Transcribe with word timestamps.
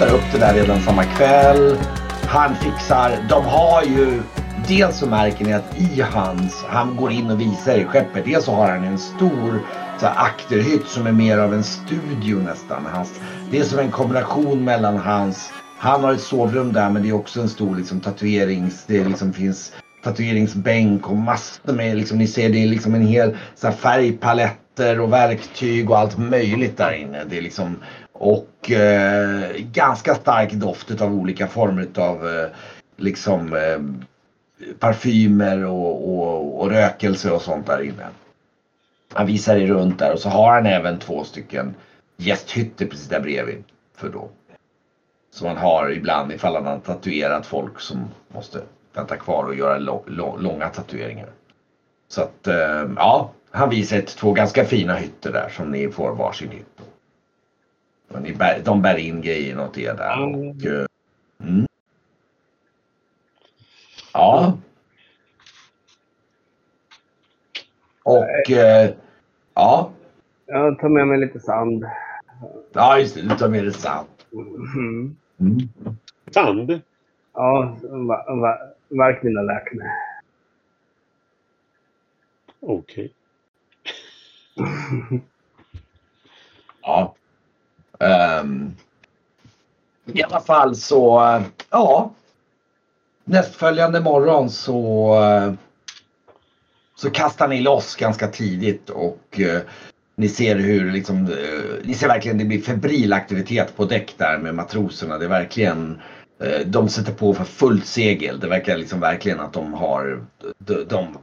hämtar 0.00 0.16
upp 0.16 0.32
det 0.32 0.38
där 0.38 0.54
redan 0.54 0.80
samma 0.80 1.04
kväll. 1.04 1.78
Han 2.26 2.54
fixar, 2.54 3.26
de 3.28 3.44
har 3.44 3.82
ju 3.82 4.22
Dels 4.68 4.98
så 4.98 5.06
märker 5.06 5.44
ni 5.44 5.52
att 5.52 5.80
i 5.80 6.00
hans, 6.00 6.64
han 6.68 6.96
går 6.96 7.12
in 7.12 7.30
och 7.30 7.40
visar 7.40 7.78
i 7.78 7.84
skeppet. 7.84 8.24
Dels 8.24 8.44
så 8.44 8.52
har 8.52 8.70
han 8.70 8.84
en 8.84 8.98
stor 8.98 9.60
så 9.98 10.06
här, 10.06 10.14
akterhytt 10.16 10.86
som 10.86 11.06
är 11.06 11.12
mer 11.12 11.38
av 11.38 11.54
en 11.54 11.64
studio 11.64 12.38
nästan. 12.38 12.86
Hans, 12.92 13.20
det 13.50 13.58
är 13.58 13.64
som 13.64 13.78
en 13.78 13.90
kombination 13.90 14.64
mellan 14.64 14.96
hans, 14.96 15.52
han 15.78 16.04
har 16.04 16.12
ett 16.12 16.20
sovrum 16.20 16.72
där 16.72 16.90
men 16.90 17.02
det 17.02 17.08
är 17.08 17.12
också 17.12 17.40
en 17.40 17.48
stor 17.48 17.76
liksom, 17.76 18.00
tatuerings, 18.00 18.84
det 18.86 19.04
liksom 19.04 19.32
finns 19.32 19.72
tatueringsbänk 20.04 21.10
och 21.10 21.16
massor 21.16 21.72
med, 21.72 21.96
liksom, 21.96 22.18
ni 22.18 22.26
ser 22.26 22.48
det 22.48 22.62
är 22.62 22.66
liksom 22.66 22.94
en 22.94 23.06
hel 23.06 23.36
så 23.54 23.66
här, 23.66 23.74
färgpaletter 23.74 25.00
och 25.00 25.12
verktyg 25.12 25.90
och 25.90 25.98
allt 25.98 26.18
möjligt 26.18 26.76
där 26.76 26.92
inne. 26.92 27.24
Det 27.24 27.38
är 27.38 27.42
liksom, 27.42 27.76
och 28.20 28.70
eh, 28.70 29.56
ganska 29.56 30.14
stark 30.14 30.52
doft 30.52 31.00
av 31.00 31.14
olika 31.14 31.46
former 31.46 31.88
av 31.96 32.28
eh, 32.28 32.48
liksom 32.96 33.52
eh, 33.52 33.78
parfymer 34.78 35.64
och, 35.64 36.18
och, 36.18 36.60
och 36.60 36.70
rökelse 36.70 37.30
och 37.30 37.42
sånt 37.42 37.66
där 37.66 37.82
inne. 37.82 38.06
Han 39.12 39.26
visar 39.26 39.56
er 39.56 39.66
runt 39.66 39.98
där 39.98 40.12
och 40.12 40.18
så 40.18 40.28
har 40.28 40.54
han 40.54 40.66
även 40.66 40.98
två 40.98 41.24
stycken 41.24 41.74
gästhytter 42.16 42.86
precis 42.86 43.08
där 43.08 43.20
bredvid. 43.20 43.64
För 43.96 44.08
då. 44.08 44.28
Som 45.30 45.48
man 45.48 45.56
har 45.56 45.90
ibland 45.90 46.32
ifall 46.32 46.54
han 46.54 46.66
har 46.66 46.78
tatuerat 46.78 47.46
folk 47.46 47.80
som 47.80 48.08
måste 48.28 48.60
vänta 48.94 49.16
kvar 49.16 49.44
och 49.44 49.54
göra 49.54 49.78
långa 50.38 50.68
tatueringar. 50.68 51.28
Så 52.08 52.22
att 52.22 52.46
eh, 52.46 52.90
ja, 52.96 53.30
han 53.50 53.70
visar 53.70 53.96
ett, 53.96 54.16
två 54.16 54.32
ganska 54.32 54.64
fina 54.64 54.94
hytter 54.94 55.32
där 55.32 55.48
som 55.48 55.70
ni 55.70 55.88
får 55.88 56.14
varsin 56.14 56.50
hytt. 56.50 56.80
Och 56.80 56.89
ni 58.18 58.32
bär, 58.32 58.60
de 58.64 58.82
bär 58.82 58.96
in 58.96 59.20
grejerna 59.22 59.64
åt 59.64 59.78
er 59.78 59.94
där. 59.94 60.20
Och, 60.20 60.66
eh, 60.66 60.86
mm. 61.40 61.66
Ja. 64.12 64.58
Och 68.02 68.50
eh, 68.50 68.94
ja. 69.54 69.90
Jag 70.46 70.78
tar 70.78 70.88
med 70.88 71.08
mig 71.08 71.18
lite 71.18 71.40
sand. 71.40 71.84
Ja, 72.72 72.98
just 72.98 73.14
det. 73.14 73.22
Du 73.22 73.36
tar 73.36 73.48
med 73.48 73.64
dig 73.64 73.72
sand. 73.72 74.08
Mm. 74.32 75.16
Mm. 75.40 75.68
Sand? 76.30 76.80
Ja, 77.34 77.76
verk 78.88 79.22
mina 79.22 79.42
läkare. 79.42 79.90
Okej. 82.60 83.12
Okay. 84.56 85.20
ja. 86.82 87.14
Um, 88.00 88.76
I 90.12 90.22
alla 90.22 90.40
fall 90.40 90.76
så, 90.76 91.24
eh, 91.24 91.42
ja 91.70 92.10
nästföljande 93.24 94.00
morgon 94.00 94.50
så, 94.50 95.14
eh, 95.22 95.52
så 96.94 97.10
kastar 97.10 97.48
ni 97.48 97.60
loss 97.60 97.96
ganska 97.96 98.28
tidigt 98.28 98.90
och 98.90 99.40
eh, 99.40 99.60
ni 100.16 100.28
ser 100.28 100.56
hur 100.56 100.92
liksom, 100.92 101.36
ni 101.84 101.94
ser 101.94 102.08
verkligen 102.08 102.38
det 102.38 102.44
blir 102.44 102.60
febril 102.60 103.12
aktivitet 103.12 103.76
på 103.76 103.84
däck 103.84 104.14
där 104.16 104.38
med 104.38 104.54
matroserna. 104.54 105.18
Det 105.18 105.24
är 105.24 105.28
verkligen 105.28 106.00
de 106.66 106.88
sätter 106.88 107.12
på 107.12 107.34
för 107.34 107.44
fullt 107.44 107.86
segel. 107.86 108.40
Det 108.40 108.48
verkar 108.48 108.76
liksom 108.76 109.00
verkligen 109.00 109.40
att 109.40 109.52
de 109.52 109.74
har, 109.74 110.24
de, 110.58 110.84
de 110.84 111.18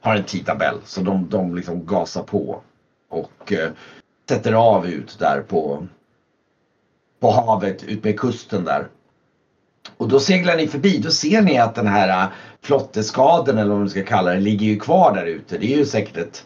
har 0.00 0.16
en 0.16 0.24
tidtabell 0.24 0.76
så 0.84 1.00
de, 1.00 1.28
de 1.28 1.56
liksom 1.56 1.86
gasar 1.86 2.22
på 2.22 2.60
och 3.08 3.52
sätter 4.28 4.52
av 4.52 4.86
ut 4.86 5.18
där 5.18 5.40
på, 5.40 5.86
på 7.20 7.30
havet 7.30 7.84
ut 7.84 8.04
med 8.04 8.20
kusten 8.20 8.64
där. 8.64 8.88
Och 9.96 10.08
då 10.08 10.20
seglar 10.20 10.56
ni 10.56 10.68
förbi, 10.68 10.98
då 10.98 11.10
ser 11.10 11.42
ni 11.42 11.58
att 11.58 11.74
den 11.74 11.86
här 11.86 12.22
äh, 12.24 12.28
flotteskaden 12.62 13.58
eller 13.58 13.70
vad 13.70 13.78
man 13.78 13.90
ska 13.90 14.02
kalla 14.02 14.30
det 14.30 14.40
ligger 14.40 14.66
ju 14.66 14.78
kvar 14.78 15.14
där 15.14 15.24
ute. 15.26 15.58
Det 15.58 15.74
är 15.74 15.76
ju 15.76 15.86
säkert 15.86 16.16
ett, 16.16 16.44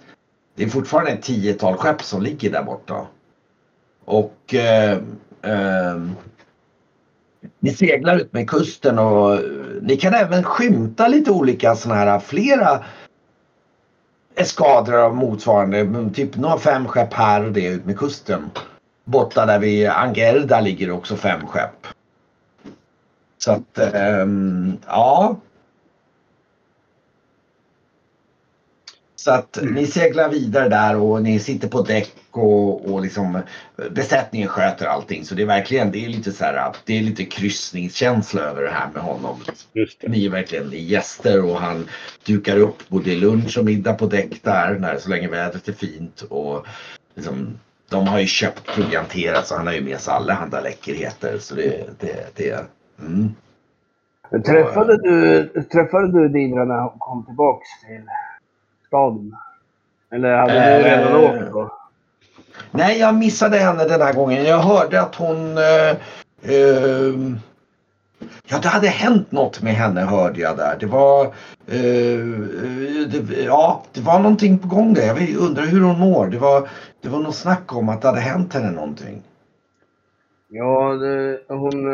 det 0.55 0.65
är 0.65 0.69
fortfarande 0.69 1.11
ett 1.11 1.23
tiotal 1.23 1.77
skepp 1.77 2.03
som 2.03 2.23
ligger 2.23 2.51
där 2.51 2.63
borta. 2.63 3.07
Och 4.05 4.55
eh, 4.55 4.93
eh, 5.43 6.01
ni 7.61 7.71
seglar 7.71 8.17
ut 8.17 8.33
med 8.33 8.51
kusten 8.51 8.99
och 8.99 9.39
ni 9.83 9.97
kan 9.97 10.15
även 10.15 10.43
skymta 10.43 11.09
lite 11.09 11.31
olika 11.31 11.75
sådana 11.75 12.01
här 12.01 12.19
flera 12.19 12.85
eskadrar 14.35 14.99
av 14.99 15.17
motsvarande, 15.17 16.11
typ 16.15 16.37
några 16.37 16.59
fem 16.59 16.89
skepp 16.89 17.15
här 17.15 17.45
och 17.45 17.53
det 17.53 17.67
ut 17.67 17.85
med 17.85 17.99
kusten. 17.99 18.51
Borta 19.05 19.47
där 19.47 19.59
vid 19.59 19.89
Angerda 19.89 20.61
ligger 20.61 20.91
också 20.91 21.17
fem 21.17 21.47
skepp. 21.47 21.87
Så 23.39 23.53
att, 23.53 23.79
ähm, 23.95 24.79
ja. 24.87 25.37
Så 29.17 29.31
att 29.31 29.57
mm. 29.57 29.75
ni 29.75 29.87
seglar 29.87 30.29
vidare 30.29 30.69
där 30.69 30.97
och 30.97 31.23
ni 31.23 31.39
sitter 31.39 31.69
på 31.69 31.83
däck 31.83 32.15
och, 32.31 32.93
och 32.93 33.03
liksom 33.03 33.39
besättningen 33.91 34.49
sköter 34.49 34.87
allting. 34.87 35.25
Så 35.25 35.35
det 35.35 35.43
är 35.43 35.47
verkligen, 35.47 35.91
det 35.91 36.05
är 36.05 36.09
lite 36.09 36.33
så 36.33 36.45
här, 36.45 36.73
det 36.85 36.99
är 36.99 37.03
lite 37.03 37.25
kryssningskänsla 37.25 38.43
över 38.43 38.63
det 38.63 38.71
här 38.71 38.89
med 38.95 39.03
honom. 39.03 39.41
Ni 40.03 40.27
är 40.27 40.31
verkligen 40.31 40.71
gäster 40.73 41.45
och 41.45 41.61
han 41.61 41.89
dukar 42.27 42.57
upp 42.57 42.89
både 42.89 43.15
lunch 43.15 43.59
och 43.59 43.65
middag 43.65 43.95
på 43.95 44.07
däck 44.07 44.43
där 44.43 44.79
när, 44.79 44.99
så 44.99 45.11
länge 45.11 45.29
vädret 45.29 45.69
är 45.69 45.73
fint. 45.73 46.21
Och 46.21 46.67
liksom, 47.15 47.59
de 47.93 48.09
har 48.09 48.19
ju 48.19 48.27
köpt 48.27 48.67
provianterat 48.67 49.47
så 49.47 49.57
han 49.57 49.67
har 49.67 49.75
ju 49.75 49.85
med 49.85 50.01
sig 50.01 50.15
alla 50.15 50.35
andra 50.35 50.61
läckerheter. 50.61 51.39
Så 51.39 51.55
det, 51.55 52.01
det, 52.01 52.37
det 52.37 52.67
Mm. 53.01 53.35
Träffade, 54.47 54.97
du, 54.97 55.49
träffade 55.73 56.13
du 56.13 56.29
Didra 56.29 56.65
när 56.65 56.81
hon 56.81 56.99
kom 56.99 57.25
tillbaks 57.25 57.69
till 57.87 58.03
staden? 58.87 59.37
Eller 60.11 60.37
hade 60.37 60.73
äh, 60.73 60.79
du 60.79 60.85
redan 60.85 61.17
åkt 61.17 61.53
då? 61.53 61.79
Nej, 62.71 62.99
jag 62.99 63.15
missade 63.15 63.59
henne 63.59 63.85
den 63.85 64.01
här 64.01 64.13
gången. 64.13 64.45
Jag 64.45 64.59
hörde 64.59 65.01
att 65.01 65.15
hon... 65.15 65.59
Eh, 65.59 65.91
eh, 66.43 67.15
ja, 68.47 68.59
det 68.63 68.69
hade 68.69 68.89
hänt 68.89 69.33
något 69.33 69.63
med 69.63 69.75
henne 69.75 70.01
hörde 70.01 70.41
jag 70.41 70.57
där. 70.57 70.77
Det 70.81 70.87
var... 70.87 71.25
Eh, 71.67 72.19
det, 73.09 73.43
ja, 73.45 73.85
det 73.93 74.01
var 74.01 74.21
någonting 74.21 74.59
på 74.59 74.69
gång 74.69 74.95
där. 74.95 75.07
Jag 75.07 75.37
undrar 75.37 75.63
hur 75.63 75.81
hon 75.81 75.99
mår. 75.99 76.27
Det 76.27 76.39
var, 76.39 76.69
det 77.01 77.09
var 77.09 77.19
något 77.19 77.37
snack 77.37 77.73
om 77.73 77.89
att 77.89 78.03
det 78.03 78.09
hade 78.09 78.21
hänt 78.21 78.55
henne 78.55 78.71
någonting. 78.71 79.23
Ja, 80.49 80.95
det, 80.95 81.41
hon 81.49 81.87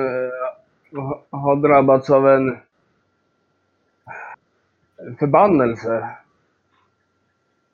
har 1.31 1.57
drabbats 1.57 2.11
av 2.11 2.29
en 2.29 2.57
förbannelse. 5.19 6.09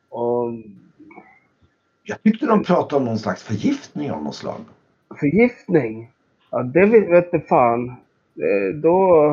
Och... 0.08 0.52
Jag 2.02 2.22
tyckte 2.22 2.46
de 2.46 2.64
pratade 2.64 2.96
om 2.96 3.05
någon 3.05 3.19
slags 3.19 3.43
förgiftning 3.43 4.12
av 4.12 4.22
något 4.22 4.34
slag. 4.34 4.61
Förgiftning? 5.20 6.11
Ja, 6.50 6.62
det 6.62 6.87
vet 6.87 7.28
jag 7.32 7.46
fan. 7.49 7.96
Då 8.75 9.26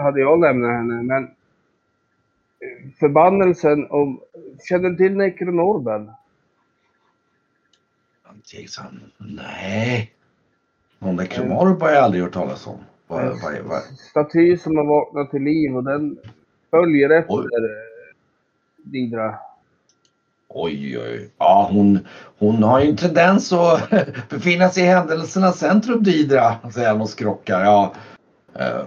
hade 0.00 0.20
jag 0.20 0.40
lämnat 0.40 0.70
henne, 0.70 1.02
men 1.02 1.30
förbannelsen 3.00 3.90
om... 3.90 4.20
Känner 4.68 4.90
du 4.90 4.96
till 4.96 5.16
Necronorben? 5.16 6.10
Nej. 9.18 10.12
Någon 10.98 11.16
nekromarb 11.16 11.80
har 11.80 11.90
jag 11.90 12.04
aldrig 12.04 12.22
hört 12.22 12.32
talas 12.32 12.66
om. 12.66 12.78
Vad, 13.06 13.22
en 13.22 13.28
vad, 13.28 13.60
vad? 13.64 13.82
staty 13.82 14.56
som 14.56 14.76
har 14.76 14.84
vaknat 14.84 15.30
till 15.30 15.42
liv 15.42 15.76
och 15.76 15.84
den 15.84 16.18
följer 16.70 17.10
efter 17.10 17.34
oj. 17.34 17.48
Didra. 18.76 19.34
Oj, 20.58 20.98
oj. 20.98 21.30
Ja, 21.38 21.68
hon, 21.72 21.98
hon 22.38 22.62
har 22.62 22.80
ju 22.80 22.90
en 22.90 22.96
tendens 22.96 23.52
att 23.52 23.90
befinna 24.30 24.68
sig 24.68 24.82
i 24.82 24.86
händelsernas 24.86 25.58
centrum, 25.58 26.02
Didra, 26.02 26.56
säger 26.74 26.88
han 26.88 27.00
och 27.00 27.08
skrockar. 27.08 27.64
Ja, 27.64 27.92
uh, 28.60 28.86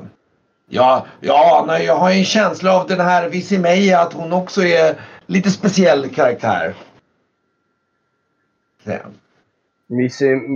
ja, 0.70 1.06
ja 1.20 1.64
nej, 1.68 1.86
jag 1.86 1.96
har 1.96 2.12
en 2.12 2.26
känsla 2.26 2.82
av 2.82 2.88
den 2.88 3.00
här 3.00 3.30
Visimeja 3.30 4.02
att 4.02 4.14
hon 4.14 4.34
också 4.34 4.64
är 4.64 4.96
lite 5.26 5.52
speciell 5.52 6.10
karaktär. 6.10 6.74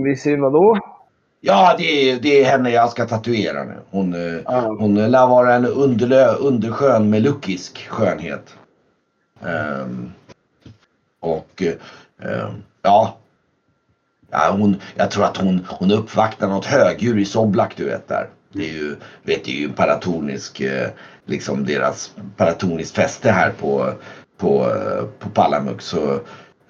Visi 0.04 0.36
vadå? 0.36 0.78
Ja, 1.40 1.74
det 1.78 2.10
är, 2.10 2.20
det 2.20 2.42
är 2.42 2.44
henne 2.44 2.70
jag 2.70 2.90
ska 2.90 3.06
tatuera 3.06 3.64
nu. 3.64 3.74
Hon, 3.90 4.14
mm. 4.14 4.44
hon 4.78 5.10
lär 5.10 5.26
vara 5.26 5.54
en 5.54 5.66
underlö, 5.66 6.34
underskön 6.34 7.10
med 7.10 7.22
luckisk 7.22 7.88
skönhet. 7.88 8.56
Um, 9.40 10.12
och 11.24 11.62
eh, 12.22 12.50
ja. 12.82 13.16
ja 14.30 14.50
hon, 14.58 14.76
jag 14.94 15.10
tror 15.10 15.24
att 15.24 15.36
hon, 15.36 15.66
hon 15.68 15.90
uppvaktar 15.90 16.48
något 16.48 16.64
högdjur 16.64 17.18
i 17.18 17.24
Soblak 17.24 17.76
du 17.76 17.84
vet 17.84 18.08
där. 18.08 18.28
Det 18.52 18.70
är 18.70 18.72
ju, 18.72 18.96
vet, 19.22 19.44
det 19.44 19.50
är 19.50 19.60
ju 19.60 19.72
paratonisk, 19.72 20.60
eh, 20.60 20.88
liksom 21.26 21.64
deras 21.64 22.14
paratoniskt 22.36 22.96
fäste 22.96 23.30
här 23.30 23.50
på, 23.50 23.92
på, 24.38 24.70
eh, 24.70 25.04
på 25.18 25.28
Palamuk. 25.28 25.82
Så 25.82 26.12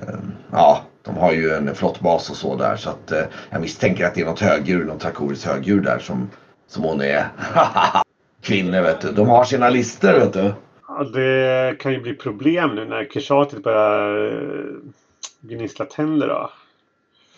ehm, 0.00 0.32
ja, 0.52 0.80
de 1.04 1.16
har 1.16 1.32
ju 1.32 1.54
en 1.54 1.74
flottbas 1.74 2.30
och 2.30 2.36
så 2.36 2.56
där 2.56 2.76
så 2.76 2.90
att 2.90 3.12
eh, 3.12 3.24
jag 3.50 3.60
misstänker 3.60 4.06
att 4.06 4.14
det 4.14 4.20
är 4.20 4.24
något 4.24 4.40
högdjur, 4.40 4.84
något 4.84 5.00
trakoriskt 5.00 5.44
högdjur 5.44 5.80
där 5.80 5.98
som, 5.98 6.30
som 6.68 6.82
hon 6.84 7.00
är. 7.00 7.28
Kvinnor 8.42 8.80
vet 8.80 9.00
du, 9.00 9.12
de 9.12 9.28
har 9.28 9.44
sina 9.44 9.68
listor 9.68 10.12
vet 10.12 10.32
du. 10.32 10.52
Det 11.02 11.76
kan 11.78 11.92
ju 11.92 12.00
bli 12.00 12.14
problem 12.14 12.74
nu 12.74 12.84
när 12.84 13.04
Kishatit 13.04 13.62
börjar 13.62 14.26
eh, 14.26 14.74
gnissla 15.40 15.84
tänder 15.84 16.28
då. 16.28 16.50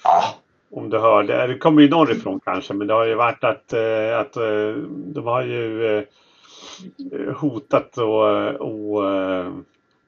Ja, 0.05 0.35
Om 0.71 0.91
du 0.91 0.99
hörde, 0.99 1.47
det 1.47 1.59
kommer 1.59 1.83
ju 1.83 1.89
norrifrån 1.89 2.41
kanske, 2.45 2.75
men 2.75 2.87
det 2.87 2.95
har 2.95 3.05
ju 3.05 3.15
varit 3.15 3.45
att, 3.45 3.73
eh, 3.73 4.19
att 4.19 4.37
eh, 4.37 4.73
de 4.89 5.27
har 5.27 5.43
ju 5.43 6.07
hotat 7.37 7.99
och, 7.99 8.49
och 8.49 9.05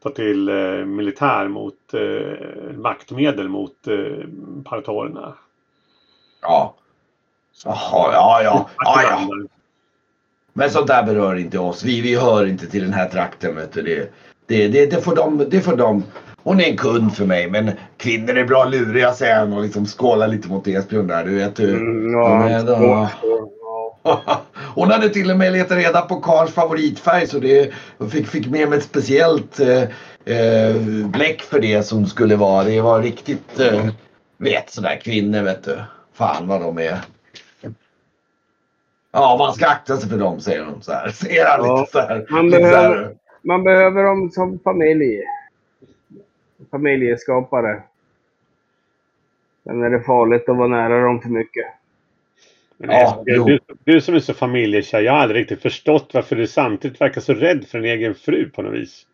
ta 0.03 0.11
till 0.11 0.50
militär 0.87 1.49
mot 1.49 1.75
maktmedel 2.77 3.49
mot 3.49 3.89
paratorerna. 4.65 5.35
ja. 6.43 6.75
Jaha, 7.65 8.12
ja, 8.12 8.43
ja, 8.43 8.69
ja, 8.79 9.03
ja. 9.03 9.29
Men 10.58 10.70
sånt 10.70 10.87
där 10.87 11.02
berör 11.02 11.37
inte 11.37 11.58
oss. 11.58 11.84
Vi, 11.84 12.00
vi 12.00 12.14
hör 12.16 12.46
inte 12.46 12.66
till 12.66 12.82
den 12.82 12.93
här 12.93 13.08
trakten. 13.08 13.56
Vet 13.56 13.72
du. 13.72 13.82
Det, 13.82 14.10
det, 14.46 14.69
det, 14.69 14.87
det, 14.87 15.02
får 15.02 15.16
de, 15.16 15.44
det 15.50 15.60
får 15.60 15.76
de. 15.76 16.05
Hon 16.43 16.60
är 16.60 16.64
en 16.64 16.76
kund 16.76 17.16
för 17.16 17.26
mig 17.26 17.50
men 17.50 17.70
kvinnor 17.96 18.37
är 18.37 18.44
bra 18.44 18.64
luriga 18.64 19.12
säger 19.12 19.38
han 19.38 19.52
och 19.52 19.62
liksom 19.62 19.87
skålar 19.87 20.28
lite 20.28 20.49
mot 20.49 20.66
Esbjörn 20.66 21.06
där. 21.06 21.25
Du 21.25 21.34
vet 21.34 21.60
hur. 21.60 21.76
Mm, 21.76 22.12
de 22.66 22.84
ja, 22.84 23.10
ja. 24.05 24.43
Hon 24.75 24.90
hade 24.90 25.08
till 25.08 25.31
och 25.31 25.37
med 25.37 25.52
letat 25.52 25.78
reda 25.78 26.00
på 26.00 26.20
Karls 26.20 26.50
favoritfärg 26.50 27.26
så 27.26 27.38
det 27.38 27.72
fick, 28.11 28.26
fick 28.26 28.46
med 28.46 28.69
mig 28.69 28.78
ett 28.78 28.84
speciellt 28.84 29.61
eh, 29.61 29.82
eh, 30.37 30.76
bläck 31.06 31.43
för 31.43 31.61
det 31.61 31.82
som 31.82 32.06
skulle 32.06 32.37
vara. 32.37 32.64
Det 32.64 32.81
var 32.81 33.02
riktigt, 33.02 33.61
eh, 33.61 33.87
vet 34.38 34.70
sådär 34.70 35.00
kvinnor 35.04 35.43
vet 35.43 35.64
du. 35.64 35.78
Fan 36.14 36.49
vad 36.49 36.61
de 36.61 36.78
är. 36.78 36.99
Ja 39.12 39.37
man 39.38 39.52
ska 39.52 39.66
akta 39.66 39.96
sig 39.96 40.10
för 40.10 40.19
dem 40.19 40.40
säger 40.40 40.64
hon 40.64 40.82
så 40.82 40.93
här. 40.93 41.08
Ser 41.12 41.44
han 41.46 41.66
Ja, 41.66 41.81
lite 41.81 41.93
så 41.93 41.99
här. 42.00 42.26
man 42.31 42.46
lite 42.46 42.58
så 42.58 42.64
här. 42.64 42.88
behöver- 42.90 43.14
Man 43.43 43.64
behöver 43.64 44.05
dem 44.05 44.31
som 44.31 44.58
familj. 44.58 45.22
Familjeskapare. 46.70 47.82
Sen 49.64 49.82
är 49.82 49.90
det 49.90 50.00
farligt 50.00 50.49
att 50.49 50.56
vara 50.56 50.69
nära 50.69 51.00
dem 51.02 51.20
för 51.20 51.28
mycket. 51.28 51.66
Men 52.76 52.90
Ja, 52.90 53.22
jo. 53.26 53.44
du, 53.44 53.58
du 53.84 54.00
som 54.00 54.14
är 54.14 54.20
så 54.20 54.34
familjekär, 54.34 55.00
jag 55.00 55.12
har 55.12 55.19
aldrig 55.20 55.40
riktigt 55.40 55.62
förstått 55.62 56.11
varför 56.14 56.37
du 56.37 56.46
samtidigt 56.46 57.00
verkar 57.00 57.20
så 57.20 57.34
rädd 57.34 57.64
för 57.69 57.78
en 57.78 57.84
egen 57.84 58.14
fru 58.14 58.50
på 58.50 58.62
något 58.62 58.75
vis. 58.75 59.06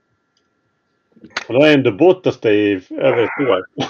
Och 1.49 1.55
då 1.55 1.61
har 1.61 1.67
jag 1.67 1.75
ändå 1.75 1.93
bott 1.93 2.25
hos 2.25 2.41
dig 2.41 2.73
i 2.73 2.81
över 2.91 3.23
ett 3.23 3.49
år. 3.49 3.65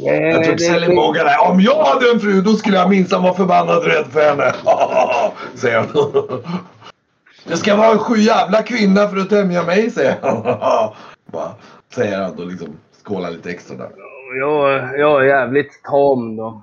Jag 0.00 0.44
tror 0.44 0.96
vågar 0.96 1.24
där. 1.24 1.50
Om 1.50 1.60
jag 1.60 1.84
hade 1.84 2.10
en 2.10 2.20
fru 2.20 2.40
då 2.40 2.52
skulle 2.52 2.76
jag 2.76 2.90
minsann 2.90 3.22
vara 3.22 3.34
förbannat 3.34 3.86
rädd 3.86 4.06
för 4.12 4.30
henne. 4.30 4.52
säger 5.54 5.78
han. 5.78 5.88
Det 7.44 7.56
ska 7.56 7.76
vara 7.76 7.92
en 7.92 7.98
sju 7.98 8.16
jävla 8.16 8.62
kvinna 8.62 9.08
för 9.08 9.16
att 9.16 9.28
tämja 9.28 9.62
mig 9.62 9.90
säger 9.90 10.16
han. 10.22 10.42
Bara, 11.32 11.50
säger 11.94 12.18
han 12.18 12.38
och 12.38 12.46
liksom 12.46 12.68
skålar 13.04 13.30
lite 13.30 13.50
extra 13.50 13.76
där. 13.76 13.90
Jag, 14.38 14.98
jag 14.98 15.22
är 15.22 15.26
jävligt 15.26 15.82
tam 15.82 16.36
då. 16.36 16.62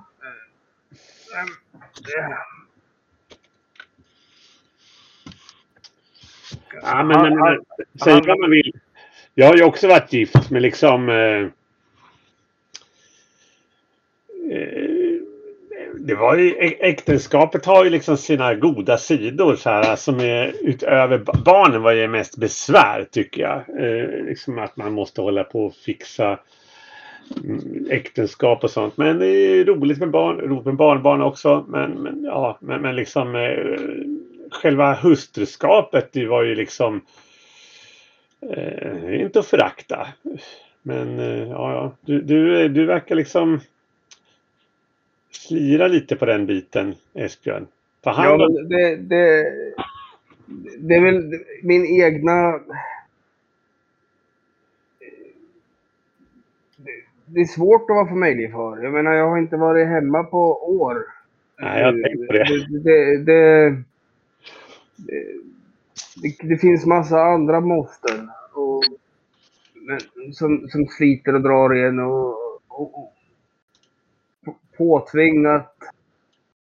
Ja, 6.82 7.02
men, 7.02 7.22
men, 7.22 7.34
men 7.34 7.58
säg 8.04 8.14
vad 8.26 8.40
man 8.40 8.50
vill. 8.50 8.72
Jag 9.34 9.46
har 9.46 9.56
ju 9.56 9.64
också 9.64 9.88
varit 9.88 10.12
gift 10.12 10.50
med 10.50 10.62
liksom... 10.62 11.08
Eh, 11.08 11.48
Eh, 14.50 15.16
det 15.98 16.14
var 16.14 16.36
ju, 16.36 16.54
äktenskapet 16.80 17.66
har 17.66 17.84
ju 17.84 17.90
liksom 17.90 18.16
sina 18.16 18.54
goda 18.54 18.98
sidor 18.98 19.56
så 19.56 19.70
här, 19.70 19.90
alltså 19.90 20.12
som 20.12 20.20
är 20.20 20.54
utöver 20.62 21.18
barnen 21.44 21.82
var 21.82 21.92
ju 21.92 22.08
mest 22.08 22.36
besvär 22.36 23.06
tycker 23.10 23.42
jag. 23.42 23.58
Eh, 23.58 24.24
liksom 24.24 24.58
att 24.58 24.76
man 24.76 24.92
måste 24.92 25.20
hålla 25.20 25.44
på 25.44 25.66
och 25.66 25.74
fixa 25.74 26.38
mm, 27.44 27.86
äktenskap 27.90 28.64
och 28.64 28.70
sånt. 28.70 28.96
Men 28.96 29.18
det 29.18 29.26
är 29.26 29.64
roligt 29.64 29.98
med 29.98 30.10
barn, 30.10 30.40
roligt 30.40 30.64
med 30.64 30.76
barnbarn 30.76 31.22
också. 31.22 31.64
Men, 31.68 31.90
men 31.90 32.24
ja, 32.24 32.58
men, 32.60 32.82
men 32.82 32.96
liksom 32.96 33.36
eh, 33.36 33.80
själva 34.50 34.94
hustruskapet 34.94 36.08
det 36.12 36.26
var 36.26 36.42
ju 36.42 36.54
liksom 36.54 37.00
eh, 38.52 39.20
inte 39.20 39.38
att 39.38 39.46
förakta. 39.46 40.06
Men 40.82 41.18
eh, 41.18 41.48
ja, 41.48 41.72
ja. 41.72 41.92
Du, 42.00 42.20
du, 42.20 42.68
du 42.68 42.86
verkar 42.86 43.14
liksom 43.14 43.60
slira 45.36 45.88
lite 45.88 46.16
på 46.16 46.26
den 46.26 46.46
biten, 46.46 46.94
Esbjörn. 47.14 47.66
Ta 48.00 48.10
hand 48.10 48.42
Ja, 48.42 48.48
men 48.48 48.68
det, 48.68 48.96
det, 48.96 49.52
det 50.78 50.94
är 50.94 51.00
väl 51.00 51.40
min 51.62 51.86
egna... 52.02 52.60
Det- 57.26 57.40
är 57.40 57.44
svårt 57.44 57.90
att 57.90 57.94
vara 57.94 58.08
familjefar. 58.08 58.78
Jag 58.82 58.92
menar, 58.92 59.12
jag 59.12 59.28
har 59.30 59.38
inte 59.38 59.56
varit 59.56 59.86
hemma 59.86 60.24
på 60.24 60.70
år. 60.80 61.06
Nej, 61.60 61.80
jag 61.80 61.86
har 61.86 62.26
på 62.26 62.32
det. 62.32 62.44
Det, 62.78 63.16
det, 63.24 63.70
det, 64.96 66.48
det, 66.48 66.56
finns 66.58 66.86
massa 66.86 67.20
andra 67.20 67.60
måsten. 67.60 68.30
Och, 68.52 68.82
men, 69.74 70.00
som, 70.32 70.68
som 70.68 70.86
sliter 70.86 71.34
och 71.34 71.42
drar 71.42 71.74
igen 71.74 71.98
och, 71.98 72.34
och, 72.68 73.12
påtvingat 74.76 75.74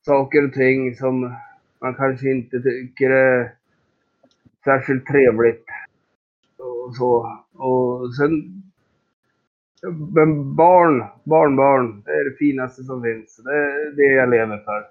saker 0.05 0.47
och 0.47 0.53
ting 0.53 0.95
som 0.95 1.35
man 1.81 1.95
kanske 1.95 2.31
inte 2.31 2.59
tycker 2.59 3.09
är 3.09 3.53
särskilt 4.63 5.05
trevligt. 5.05 5.65
Och 6.57 6.95
så. 6.95 7.39
Och 7.53 8.15
sen... 8.15 8.61
Men 10.13 10.55
barn, 10.55 11.05
barnbarn, 11.23 12.01
det 12.05 12.11
är 12.11 12.29
det 12.29 12.37
finaste 12.37 12.83
som 12.83 13.03
finns. 13.03 13.35
Det 13.43 13.51
är 13.51 13.91
det 13.95 14.03
jag 14.03 14.29
lever 14.29 14.57
för. 14.57 14.87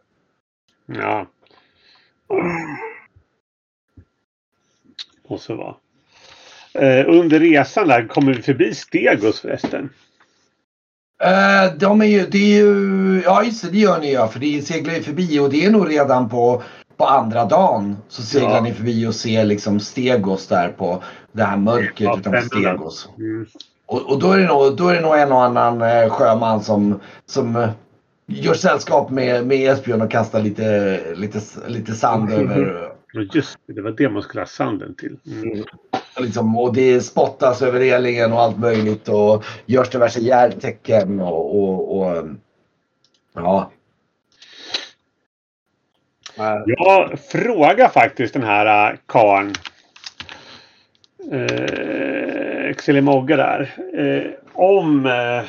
Ja. 0.87 1.26
Och 5.23 5.40
så 5.40 5.54
vara. 5.56 5.76
Eh, 6.75 7.09
under 7.09 7.40
resan 7.40 7.88
där 7.88 8.09
kommer 8.09 8.35
vi 8.35 8.42
förbi 8.42 8.75
Stegos 8.75 9.40
förresten. 9.40 9.90
Eh, 11.23 11.73
de 11.78 12.02
är 12.02 12.06
ju, 12.06 12.26
det 12.26 12.38
är 12.38 12.62
ju, 12.64 13.23
ja 13.25 13.42
just 13.42 13.62
det, 13.62 13.71
det 13.71 13.78
gör 13.78 14.00
ni 14.00 14.12
ja. 14.12 14.28
För 14.28 14.40
det 14.40 14.66
seglar 14.66 14.94
ju 14.94 15.02
förbi 15.02 15.38
och 15.40 15.50
det 15.50 15.64
är 15.64 15.71
nog 15.71 15.90
redan 15.90 16.28
på, 16.28 16.62
på 16.97 17.04
andra 17.06 17.44
dagen. 17.44 17.97
Så 18.09 18.23
seglar 18.23 18.54
Ja. 18.54 18.61
ni 18.61 18.73
förbi 18.73 19.06
och 19.06 19.14
ser 19.14 19.44
liksom 19.44 19.80
Stegos 19.80 20.47
där 20.47 20.68
på 20.68 21.02
det 21.33 21.42
här 21.44 21.56
mörkret 21.56 22.00
Ja, 22.00 22.18
utanför. 22.18 22.40
Stegos. 22.40 23.09
Mm. 23.18 23.47
Och, 23.87 24.11
och 24.12 24.18
då, 24.18 24.33
är 24.33 24.38
det 24.38 24.47
nog, 24.47 24.76
då 24.76 24.88
är 24.88 24.94
det 24.94 25.00
nog 25.00 25.18
en 25.18 25.33
och 25.33 25.42
annan 25.42 25.83
eh, 25.83 26.11
sjöman 26.11 26.62
som, 26.62 27.00
som 27.26 27.56
eh, 27.56 27.68
gör 28.26 28.54
sällskap 28.54 29.11
med, 29.11 29.47
med 29.47 29.73
Esbjörn 29.73 30.02
och 30.02 30.11
kastar 30.11 30.40
lite, 30.40 31.00
lite, 31.16 31.40
lite 31.66 31.92
sand 31.92 32.33
över. 32.33 32.94
Just 33.14 33.59
det, 33.66 33.73
det 33.73 33.83
var 33.83 33.90
det 33.90 34.09
man 34.09 34.23
skulle 34.23 34.40
ha 34.40 34.47
sanden 34.47 34.94
till. 34.94 35.16
Mm. 35.26 35.64
Liksom, 36.21 36.59
och 36.59 36.75
det 36.75 37.00
spottas 37.00 37.62
över 37.62 37.80
relingen 37.80 38.33
och 38.33 38.40
allt 38.40 38.59
möjligt 38.59 39.09
och 39.09 39.44
görs 39.66 39.90
diverse 39.90 40.21
järtecken 40.21 41.21
och, 41.21 41.62
och, 41.62 41.99
och 41.99 42.26
ja. 43.35 43.71
Jag 46.66 47.21
frågar 47.21 47.88
faktiskt 47.88 48.35
den 48.35 48.42
här 48.42 48.90
äh, 48.92 48.99
karln. 49.06 49.52
Eh, 51.33 52.75
Xelimogga 52.75 53.37
där. 53.37 53.75
Eh, 53.94 54.30
om 54.52 55.06
eh, 55.06 55.44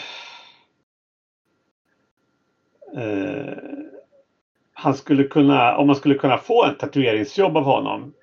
eh, 3.03 3.53
han 4.85 4.93
skulle 4.93 5.23
kunna, 5.23 5.77
om 5.77 5.87
man 5.87 5.95
skulle 5.95 6.15
kunna 6.15 6.37
få 6.37 6.65
ett 6.65 6.79
tatueringsjobb 6.79 7.57
av 7.57 7.63
honom. 7.63 8.13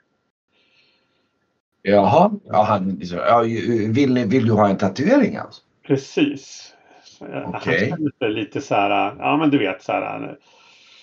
Jaha, 1.82 2.30
ja, 2.44 2.62
han, 2.62 3.00
ja, 3.02 3.40
vill, 3.88 4.14
ni, 4.14 4.24
vill 4.26 4.46
du 4.46 4.52
ha 4.52 4.68
en 4.68 4.76
tatuering 4.76 5.36
alltså? 5.36 5.62
Precis. 5.86 6.74
Okej. 7.20 7.40
Han 7.52 7.60
känner 7.88 8.10
sig 8.18 8.32
lite 8.32 8.60
så 8.60 8.74
här, 8.74 9.14
ja 9.18 9.36
men 9.36 9.50
du 9.50 9.58
vet 9.58 9.82
så 9.82 9.92
här. 9.92 10.36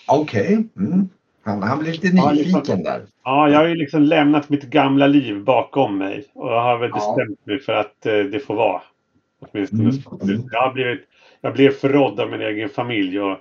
Okej. 0.08 0.64
Mm. 0.76 1.08
Han, 1.44 1.62
han 1.62 1.78
blir 1.78 1.92
lite 1.92 2.06
Ja, 2.06 2.32
nyfiken 2.32 2.58
liksom- 2.58 2.82
där. 2.82 3.02
Ja, 3.24 3.50
jag 3.50 3.58
har 3.58 3.66
ju 3.66 3.74
liksom 3.74 4.02
lämnat 4.02 4.48
mitt 4.48 4.64
gamla 4.64 5.06
liv 5.06 5.44
bakom 5.44 5.98
mig. 5.98 6.24
Och 6.34 6.52
jag 6.52 6.62
har 6.62 6.78
väl 6.78 6.90
Ja. 6.90 6.96
bestämt 6.96 7.46
mig 7.46 7.60
för 7.60 7.72
att 7.72 8.06
eh, 8.06 8.18
det 8.18 8.40
får 8.46 8.54
vara. 8.54 8.82
Åtminstone 9.40 9.82
Mm. 10.22 10.48
Jag, 10.52 10.60
har 10.60 10.72
blivit, 10.72 11.00
jag 11.40 11.52
blev 11.52 11.70
förrådd 11.70 12.20
av 12.20 12.30
min 12.30 12.40
egen 12.40 12.68
familj 12.68 13.20
och 13.20 13.38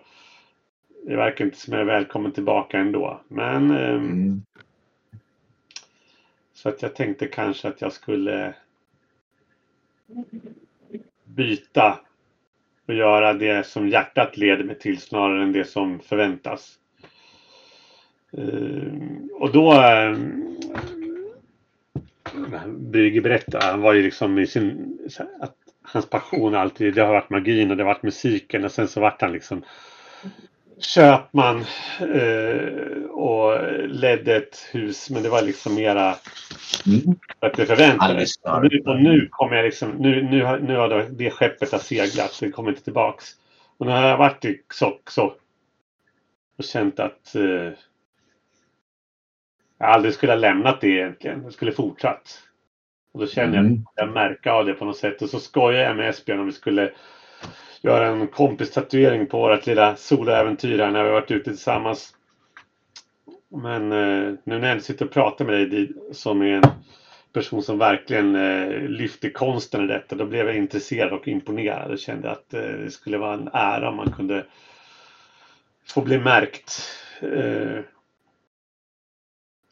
det 1.09 1.15
verkar 1.15 1.45
inte 1.45 1.57
som 1.57 1.73
jag 1.73 1.81
är 1.81 1.85
välkommen 1.85 2.31
tillbaka 2.31 2.77
ändå. 2.77 3.21
Men 3.27 3.71
ehm, 3.71 3.97
Mm. 3.97 4.41
så 6.53 6.69
att 6.69 6.81
jag 6.81 6.95
tänkte 6.95 7.27
kanske 7.27 7.67
att 7.67 7.81
jag 7.81 7.93
skulle 7.93 8.53
byta 11.23 11.99
och 12.87 12.93
göra 12.93 13.33
det 13.33 13.65
som 13.65 13.89
hjärtat 13.89 14.37
leder 14.37 14.63
mig 14.63 14.79
till 14.79 15.01
snarare 15.01 15.43
än 15.43 15.51
det 15.51 15.65
som 15.65 15.99
förväntas. 15.99 16.79
Eh, 18.31 18.93
och 19.33 19.51
då 19.51 19.73
eh, 19.73 20.17
Brygge 22.67 23.21
berättade, 23.21 23.65
han 23.65 23.81
var 23.81 23.93
ju 23.93 24.01
liksom 24.01 24.39
i 24.39 24.47
sin, 24.47 24.97
att 25.39 25.55
hans 25.81 26.09
passion 26.09 26.55
alltid, 26.55 26.93
det 26.95 27.01
har 27.01 27.13
varit 27.13 27.29
magin 27.29 27.71
och 27.71 27.77
det 27.77 27.83
har 27.83 27.93
varit 27.93 28.03
musiken 28.03 28.65
och 28.65 28.71
sen 28.71 28.87
så 28.87 29.01
vart 29.01 29.21
han 29.21 29.31
liksom 29.31 29.63
köpman 30.79 31.65
eh, 31.99 33.03
och 33.09 33.61
ledde 33.87 34.35
ett 34.35 34.69
hus 34.71 35.09
men 35.09 35.23
det 35.23 35.29
var 35.29 35.41
liksom 35.41 35.75
mera 35.75 36.15
mm. 36.85 37.15
att 37.39 37.53
det 37.53 37.65
förväntades. 37.65 38.29
Och 38.41 38.61
nu, 38.61 38.81
och 38.85 39.01
nu 39.01 39.27
kommer 39.31 39.55
jag 39.55 39.65
liksom, 39.65 39.89
nu, 39.89 40.23
nu, 40.23 40.59
nu 40.59 40.75
har 40.75 41.09
det 41.09 41.31
skeppet 41.31 41.71
har 41.71 41.79
seglat, 41.79 42.37
det 42.41 42.51
kommer 42.51 42.69
inte 42.69 42.83
tillbaks. 42.83 43.25
Och 43.77 43.85
nu 43.85 43.91
har 43.91 44.07
jag 44.07 44.17
varit 44.17 44.45
i 44.45 44.61
så 44.69 45.33
och 46.57 46.63
känt 46.65 46.99
att 46.99 47.35
eh, 47.35 47.71
jag 49.77 49.89
aldrig 49.89 50.13
skulle 50.13 50.31
ha 50.31 50.39
lämnat 50.39 50.81
det 50.81 50.87
egentligen. 50.87 51.43
Jag 51.43 51.53
skulle 51.53 51.71
fortsatt. 51.71 52.39
Och 53.11 53.19
då 53.19 53.27
känner 53.27 53.55
jag 53.55 53.65
mm. 53.65 53.85
att 53.85 53.93
jag 53.95 54.13
märker 54.13 54.49
av 54.49 54.65
det 54.65 54.73
på 54.73 54.85
något 54.85 54.97
sätt. 54.97 55.21
Och 55.21 55.29
så 55.29 55.39
skojar 55.39 55.81
jag 55.81 55.97
med 55.97 56.09
Esbjörn 56.09 56.39
om 56.39 56.45
vi 56.45 56.51
skulle 56.51 56.91
göra 57.81 58.07
en 58.07 58.27
kompis-tatuering 58.27 59.27
på 59.27 59.39
vårt 59.39 59.67
lilla 59.67 59.95
soloäventyr 59.95 60.79
här 60.79 60.91
när 60.91 61.03
vi 61.03 61.09
varit 61.09 61.31
ute 61.31 61.49
tillsammans. 61.49 62.13
Men 63.49 63.91
eh, 63.91 64.33
nu 64.43 64.59
när 64.59 64.69
jag 64.69 64.83
sitter 64.83 65.05
och 65.05 65.11
pratar 65.11 65.45
med 65.45 65.69
dig 65.69 65.91
som 66.11 66.41
är 66.41 66.45
en 66.45 66.63
person 67.33 67.63
som 67.63 67.77
verkligen 67.77 68.35
eh, 68.35 68.81
lyfter 68.81 69.29
konsten 69.29 69.83
i 69.83 69.87
detta, 69.87 70.15
då 70.15 70.25
blev 70.25 70.47
jag 70.47 70.57
intresserad 70.57 71.13
och 71.13 71.27
imponerad 71.27 71.91
och 71.91 71.99
kände 71.99 72.31
att 72.31 72.53
eh, 72.53 72.61
det 72.61 72.91
skulle 72.91 73.17
vara 73.17 73.33
en 73.33 73.49
ära 73.53 73.89
om 73.89 73.95
man 73.95 74.11
kunde 74.11 74.45
få 75.87 76.01
bli 76.01 76.19
märkt. 76.19 76.81
Eh, 77.21 77.83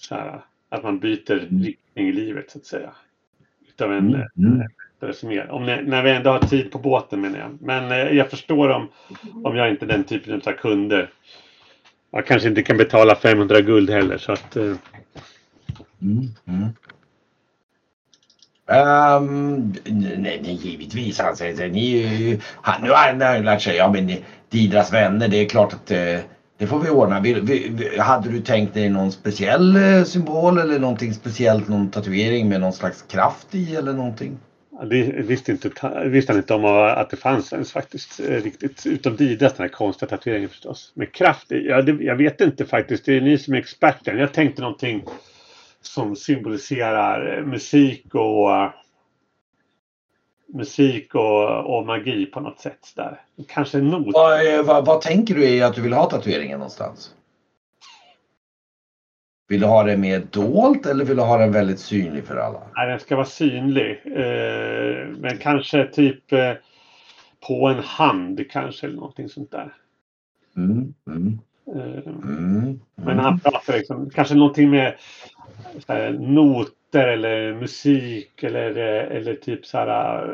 här, 0.10 0.42
att 0.70 0.84
man 0.84 1.00
byter 1.00 1.32
mm. 1.32 1.64
riktning 1.64 2.08
i 2.08 2.12
livet 2.12 2.52
så 2.52 2.58
att 2.58 2.66
säga. 2.66 2.92
Utav 3.68 3.94
en 3.94 4.16
mm 4.16 4.68
mm. 5.02 5.50
Om 5.50 5.66
ni, 5.66 5.82
när 5.82 6.04
vi 6.04 6.12
ändå 6.12 6.30
har 6.30 6.40
tid 6.40 6.72
på 6.72 6.78
båten 6.78 7.22
menar 7.22 7.40
jag. 7.40 7.58
Men 7.62 7.92
eh, 7.92 8.18
jag 8.18 8.30
förstår 8.30 8.70
om, 8.70 8.90
om 9.44 9.56
jag 9.56 9.70
inte 9.70 9.86
är 9.86 9.88
den 9.88 10.04
typen 10.04 10.42
av 10.46 10.52
kunder. 10.52 11.10
Jag 12.12 12.26
kanske 12.26 12.50
inte 12.50 12.64
kan 12.64 12.78
betala 12.78 13.16
500 13.16 13.62
guld 13.62 13.90
heller 13.90 14.18
så 14.18 14.32
att... 14.32 14.56
Eh. 14.56 14.74
Mm, 16.02 16.28
mm. 16.48 16.70
Um, 18.70 19.74
nej, 19.86 20.40
nej, 20.44 20.54
givetvis. 20.54 21.20
Han 21.20 21.36
säger 21.36 21.70
ni, 21.70 22.40
han, 22.62 22.82
nu 22.82 22.90
har 22.90 22.98
han 22.98 23.46
lärt 23.46 23.62
sig, 23.62 23.76
ja 23.76 23.92
men 23.92 24.12
Didras 24.50 24.94
vänner, 24.94 25.28
det 25.28 25.38
är 25.38 25.50
klart 25.50 25.74
att 25.74 25.92
eh, 25.92 26.20
det 26.58 26.68
får 26.68 26.80
vi 26.80 26.90
ordna. 26.90 27.20
Vi, 27.20 27.34
vi, 27.34 28.00
hade 28.00 28.30
du 28.30 28.42
tänkt 28.42 28.74
dig 28.74 28.90
någon 28.90 29.12
speciell 29.12 29.76
eh, 29.76 30.04
symbol 30.04 30.58
eller 30.58 30.80
någonting 30.80 31.14
speciellt, 31.14 31.68
någon 31.68 31.90
tatuering 31.90 32.50
med 32.50 32.62
någon 32.62 32.74
slags 32.74 33.02
kraft 33.02 33.56
i 33.56 33.76
eller 33.76 33.94
någonting? 33.94 34.38
Det 34.86 35.04
visste, 35.04 35.52
inte, 35.52 35.70
visste 36.06 36.32
han 36.32 36.40
inte 36.40 36.54
om 36.54 36.66
att 36.66 37.10
det 37.10 37.18
fanns 37.18 37.54
ens 37.54 37.72
faktiskt 37.72 38.20
eh, 38.20 38.24
riktigt. 38.24 38.86
Utom 38.86 39.16
Didas 39.16 39.54
den 39.54 39.62
här 39.64 39.74
konstiga 39.74 40.10
tatueringen 40.10 40.50
förstås. 40.50 40.92
Med 40.96 41.14
kraft? 41.14 41.46
Ja, 41.50 41.82
det, 41.82 42.04
jag 42.04 42.16
vet 42.16 42.42
inte 42.42 42.66
faktiskt. 42.66 43.06
Det 43.06 43.18
är 43.18 43.22
ni 43.22 43.38
som 43.38 43.54
är 43.54 43.58
experten. 43.58 44.18
Jag 44.18 44.34
tänkte 44.34 44.62
någonting 44.62 45.04
som 45.82 46.16
symboliserar 46.16 47.38
eh, 47.38 47.46
musik 47.46 48.16
och 48.16 48.56
eh, 48.56 48.72
musik 50.54 51.16
och, 51.16 51.78
och 51.78 51.86
magi 51.86 52.26
på 52.26 52.40
något 52.40 52.60
sätt. 52.60 52.94
Där. 52.96 53.22
Kanske 53.48 53.78
en 53.78 53.88
not. 53.88 54.14
Vad, 54.14 54.66
vad, 54.66 54.86
vad 54.86 55.02
tänker 55.02 55.36
du 55.36 55.46
i 55.46 55.62
att 55.62 55.76
du 55.76 55.82
vill 55.82 55.94
ha 55.94 56.10
tatueringen 56.10 56.60
någonstans? 56.60 57.14
Vill 59.48 59.60
du 59.60 59.66
ha 59.68 59.84
det 59.84 59.98
mer 59.98 60.20
dolt 60.32 60.86
eller 60.86 61.06
vill 61.06 61.18
du 61.18 61.24
ha 61.24 61.38
den 61.38 61.52
väldigt 61.52 61.80
synlig 61.80 62.26
för 62.26 62.38
alla? 62.38 62.60
Nej, 62.76 62.88
den 62.90 63.00
ska 63.00 63.16
vara 63.16 63.26
synlig. 63.26 64.02
Eh, 64.06 65.08
men 65.18 65.38
kanske 65.38 65.88
typ 65.88 66.34
eh, 66.34 66.54
på 67.48 67.68
en 67.68 67.80
hand 67.80 68.52
kanske 68.52 68.88
eller 68.88 68.96
någonting 68.96 69.30
sånt 69.30 69.52
där. 69.52 69.74
Mm, 70.58 70.94
mm. 71.08 71.40
Eh, 71.76 72.08
mm, 72.08 72.80
men 72.96 73.20
han 73.20 73.40
pratar 73.40 73.78
liksom, 73.78 74.10
kanske 74.10 74.36
någonting 74.36 74.70
med 74.70 74.96
här, 75.88 76.12
noter 76.12 77.08
eller 77.08 77.54
musik 77.54 78.44
eller, 78.44 78.76
eller 78.78 79.36
typ 79.36 79.66
så 79.66 79.78
här 79.78 80.28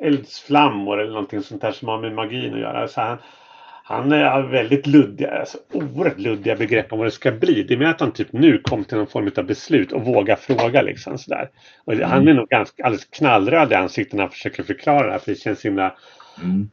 eldsflammor 0.00 1.00
eller 1.00 1.12
någonting 1.12 1.42
sånt 1.42 1.62
där 1.62 1.72
som 1.72 1.88
har 1.88 2.00
med 2.00 2.14
magin 2.14 2.54
att 2.54 2.60
göra. 2.60 2.88
Så 2.88 3.00
han, 3.00 3.18
han 3.90 4.12
har 4.12 4.42
väldigt 4.42 4.86
luddiga, 4.86 5.38
alltså 5.38 5.58
oerhört 5.72 6.18
luddiga 6.18 6.56
begrepp 6.56 6.92
om 6.92 6.98
vad 6.98 7.06
det 7.06 7.12
ska 7.12 7.32
bli. 7.32 7.62
Det 7.62 7.74
är 7.74 7.78
mer 7.78 7.86
att 7.86 8.00
han 8.00 8.12
typ 8.12 8.32
nu 8.32 8.58
kom 8.58 8.84
till 8.84 8.96
någon 8.96 9.06
form 9.06 9.30
av 9.36 9.44
beslut 9.44 9.92
och 9.92 10.04
vågar 10.04 10.36
fråga 10.36 10.82
liksom 10.82 11.18
sådär. 11.18 11.50
Och 11.84 11.92
mm. 11.92 12.10
Han 12.10 12.28
är 12.28 12.34
nog 12.34 12.48
ganska 12.48 12.84
alldeles 12.84 13.04
knallröd 13.04 13.72
i 13.72 13.74
ansiktet 13.74 14.12
när 14.12 14.22
han 14.22 14.30
försöker 14.30 14.62
förklara 14.62 15.06
det 15.06 15.12
här 15.12 15.18
för 15.18 15.30
det 15.30 15.38
känns 15.38 15.64
himla 15.64 15.96
mm. 16.42 16.70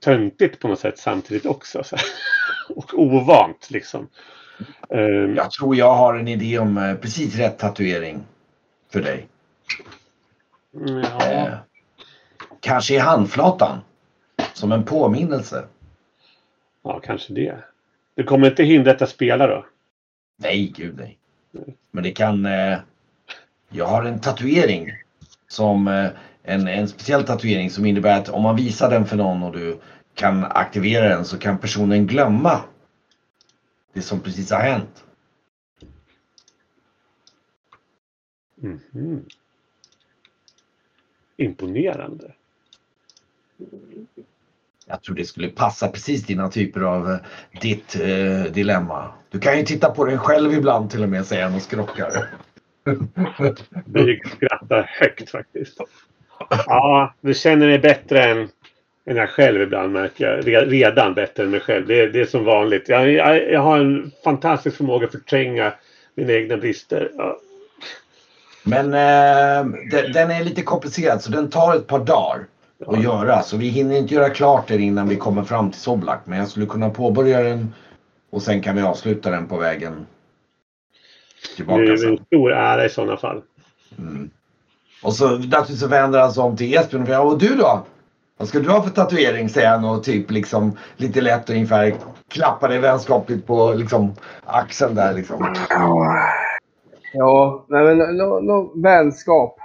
töntigt 0.00 0.60
på 0.60 0.68
något 0.68 0.78
sätt 0.78 0.98
samtidigt 0.98 1.46
också. 1.46 1.84
Så. 1.84 1.96
och 2.74 2.94
ovant 2.94 3.70
liksom. 3.70 4.08
Um, 4.88 5.36
jag 5.36 5.50
tror 5.50 5.76
jag 5.76 5.94
har 5.94 6.14
en 6.14 6.28
idé 6.28 6.58
om 6.58 6.78
uh, 6.78 6.94
precis 6.94 7.36
rätt 7.36 7.58
tatuering 7.58 8.24
för 8.92 9.02
dig. 9.02 9.26
Ja. 10.72 11.46
Uh, 11.46 11.54
kanske 12.60 12.94
i 12.94 12.98
handflatan. 12.98 13.78
Som 14.52 14.72
en 14.72 14.84
påminnelse. 14.84 15.64
Ja, 16.86 17.00
kanske 17.00 17.32
det. 17.32 17.64
Det 18.14 18.22
kommer 18.22 18.50
inte 18.50 18.64
hindra 18.64 18.90
att 18.90 19.00
jag 19.00 19.08
spelar 19.08 19.48
då? 19.48 19.66
Nej, 20.36 20.72
gud 20.76 20.96
nej. 20.98 21.18
Men 21.90 22.04
det 22.04 22.12
kan... 22.12 22.46
Eh, 22.46 22.78
jag 23.68 23.86
har 23.86 24.04
en 24.04 24.20
tatuering. 24.20 24.92
Som 25.48 25.88
eh, 25.88 26.10
en, 26.42 26.68
en 26.68 26.88
speciell 26.88 27.24
tatuering 27.24 27.70
som 27.70 27.84
innebär 27.84 28.18
att 28.18 28.28
om 28.28 28.42
man 28.42 28.56
visar 28.56 28.90
den 28.90 29.06
för 29.06 29.16
någon 29.16 29.42
och 29.42 29.52
du 29.52 29.78
kan 30.14 30.44
aktivera 30.44 31.08
den 31.08 31.24
så 31.24 31.38
kan 31.38 31.58
personen 31.58 32.06
glömma 32.06 32.60
det 33.92 34.02
som 34.02 34.20
precis 34.20 34.50
har 34.50 34.60
hänt. 34.60 35.04
Mm 38.62 38.80
-hmm. 38.90 39.22
Imponerande. 41.36 42.32
Jag 44.88 45.02
tror 45.02 45.16
det 45.16 45.24
skulle 45.24 45.48
passa 45.48 45.88
precis 45.88 46.26
dina 46.26 46.48
typer 46.48 46.80
av 46.80 47.10
eh, 47.10 47.18
ditt 47.60 47.96
eh, 47.96 48.52
dilemma. 48.52 49.12
Du 49.30 49.38
kan 49.38 49.58
ju 49.58 49.64
titta 49.64 49.90
på 49.90 50.04
dig 50.04 50.18
själv 50.18 50.52
ibland 50.52 50.90
till 50.90 51.02
och 51.02 51.08
med 51.08 51.26
säger 51.26 51.44
han 51.44 51.54
och 51.54 51.62
skrockar. 51.62 52.28
Vi 53.84 54.20
skrattar 54.36 54.90
högt 55.00 55.30
faktiskt. 55.30 55.80
Ja, 56.48 57.14
du 57.20 57.34
känner 57.34 57.66
dig 57.66 57.78
bättre 57.78 58.24
än, 58.24 58.48
än 59.06 59.16
jag 59.16 59.28
själv 59.28 59.62
ibland 59.62 59.92
märker 59.92 60.24
jag. 60.26 60.72
Redan 60.72 61.14
bättre 61.14 61.42
än 61.42 61.50
mig 61.50 61.60
själv. 61.60 61.86
Det, 61.86 62.06
det 62.06 62.20
är 62.20 62.26
som 62.26 62.44
vanligt. 62.44 62.88
Jag, 62.88 63.10
jag, 63.10 63.52
jag, 63.52 63.60
har 63.60 63.78
en 63.78 64.10
fantastisk 64.24 64.76
förmåga 64.76 65.06
att 65.06 65.12
förtränga 65.12 65.72
mina 66.14 66.32
egna 66.32 66.56
brister. 66.56 67.10
Ja. 67.16 67.38
Men 68.62 68.86
eh, 68.86 69.72
den, 69.90 70.12
den 70.12 70.30
är 70.30 70.44
lite 70.44 70.62
komplicerad 70.62 71.22
så 71.22 71.30
den 71.30 71.50
tar 71.50 71.76
ett 71.76 71.86
par 71.86 72.04
dagar 72.04 72.46
att 72.86 73.02
göra. 73.02 73.42
Så 73.42 73.56
vi 73.56 73.68
hinner 73.68 73.96
inte 73.96 74.14
göra 74.14 74.30
klart 74.30 74.68
den 74.68 74.80
innan 74.80 75.08
vi 75.08 75.16
kommer 75.16 75.42
fram 75.42 75.70
till 75.70 75.80
Soblak. 75.80 76.20
Men 76.24 76.38
jag 76.38 76.48
skulle 76.48 76.66
kunna 76.66 76.90
påbörja 76.90 77.42
den 77.42 77.74
och 78.30 78.42
sen 78.42 78.62
kan 78.62 78.76
vi 78.76 78.82
avsluta 78.82 79.30
den 79.30 79.46
på 79.46 79.56
vägen 79.56 80.06
tillbaka. 81.56 81.82
Det 81.82 81.88
är 81.88 82.10
en 82.10 82.24
stor 82.26 82.52
ära 82.52 82.84
i 82.84 82.88
sådana 82.88 83.16
fall. 83.16 83.42
Mm. 83.98 84.30
Och 85.02 85.12
så 85.12 85.28
naturligtvis 85.28 85.80
så 85.80 85.88
vänder 85.88 86.20
han 86.20 86.32
sig 86.32 86.42
om 86.42 86.56
till 86.56 86.74
Esbjörn 86.74 87.02
och 87.02 87.08
frågar, 87.08 87.24
och 87.24 87.38
du 87.38 87.56
då? 87.56 87.84
Vad 88.38 88.48
ska 88.48 88.58
du 88.58 88.70
ha 88.70 88.82
för 88.82 88.90
tatuering? 88.90 89.48
säger 89.48 89.70
han 89.70 89.84
och 89.84 90.04
typ 90.04 90.30
liksom 90.30 90.76
lite 90.96 91.20
lätt 91.20 91.50
ungefär 91.50 91.94
klappar 92.28 92.68
dig 92.68 92.78
vänskapligt 92.78 93.46
på 93.46 93.72
liksom 93.72 94.14
axeln 94.44 94.94
där 94.94 95.14
liksom. 95.14 95.54
Ja, 97.12 97.66
nej 97.68 97.84
men 97.84 97.98
no, 97.98 98.40
no, 98.40 98.82
vänskap 98.82 99.58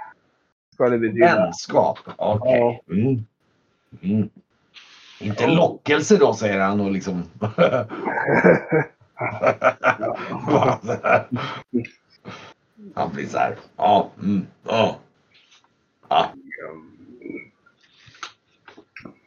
ska 0.74 0.88
det 0.88 0.98
betyda. 0.98 1.36
Vänskap, 1.36 1.98
okej. 2.16 2.62
Okay. 2.62 3.02
Mm. 3.02 3.24
Mm. 4.02 4.28
Inte 5.20 5.46
lockelse 5.46 6.16
då 6.16 6.34
säger 6.34 6.60
han 6.60 6.80
och 6.80 6.90
liksom. 6.90 7.22
han 12.94 13.12
blir 13.12 13.26
så 13.26 13.38
här. 13.38 13.56
Ja. 13.76 14.10
Mm. 14.22 14.46
Ja. 14.64 14.96
Ja. 16.08 16.30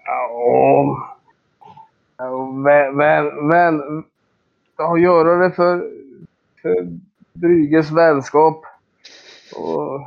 Ja. 0.06 1.12
Men, 2.54 2.96
men, 2.96 3.48
men 3.48 4.04
att 4.76 5.02
göra 5.02 5.48
det 5.48 5.52
för, 5.52 5.92
för 6.62 7.00
Brygges 7.34 7.92
vänskap. 7.92 8.66
Och 9.56 10.02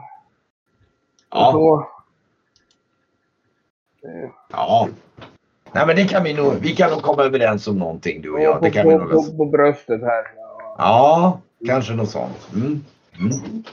Ja. 1.30 1.52
Då... 1.52 1.90
Ja. 4.49 4.88
Nej 5.73 5.87
men 5.87 5.97
det 5.97 6.04
kan 6.04 6.25
vi 6.25 6.35
nog, 6.35 6.54
vi 6.54 6.76
kan 6.76 6.90
nog 6.90 7.02
komma 7.02 7.23
överens 7.23 7.66
om 7.66 7.78
någonting 7.78 8.23
du 8.23 8.30
och 8.30 8.40
jag. 8.40 8.62
Det 8.62 8.68
på, 8.68 8.75
kan 8.75 8.88
vi 8.88 8.94
på, 8.94 9.04
nog 9.04 9.11
på, 9.30 9.37
på 9.37 9.44
bröstet 9.44 10.00
här. 10.00 10.25
Ja, 10.78 11.40
kanske 11.66 11.94
något 11.94 12.11
sånt. 12.11 12.49
Mm. 12.54 12.85
Mm. 13.18 13.64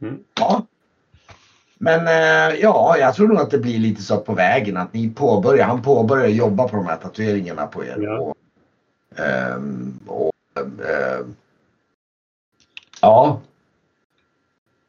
Mm. 0.00 0.24
Ja. 0.34 0.66
Men 1.78 2.06
eh, 2.06 2.60
ja, 2.60 2.96
jag 2.98 3.14
tror 3.14 3.28
nog 3.28 3.38
att 3.38 3.50
det 3.50 3.58
blir 3.58 3.78
lite 3.78 4.02
så 4.02 4.18
på 4.18 4.34
vägen 4.34 4.76
att 4.76 4.92
ni 4.92 5.10
påbörjar, 5.10 5.66
han 5.66 5.82
påbörjar 5.82 6.28
jobba 6.28 6.68
på 6.68 6.76
de 6.76 6.86
här 6.86 6.96
tatueringarna 6.96 7.66
på 7.66 7.84
er. 7.84 7.96
Ja. 8.00 8.18
Och, 8.18 8.36
ehm, 9.18 10.00
och, 10.06 10.32
ehm, 10.58 11.36
ja. 13.00 13.40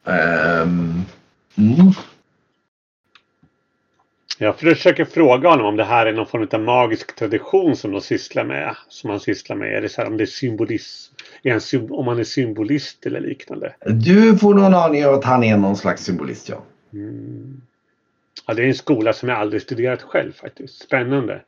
Ehm, 0.06 1.02
mm. 1.58 1.92
Jag 4.38 4.56
försöker 4.56 5.04
fråga 5.04 5.48
honom 5.48 5.66
om 5.66 5.76
det 5.76 5.84
här 5.84 6.06
är 6.06 6.12
någon 6.12 6.26
form 6.26 6.48
av 6.52 6.60
magisk 6.60 7.16
tradition 7.16 7.76
som 7.76 7.92
de 7.92 8.00
sysslar 8.00 8.44
med. 8.44 8.76
Som 8.88 9.10
han 9.10 9.20
sysslar 9.20 9.56
med. 9.56 9.74
Är 9.74 9.80
det 9.80 9.88
så 9.88 10.00
här, 10.00 10.08
om 10.08 10.16
det 10.16 10.24
är 10.24 10.26
symbolism? 10.26 11.14
Är 11.42 11.50
han, 11.52 11.90
om 11.90 12.08
han 12.08 12.18
är 12.18 12.24
symbolist 12.24 13.06
eller 13.06 13.20
liknande. 13.20 13.74
Du 13.86 14.38
får 14.38 14.54
någon 14.54 14.74
aning 14.74 15.06
om 15.06 15.14
att 15.14 15.24
han 15.24 15.44
är 15.44 15.56
någon 15.56 15.76
slags 15.76 16.04
symbolist, 16.04 16.48
ja. 16.48 16.62
Mm. 16.92 17.60
Ja, 18.46 18.54
det 18.54 18.62
är 18.62 18.66
en 18.66 18.74
skola 18.74 19.12
som 19.12 19.28
jag 19.28 19.38
aldrig 19.38 19.62
studerat 19.62 20.02
själv 20.02 20.32
faktiskt. 20.32 20.82
Spännande. 20.82 21.40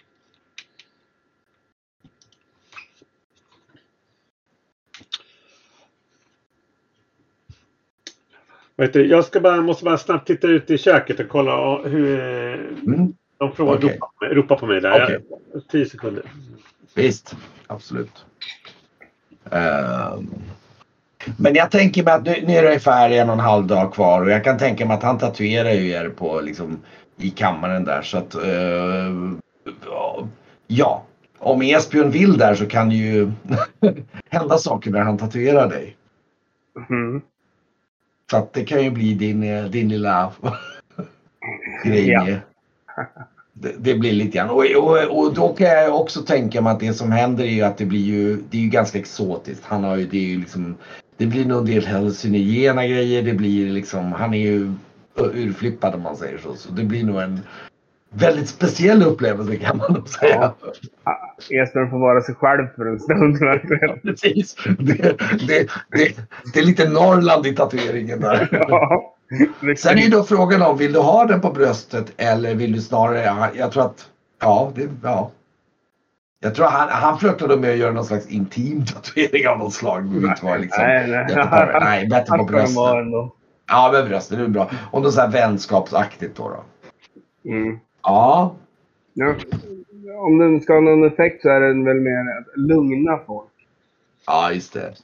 Vet 8.82 8.92
du, 8.92 9.06
jag 9.06 9.24
ska 9.24 9.40
bara, 9.40 9.60
måste 9.60 9.84
bara 9.84 9.98
snabbt 9.98 10.26
titta 10.26 10.46
ut 10.48 10.70
i 10.70 10.78
köket 10.78 11.20
och 11.20 11.28
kolla 11.28 11.82
hur... 11.82 12.20
Mm. 12.86 13.12
De 13.38 13.52
frågar, 13.52 13.74
Okej. 13.74 13.88
ropa, 13.88 14.06
på 14.18 14.24
mig- 14.24 14.34
ropa 14.34 14.56
på 14.56 14.66
mig 14.66 14.80
där. 14.80 15.10
Jag- 15.52 15.68
Tio 15.70 15.86
sekunder. 15.86 16.24
Visst, 16.94 17.36
absolut. 17.66 18.24
Ehm, 19.50 20.30
men 21.36 21.54
jag 21.54 21.70
tänker 21.70 22.04
mig 22.04 22.14
att 22.14 22.24
nu, 22.24 22.34
nu 22.46 22.52
är 22.52 22.62
det 22.62 22.68
ungefär 22.68 23.10
en 23.10 23.28
och 23.28 23.32
en 23.34 23.40
halv 23.40 23.66
dag 23.66 23.94
kvar 23.94 24.22
och 24.22 24.30
jag 24.30 24.44
kan 24.44 24.58
tänka 24.58 24.86
mig 24.86 24.96
att 24.96 25.02
han 25.02 25.18
tatuerar 25.18 25.70
ju 25.72 25.88
er 25.90 26.08
på 26.08 26.40
liksom 26.40 26.78
i 27.16 27.30
kammaren 27.30 27.84
där 27.84 28.02
så 28.02 28.18
att 28.18 28.34
eh, 28.34 29.12
ja, 30.66 31.02
om 31.38 31.62
Esbjörn 31.62 32.10
vill 32.10 32.38
där 32.38 32.54
så 32.54 32.66
kan 32.66 32.90
ju 32.90 33.32
hända 34.30 34.58
saker 34.58 34.90
när 34.90 35.00
han 35.00 35.18
tatuerar 35.18 35.68
dig. 35.68 35.96
Mm. 36.90 37.20
Så 38.32 38.38
att 38.38 38.52
det 38.52 38.64
kan 38.64 38.84
ju 38.84 38.90
bli 38.90 39.14
din, 39.14 39.42
eh, 39.42 39.64
din 39.64 39.88
lilla 39.88 40.32
grej 41.84 42.08
Ja. 42.08 42.26
Det, 43.52 43.74
det 43.78 43.94
blir 43.94 44.12
lite 44.12 44.38
grann. 44.38 44.50
Och, 44.50 44.64
och, 44.76 45.18
och 45.18 45.34
då 45.34 45.48
kan 45.48 45.66
jag 45.66 46.00
också 46.00 46.22
tänka 46.22 46.62
mig 46.62 46.72
att 46.72 46.80
det 46.80 46.94
som 46.94 47.12
händer 47.12 47.44
är 47.44 47.48
ju 47.48 47.62
att 47.62 47.78
det 47.78 47.84
blir 47.84 48.00
ju, 48.00 48.36
det 48.50 48.56
är 48.56 48.62
ju 48.62 48.68
ganska 48.68 48.98
exotiskt. 48.98 49.64
Han 49.64 49.84
har 49.84 49.96
ju, 49.96 50.06
det 50.06 50.16
är 50.16 50.28
ju 50.28 50.40
liksom, 50.40 50.76
det 51.16 51.26
blir 51.26 51.44
nog 51.44 51.58
en 51.58 51.64
del 51.64 51.86
hallucinogena 51.86 52.86
grejer. 52.86 53.22
Det 53.22 53.32
blir 53.32 53.72
liksom, 53.72 54.12
han 54.12 54.34
är 54.34 54.38
ju 54.38 54.72
urflippad 55.16 55.94
om 55.94 56.02
man 56.02 56.16
säger 56.16 56.38
så. 56.38 56.54
Så 56.54 56.72
det 56.72 56.84
blir 56.84 57.04
nog 57.04 57.20
en 57.22 57.40
väldigt 58.12 58.48
speciell 58.48 59.02
upplevelse 59.02 59.56
kan 59.56 59.76
man 59.76 59.92
nog 59.92 60.08
säga. 60.08 60.54
Esbjörn 61.50 61.90
får 61.90 61.98
vara 61.98 62.20
sig 62.20 62.34
själv 62.34 62.66
för 62.76 62.86
en 62.86 63.00
stund. 63.00 63.38
verkligen. 63.40 64.00
Precis. 64.00 64.56
Det, 64.78 65.18
det, 65.48 65.68
det, 65.90 66.16
det 66.54 66.60
är 66.60 66.64
lite 66.64 66.88
Norrland 66.88 67.46
i 67.46 67.54
tatueringen 67.54 68.20
där. 68.20 68.48
Ja. 68.68 69.08
Sen 69.76 69.98
är 69.98 70.02
ju 70.02 70.08
då 70.08 70.24
frågan 70.24 70.62
om, 70.62 70.78
vill 70.78 70.92
du 70.92 70.98
ha 70.98 71.24
den 71.24 71.40
på 71.40 71.50
bröstet 71.50 72.12
eller 72.16 72.54
vill 72.54 72.72
du 72.72 72.80
snarare, 72.80 73.22
ja, 73.22 73.48
jag 73.54 73.72
tror 73.72 73.84
att, 73.84 74.08
ja, 74.40 74.72
det, 74.74 74.88
ja. 75.02 75.30
Jag 76.40 76.54
tror 76.54 76.66
han, 76.66 76.88
han 76.88 77.18
flörtade 77.18 77.56
med 77.56 77.70
att 77.70 77.76
göra 77.76 77.92
någon 77.92 78.04
slags 78.04 78.26
intim 78.26 78.84
tatuering 78.84 79.48
av 79.48 79.58
något 79.58 79.74
slag. 79.74 80.04
Det 80.04 80.26
inte 80.26 80.44
vara 80.44 80.56
liksom, 80.56 80.84
Nej, 80.84 81.10
nej. 81.10 81.26
nej, 81.80 82.08
bättre 82.08 82.38
på 82.38 82.44
bröstet. 82.44 82.76
Ja, 83.68 83.90
med 83.92 84.08
bröstet, 84.08 84.38
det 84.38 84.44
är 84.44 84.48
bra. 84.48 84.70
Och 84.90 85.02
något 85.02 85.14
så 85.14 85.20
här 85.20 85.28
vänskapsaktigt 85.28 86.36
då. 86.36 86.48
då. 86.48 86.64
Mm. 87.50 87.78
Ja, 88.02 88.54
Ja. 89.14 89.34
Om 90.18 90.38
den 90.38 90.60
ska 90.60 90.72
ha 90.72 90.80
någon 90.80 91.04
effekt 91.04 91.42
så 91.42 91.48
är 91.48 91.60
den 91.60 91.84
väl 91.84 92.00
mer 92.00 92.18
att 92.38 92.58
lugna 92.60 93.18
folk. 93.26 93.48
ja 94.26 94.52
just 94.52 94.72
det. 94.72 94.94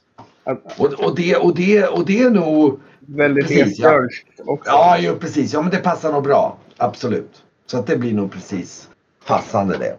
Att, 0.43 0.79
Och, 0.79 0.93
och, 0.93 1.15
det, 1.15 1.35
och, 1.35 1.55
det, 1.55 1.85
och 1.87 2.05
det 2.05 2.19
är 2.19 2.29
nog, 2.29 2.79
väldigt 2.99 3.47
Precis, 3.47 3.79
ja. 3.79 3.87
Esbjörnskt 3.87 4.39
också. 4.45 4.69
ja 4.71 4.97
jo, 4.99 5.15
precis, 5.15 5.53
ja 5.53 5.61
men 5.61 5.71
det 5.71 5.77
passar 5.77 6.11
nog 6.11 6.23
bra. 6.23 6.57
Absolut. 6.77 7.43
Så 7.65 7.77
att 7.77 7.87
det 7.87 7.97
blir 7.97 8.13
nog 8.13 8.31
precis 8.31 8.89
passande 9.27 9.77
det. 9.77 9.95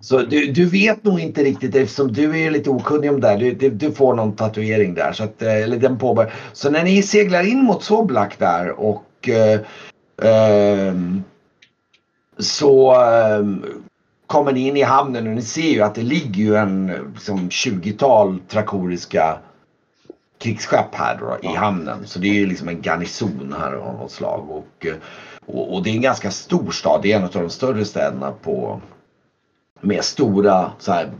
Så 0.00 0.18
du, 0.18 0.52
du 0.52 0.64
vet 0.64 1.04
nog 1.04 1.20
inte 1.20 1.44
riktigt 1.44 1.76
eftersom 1.76 2.12
du 2.12 2.40
är 2.40 2.50
lite 2.50 2.70
okunnig 2.70 3.10
om 3.10 3.20
det 3.20 3.28
här. 3.28 3.38
Du, 3.38 3.52
du, 3.52 3.70
du 3.70 3.92
får 3.92 4.14
någon 4.14 4.36
tatuering 4.36 4.94
där. 4.94 5.12
Så, 5.12 5.24
att, 5.24 5.42
eh, 5.42 5.62
eller 5.62 5.76
den 5.76 5.98
påbör. 5.98 6.32
så 6.52 6.70
när 6.70 6.84
ni 6.84 7.02
seglar 7.02 7.46
in 7.46 7.58
mot 7.64 7.82
Soblak 7.82 8.38
där 8.38 8.80
och 8.80 9.28
eh, 9.28 9.60
ehm, 10.22 11.22
så 12.40 12.94
ehm, 12.94 13.64
kommer 14.26 14.52
ni 14.52 14.68
in 14.68 14.76
i 14.76 14.82
hamnen 14.82 15.26
och 15.28 15.34
ni 15.34 15.42
ser 15.42 15.70
ju 15.70 15.82
att 15.82 15.94
det 15.94 16.02
ligger 16.02 16.44
ju 16.44 16.56
en 16.56 16.86
liksom, 17.14 17.48
20-tal 17.48 18.38
trakoriska 18.48 19.38
krigsskepp 20.38 20.94
här 20.94 21.18
då, 21.18 21.50
i 21.50 21.54
hamnen. 21.56 22.06
Så 22.06 22.18
det 22.18 22.28
är 22.28 22.34
ju 22.34 22.46
liksom 22.46 22.68
en 22.68 22.82
garnison 22.82 23.54
här 23.58 23.72
av 23.72 23.94
något 23.94 24.10
slag. 24.10 24.50
Och, 24.50 24.86
eh, 24.86 24.94
och, 25.46 25.74
och 25.74 25.82
det 25.82 25.90
är 25.90 25.94
en 25.94 26.02
ganska 26.02 26.30
stor 26.30 26.70
stad. 26.70 27.00
Det 27.02 27.12
är 27.12 27.16
en 27.16 27.24
av 27.24 27.30
de 27.32 27.50
större 27.50 27.84
städerna 27.84 28.32
på 28.32 28.80
med 29.80 30.04
stora 30.04 30.72
så 30.78 30.92
här, 30.92 31.10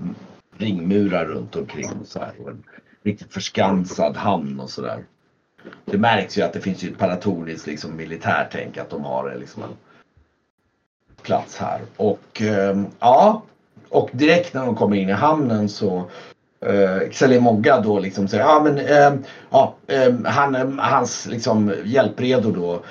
ringmurar 0.56 1.24
runt 1.24 1.56
omkring. 1.56 1.90
Så 2.04 2.18
här, 2.18 2.32
och 2.38 2.50
en 2.50 2.62
riktigt 3.02 3.32
förskansad 3.32 4.16
hamn 4.16 4.60
och 4.60 4.70
sådär. 4.70 5.04
Det 5.84 5.98
märks 5.98 6.38
ju 6.38 6.42
att 6.42 6.52
det 6.52 6.60
finns 6.60 6.82
ju 6.82 6.88
ett 6.90 6.98
paratoriskt 6.98 7.66
liksom, 7.66 7.96
militärtänk 7.96 8.78
att 8.78 8.90
de 8.90 9.04
har 9.04 9.36
liksom 9.40 9.62
en 9.62 9.76
plats 11.22 11.56
här. 11.58 11.80
Och 11.96 12.42
eh, 12.42 12.82
ja, 13.00 13.42
och 13.88 14.10
direkt 14.12 14.54
när 14.54 14.66
de 14.66 14.76
kommer 14.76 14.96
in 14.96 15.08
i 15.08 15.12
hamnen 15.12 15.68
så 15.68 16.10
eh, 16.66 17.10
Xelimogga 17.10 17.80
då 17.80 17.98
liksom 17.98 18.28
säger 18.28 18.44
ja 18.44 18.60
men 18.64 18.78
eh, 18.78 19.12
ja, 19.50 19.74
eh, 19.86 20.14
han, 20.24 20.54
ehm, 20.54 20.78
hans 20.78 21.26
liksom 21.26 21.74
hjälpredor 21.84 22.52
då 22.52 22.82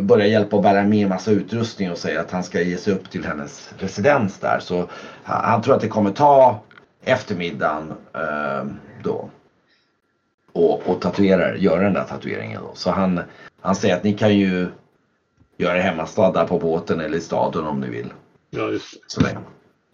börjar 0.00 0.26
hjälpa 0.26 0.56
och 0.56 0.62
bära 0.62 0.82
med 0.82 1.02
en 1.02 1.08
massa 1.08 1.30
utrustning 1.30 1.90
och 1.90 1.98
säger 1.98 2.20
att 2.20 2.30
han 2.30 2.42
ska 2.42 2.60
ge 2.60 2.76
sig 2.76 2.92
upp 2.92 3.10
till 3.10 3.24
hennes 3.24 3.70
residens 3.78 4.38
där. 4.38 4.58
Så 4.60 4.88
han, 5.22 5.44
han 5.44 5.62
tror 5.62 5.74
att 5.74 5.80
det 5.80 5.88
kommer 5.88 6.10
ta 6.10 6.60
eftermiddagen 7.04 7.92
eh, 8.14 8.66
då. 9.02 9.30
Och, 10.52 10.88
och 10.88 11.00
tatuera, 11.00 11.56
göra 11.56 11.82
den 11.82 11.92
där 11.92 12.04
tatueringen 12.04 12.62
då. 12.62 12.70
Så 12.74 12.90
han, 12.90 13.20
han 13.60 13.74
säger 13.74 13.96
att 13.96 14.04
ni 14.04 14.12
kan 14.12 14.34
ju 14.34 14.68
göra 15.58 15.80
hemmastad 15.80 16.32
där 16.32 16.46
på 16.46 16.58
båten 16.58 17.00
eller 17.00 17.18
i 17.18 17.20
staden 17.20 17.64
om 17.64 17.80
ni 17.80 17.90
vill. 17.90 18.12
Ja, 18.50 18.70
just. 18.70 19.10
Så 19.10 19.20
länge. 19.20 19.38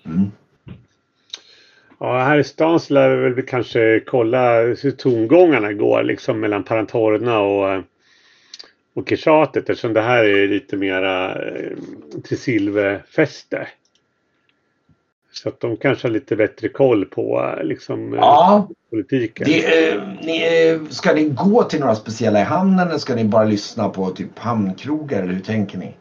Mm. 0.07 0.31
Ja, 1.99 2.19
här 2.19 2.39
i 2.39 2.45
stan 2.45 2.81
så 2.81 2.95
lär 2.95 3.17
vi 3.17 3.31
väl 3.31 3.47
kanske 3.47 4.01
kolla 4.07 4.61
hur 4.63 4.91
tongångarna 4.91 5.73
går 5.73 6.03
liksom 6.03 6.41
mellan 6.41 6.65
Parantorna 6.65 7.41
och, 7.41 7.83
och 8.95 9.09
Kishatet 9.09 9.71
eftersom 9.71 9.93
det 9.93 10.03
här 10.03 10.25
är 10.25 10.49
lite 10.49 10.77
mera 10.77 11.35
eh, 11.35 11.77
till 12.25 12.39
silverfäste. 12.39 13.69
Så 15.35 15.49
att 15.49 15.61
de 15.61 15.77
kanske 15.77 16.09
har 16.09 16.13
lite 16.13 16.37
bättre 16.37 16.69
koll 16.69 17.05
på 17.05 17.55
eh, 17.59 17.65
liksom 17.65 18.13
eh, 18.13 18.19
Ja, 18.19 18.69
politiken. 18.91 19.47
det, 19.49 19.89
eh, 19.91 20.03
ni, 20.23 20.69
eh, 20.71 20.89
ska 20.89 21.15
ni 21.15 21.29
gå 21.29 21.63
till 21.63 21.81
några 21.81 21.95
speciella 21.95 22.41
i 22.41 22.45
hamnen 22.45 22.89
eller 22.89 22.99
ska 22.99 23.15
ni 23.15 23.25
bara 23.25 23.45
lyssna 23.45 23.89
på 23.89 24.11
typ 24.11 24.39
hamnkrogar 24.39 25.23
eller 25.23 25.33
hur 25.33 25.41
tänker 25.41 25.79
ni? 25.79 25.95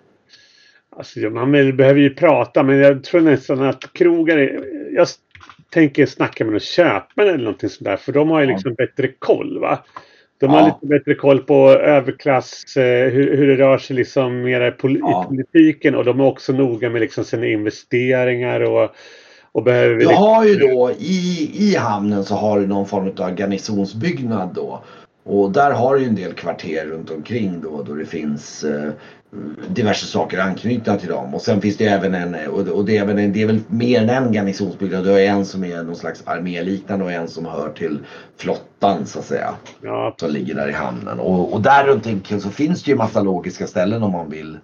Alltså, 0.97 1.19
ja, 1.19 1.29
man 1.29 1.51
behöver 1.51 1.99
ju 1.99 2.13
prata 2.15 2.63
men 2.63 2.77
jag 2.77 3.03
tror 3.03 3.21
nästan 3.21 3.61
att 3.63 3.93
krogar 3.93 4.37
är, 4.37 4.63
Jag 4.95 5.07
tänker 5.69 6.05
snacka 6.05 6.43
med 6.43 6.51
någon 6.53 6.59
köpare 6.59 7.29
eller 7.29 7.37
någonting 7.43 7.69
sådär 7.69 7.97
för 7.97 8.11
de 8.11 8.29
har 8.29 8.41
ju 8.41 8.45
Ja. 8.47 8.53
liksom 8.53 8.73
bättre 8.73 9.07
koll 9.19 9.59
va. 9.59 9.79
De 10.39 10.51
Ja. 10.51 10.57
har 10.59 10.65
lite 10.65 10.85
bättre 10.85 11.15
koll 11.15 11.39
på 11.39 11.69
överklass, 11.69 12.77
eh, 12.77 13.09
hur, 13.11 13.37
hur 13.37 13.47
det 13.47 13.55
rör 13.55 13.77
sig 13.77 13.95
liksom 13.95 14.41
mera 14.41 14.67
i, 14.67 14.71
pol- 14.71 14.99
Ja. 15.01 15.23
i 15.23 15.27
politiken 15.27 15.95
och 15.95 16.05
de 16.05 16.19
är 16.19 16.25
också 16.25 16.53
noga 16.53 16.89
med 16.89 17.01
liksom 17.01 17.23
sina 17.23 17.45
investeringar 17.47 18.59
och, 18.61 18.95
och 19.53 19.63
behöver... 19.63 19.95
Du 19.95 20.07
har 20.07 20.45
ju 20.45 20.55
då 20.55 20.91
i, 20.99 21.51
i 21.53 21.75
hamnen 21.75 22.25
så 22.25 22.35
har 22.35 22.59
du 22.59 22.67
någon 22.67 22.85
form 22.85 23.11
av 23.17 23.35
garnisonsbyggnad 23.35 24.49
då. 24.55 24.83
Och 25.23 25.51
där 25.51 25.71
har 25.71 25.95
du 25.95 26.05
en 26.05 26.15
del 26.15 26.33
kvarter 26.33 26.85
runt 26.85 27.11
omkring 27.11 27.61
då, 27.61 27.83
då 27.83 27.93
det 27.93 28.05
finns 28.05 28.63
eh, 28.63 28.91
diverse 29.67 30.05
saker 30.05 30.39
anknutna 30.39 30.97
till 30.97 31.09
dem. 31.09 31.35
Och 31.35 31.41
sen 31.41 31.61
finns 31.61 31.77
det 31.77 31.85
även 31.85 32.13
en, 32.13 32.49
och 32.49 32.85
det 32.85 32.97
är, 32.97 33.01
även 33.01 33.19
en, 33.19 33.33
det 33.33 33.41
är 33.41 33.47
väl 33.47 33.59
mer 33.67 34.01
än 34.01 34.09
en 34.09 34.31
garnisonsbyggnad. 34.31 35.03
Du 35.03 35.11
har 35.11 35.19
en 35.19 35.45
som 35.45 35.63
är 35.63 35.83
någon 35.83 35.95
slags 35.95 36.23
arméliknande 36.25 37.05
och 37.05 37.11
en 37.11 37.27
som 37.27 37.45
hör 37.45 37.69
till 37.69 37.99
flottan 38.37 39.05
så 39.05 39.19
att 39.19 39.25
säga. 39.25 39.53
Ja. 39.81 40.15
Som 40.19 40.31
ligger 40.31 40.55
där 40.55 40.69
i 40.69 40.73
hamnen. 40.73 41.19
Och, 41.19 41.53
och 41.53 41.61
där 41.61 41.83
runt 41.83 42.05
omkring 42.05 42.41
så 42.41 42.49
finns 42.49 42.83
det 42.83 42.91
ju 42.91 42.97
massa 42.97 43.21
logiska 43.21 43.67
ställen 43.67 44.03
om 44.03 44.11
man 44.11 44.29
vill. 44.29 44.57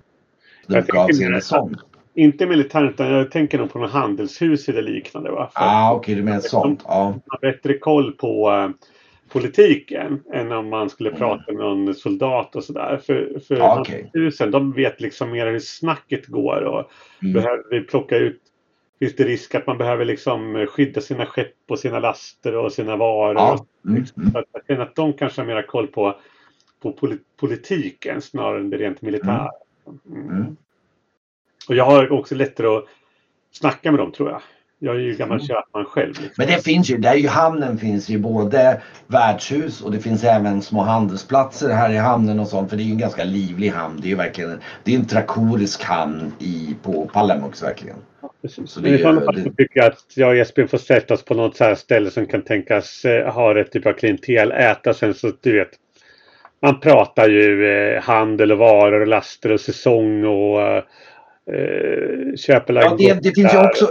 Jag 0.68 0.88
tänker 0.88 1.40
sånt. 1.40 1.78
Inte 2.14 2.46
militärt 2.46 2.90
utan 2.94 3.08
jag 3.12 3.32
tänker 3.32 3.58
nog 3.58 3.72
på 3.74 3.80
något 3.80 3.92
handelshus 3.92 4.70
eller 4.70 4.82
liknande. 4.82 5.32
Va? 5.32 5.50
För 5.54 5.62
Ah, 5.64 5.94
okej, 5.94 6.16
du 6.16 6.24
menar 6.24 6.40
sånt. 6.40 6.84
Ja. 6.88 7.04
man 7.10 7.22
har 7.28 7.40
bättre 7.52 7.78
koll 7.78 8.12
på 8.12 8.52
eh, 8.52 8.70
politiken 9.32 10.24
än 10.34 10.52
om 10.52 10.70
man 10.70 10.90
skulle 10.90 11.10
Mm. 11.10 11.20
prata 11.20 11.44
med 11.52 11.56
någon 11.56 11.96
soldat 11.96 12.56
och 12.56 12.64
sådär. 12.64 13.00
För, 13.06 13.40
för 13.48 13.56
Ja, 13.58 13.80
okej. 13.80 13.96
handelshusen, 13.96 14.52
de 14.52 14.72
vet 14.74 15.02
liksom 15.02 15.32
mer 15.32 15.48
hur 15.48 15.60
snacket 15.60 16.26
går 16.28 16.62
och 16.62 16.92
Mm. 17.22 17.34
behöver 17.34 17.64
vi 17.70 17.82
plocka 17.82 18.18
ut 18.18 18.42
Finns 19.02 19.16
det 19.16 19.24
risk 19.24 19.56
att 19.56 19.68
man 19.68 19.78
behöver 19.78 20.06
liksom 20.06 20.66
skydda 20.70 21.02
sina 21.02 21.26
skepp 21.26 21.54
och 21.70 21.80
sina 21.80 22.00
laster 22.00 22.56
och 22.56 22.72
sina 22.72 22.96
varor? 22.96 23.34
Ja. 23.36 23.66
Mm. 23.86 23.96
Mm. 24.18 24.32
Så 24.32 24.40
att 24.40 24.46
jag 24.52 24.62
känner 24.68 24.82
att 24.82 24.96
de 24.96 25.14
kanske 25.14 25.42
har 25.42 25.46
mera 25.48 25.64
koll 25.64 25.88
på, 25.88 26.16
på 26.82 26.92
poli- 26.92 27.20
politiken 27.40 28.22
snarare 28.22 28.60
än 28.60 28.70
det 28.70 28.78
rent 28.78 29.02
militära. 29.02 29.50
Mm. 30.12 30.56
Och 31.70 31.76
jag 31.76 31.86
har 31.86 32.12
också 32.12 32.36
lättare 32.36 32.68
att 32.68 32.86
snacka 33.52 33.92
med 33.92 34.00
dem 34.00 34.12
tror 34.12 34.30
jag. 34.30 34.42
Jag 34.82 34.96
är 34.96 35.00
ju 35.00 35.16
gammal 35.16 35.38
Mm. 35.38 35.48
köpman 35.48 35.86
själv. 35.86 36.08
Liksom. 36.10 36.30
Men 36.38 36.48
det 36.48 36.64
finns 36.64 36.90
ju, 36.90 36.98
där 36.98 37.16
i 37.16 37.28
hamnen 37.28 37.78
finns 37.78 38.10
ju 38.10 38.18
både 38.18 38.82
värdshus 39.08 39.82
och 39.82 39.92
det 39.92 40.00
finns 40.00 40.24
även 40.24 40.62
små 40.62 40.82
handelsplatser 40.82 41.70
här 41.70 41.90
i 41.94 41.98
hamnen 41.98 42.40
och 42.40 42.48
sånt. 42.48 42.70
För 42.70 42.78
det 42.78 42.84
är 42.84 42.86
ju 42.86 42.92
en 42.92 42.98
ganska 42.98 43.24
livlig 43.24 43.70
hamn. 43.70 44.00
Det 44.02 44.08
är 44.08 44.10
ju 44.10 44.16
verkligen, 44.16 44.60
det 44.84 44.94
är 44.94 45.00
en 45.00 45.06
trakorisk 45.08 45.84
hamn 45.84 46.34
i, 46.40 46.76
på 46.84 47.06
Palamox 47.14 47.64
verkligen. 47.64 47.98
Precis. 48.42 48.70
Så 48.72 48.82
Men 48.82 48.90
i 48.94 48.98
det- 48.98 49.04
sådana 49.04 49.22
fall 49.22 49.36
det- 49.36 49.44
så 49.44 49.50
tycker 49.50 49.80
jag 49.80 49.86
att 49.88 50.04
jag 50.16 50.30
och 50.30 50.36
Jesper 50.36 50.68
får 50.68 50.78
sätta 50.78 51.14
oss 51.14 51.26
på 51.26 51.34
något 51.34 51.56
så 51.58 51.64
här 51.64 51.76
ställe 51.76 52.12
som 52.12 52.26
kan 52.26 52.42
tänkas 52.42 53.06
eh, 53.06 53.34
ha 53.34 53.56
rätt 53.56 53.72
typ 53.72 53.86
av 53.86 53.94
klientel. 53.94 54.52
Äta 54.52 54.94
sen 54.94 55.14
så 55.14 55.32
du 55.42 55.60
vet. 55.60 55.70
Man 56.62 56.80
pratar 56.80 57.30
ju 57.30 57.72
eh, 57.72 58.02
handel 58.02 58.52
och 58.52 58.58
varor 58.58 59.02
och 59.02 59.08
laster 59.08 59.52
och 59.52 59.60
säsong 59.62 60.26
och 60.26 60.62
eh, 60.62 60.84
eh. 61.54 62.36
Ja, 62.84 62.96
det, 62.98 63.24
det 63.24 63.36
finns 63.36 63.54
ju 63.54 63.58
också 63.58 63.88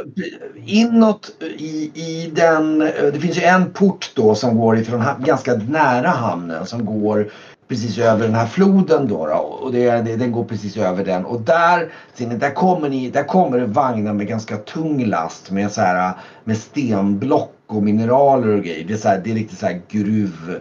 inåt 0.67 1.31
i, 1.59 1.91
i 1.95 2.31
den, 2.35 2.79
det 3.13 3.21
finns 3.21 3.39
ju 3.39 3.43
en 3.43 3.71
port 3.71 4.11
då 4.15 4.35
som 4.35 4.59
går 4.59 4.79
ifrån 4.79 5.05
ganska 5.25 5.55
nära 5.55 6.09
hamnen 6.09 6.67
som 6.67 6.85
går 6.85 7.31
precis 7.69 7.99
över 7.99 8.25
den 8.25 8.35
här 8.35 8.47
floden 8.47 9.09
då. 9.09 9.27
då 9.27 9.35
och 9.35 9.73
det, 9.73 9.91
det, 9.91 10.17
den 10.17 10.33
går 10.33 10.45
precis 10.45 10.77
över 10.77 11.05
den 11.05 11.25
och 11.25 11.41
där, 11.41 11.93
där 12.17 12.55
kommer 12.55 12.89
ni, 12.89 13.11
där 13.11 13.25
kommer 13.25 13.59
det 13.59 13.67
vagnar 13.67 14.13
med 14.15 14.27
ganska 14.27 14.57
tung 14.57 15.05
last 15.05 15.51
med 15.51 15.73
så 15.73 15.81
här 15.81 16.13
med 16.45 16.57
stenblock 16.57 17.55
och 17.67 17.83
mineraler 17.83 18.49
och 18.49 18.63
grejer. 18.65 18.85
Det 18.85 18.93
är, 18.93 18.99
så 18.99 19.09
här, 19.09 19.21
det 19.25 19.31
är 19.31 19.35
riktigt 19.35 19.59
så 19.59 19.67
här 19.67 19.81
gruv 19.89 20.61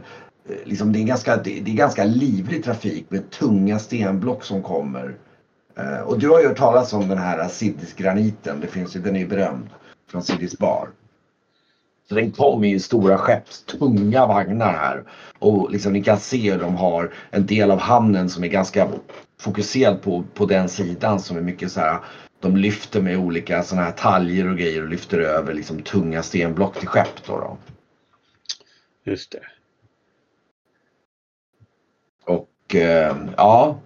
eh, 0.49 0.55
Liksom 0.63 0.93
det, 0.93 0.99
är 0.99 1.03
ganska, 1.03 1.35
det, 1.35 1.59
det 1.59 1.71
är 1.71 1.75
ganska 1.75 2.03
livlig 2.03 2.63
trafik 2.63 3.05
med 3.09 3.29
tunga 3.29 3.79
stenblock 3.79 4.43
som 4.43 4.63
kommer. 4.63 5.15
Eh, 5.77 5.99
och 5.99 6.19
du 6.19 6.29
har 6.29 6.39
ju 6.39 6.47
hört 6.47 6.57
talas 6.57 6.93
om 6.93 7.07
den 7.07 7.17
här 7.17 7.47
Siddisgraniten. 7.47 8.59
Det 8.59 8.67
finns 8.67 8.95
ju, 8.95 8.99
den 8.99 9.15
är 9.15 9.19
ju 9.19 9.27
berömd 9.27 9.69
från 10.11 10.23
Siddis 10.23 10.57
bar. 10.57 10.89
Så 12.09 12.15
den 12.15 12.31
kommer 12.31 12.67
i 12.67 12.79
stora 12.79 13.17
skepps, 13.17 13.63
tunga 13.63 14.27
vagnar 14.27 14.73
här. 14.73 15.03
Och 15.39 15.71
liksom 15.71 15.93
ni 15.93 16.03
kan 16.03 16.19
se 16.19 16.51
hur 16.51 16.59
de 16.59 16.75
har 16.75 17.13
en 17.31 17.45
del 17.45 17.71
av 17.71 17.79
hamnen 17.79 18.29
som 18.29 18.43
är 18.43 18.47
ganska 18.47 18.87
fokuserad 19.39 20.01
på, 20.01 20.23
på 20.33 20.45
den 20.45 20.69
sidan 20.69 21.19
som 21.19 21.37
är 21.37 21.41
mycket 21.41 21.71
så 21.71 21.79
här. 21.79 21.99
De 22.39 22.57
lyfter 22.57 23.01
med 23.01 23.17
olika 23.17 23.63
sådana 23.63 23.85
här 23.85 23.93
taljer 23.93 24.49
och 24.49 24.57
grejer 24.57 24.83
och 24.83 24.89
lyfter 24.89 25.19
över 25.19 25.53
liksom 25.53 25.81
tunga 25.81 26.23
stenblock 26.23 26.79
till 26.79 26.87
skepp 26.87 27.25
då. 27.27 27.37
då. 27.37 27.57
Just 29.03 29.31
det. 29.31 29.41
Och 32.25 32.75
eh, 32.75 33.15
ja. 33.37 33.79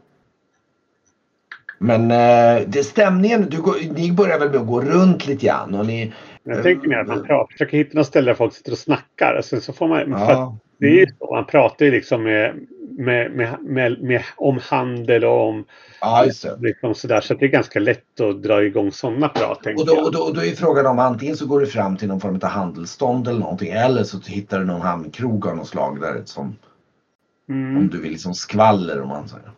Men 1.84 2.12
eh, 2.12 2.68
det 2.68 2.84
stämningen, 2.84 3.48
du 3.50 3.58
ni 3.94 4.12
börjar 4.12 4.40
väl 4.40 4.50
med 4.50 4.62
att 4.62 4.68
gå 4.68 4.82
runt 4.82 5.28
lite 5.28 5.46
grann 5.46 5.76
och 5.76 5.86
ni... 5.86 6.14
Jag 6.44 6.64
tänker 6.64 6.88
mer 6.88 6.98
att 6.98 7.08
man 7.08 7.24
pratar, 7.24 7.52
försöker 7.52 7.78
hitta 7.78 7.98
något 7.98 8.08
ställe 8.08 8.32
där 8.32 8.36
folk 8.36 8.54
sitter 8.54 8.72
och 8.72 8.78
snackar. 8.78 9.42
Sen 9.44 9.62
så 9.62 9.74
får 9.74 9.88
man, 9.88 10.12
Ja. 10.12 10.58
det 10.80 10.86
är 10.86 10.92
ju 10.92 11.08
så, 11.20 11.34
man 11.34 11.46
pratar 11.46 11.86
ju 11.86 11.92
liksom 11.92 12.24
med, 12.24 12.56
med, 12.98 13.32
med, 13.62 14.02
med, 14.02 14.24
om 14.36 14.60
handel 14.64 15.24
och 15.26 15.48
om 15.48 15.66
Ja, 16.02 16.26
liksom 16.60 16.96
sådär. 16.96 17.22
Så 17.22 17.34
det 17.34 17.46
är 17.46 17.50
ganska 17.50 17.80
lätt 17.80 18.20
att 18.20 18.44
dra 18.44 18.64
igång 18.64 18.92
sådana 18.92 19.30
prat. 19.30 19.66
Och 19.66 19.86
då, 19.86 20.02
och, 20.02 20.12
då, 20.12 20.20
och 20.20 20.36
då 20.36 20.44
är 20.44 20.52
frågan 20.56 20.86
om 20.86 21.00
antingen 21.00 21.38
så 21.38 21.48
går 21.48 21.60
du 21.60 21.66
fram 21.66 21.98
till 21.98 22.08
någon 22.08 22.20
form 22.20 22.36
av 22.36 22.50
handelsstånd 22.50 23.28
eller 23.28 23.40
någonting 23.40 23.72
eller 23.72 24.04
så 24.04 24.20
hittar 24.26 24.60
du 24.60 24.66
någon 24.66 24.82
hamnkrog 24.82 25.48
av 25.48 25.56
något 25.56 25.68
slag 25.68 26.02
där 26.02 26.22
som 26.26 26.56
Mm. 27.50 27.78
om 27.78 27.90
du 27.90 28.02
vill 28.02 28.12
liksom 28.12 28.34
skvaller 28.34 29.02
om 29.02 29.10
man 29.10 29.28
säger. 29.28 29.52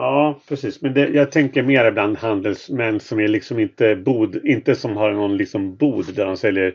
Ja, 0.00 0.40
precis. 0.48 0.82
Men 0.82 0.94
det, 0.94 1.08
jag 1.08 1.32
tänker 1.32 1.62
mer 1.62 1.84
ibland 1.84 2.18
handelsmän 2.18 3.00
som 3.00 3.20
är 3.20 3.28
liksom 3.28 3.58
inte 3.58 3.96
bod, 3.96 4.36
inte 4.44 4.74
som 4.74 4.96
har 4.96 5.12
någon 5.12 5.36
liksom 5.36 5.76
bod 5.76 6.14
där 6.14 6.26
de 6.26 6.36
säljer 6.36 6.74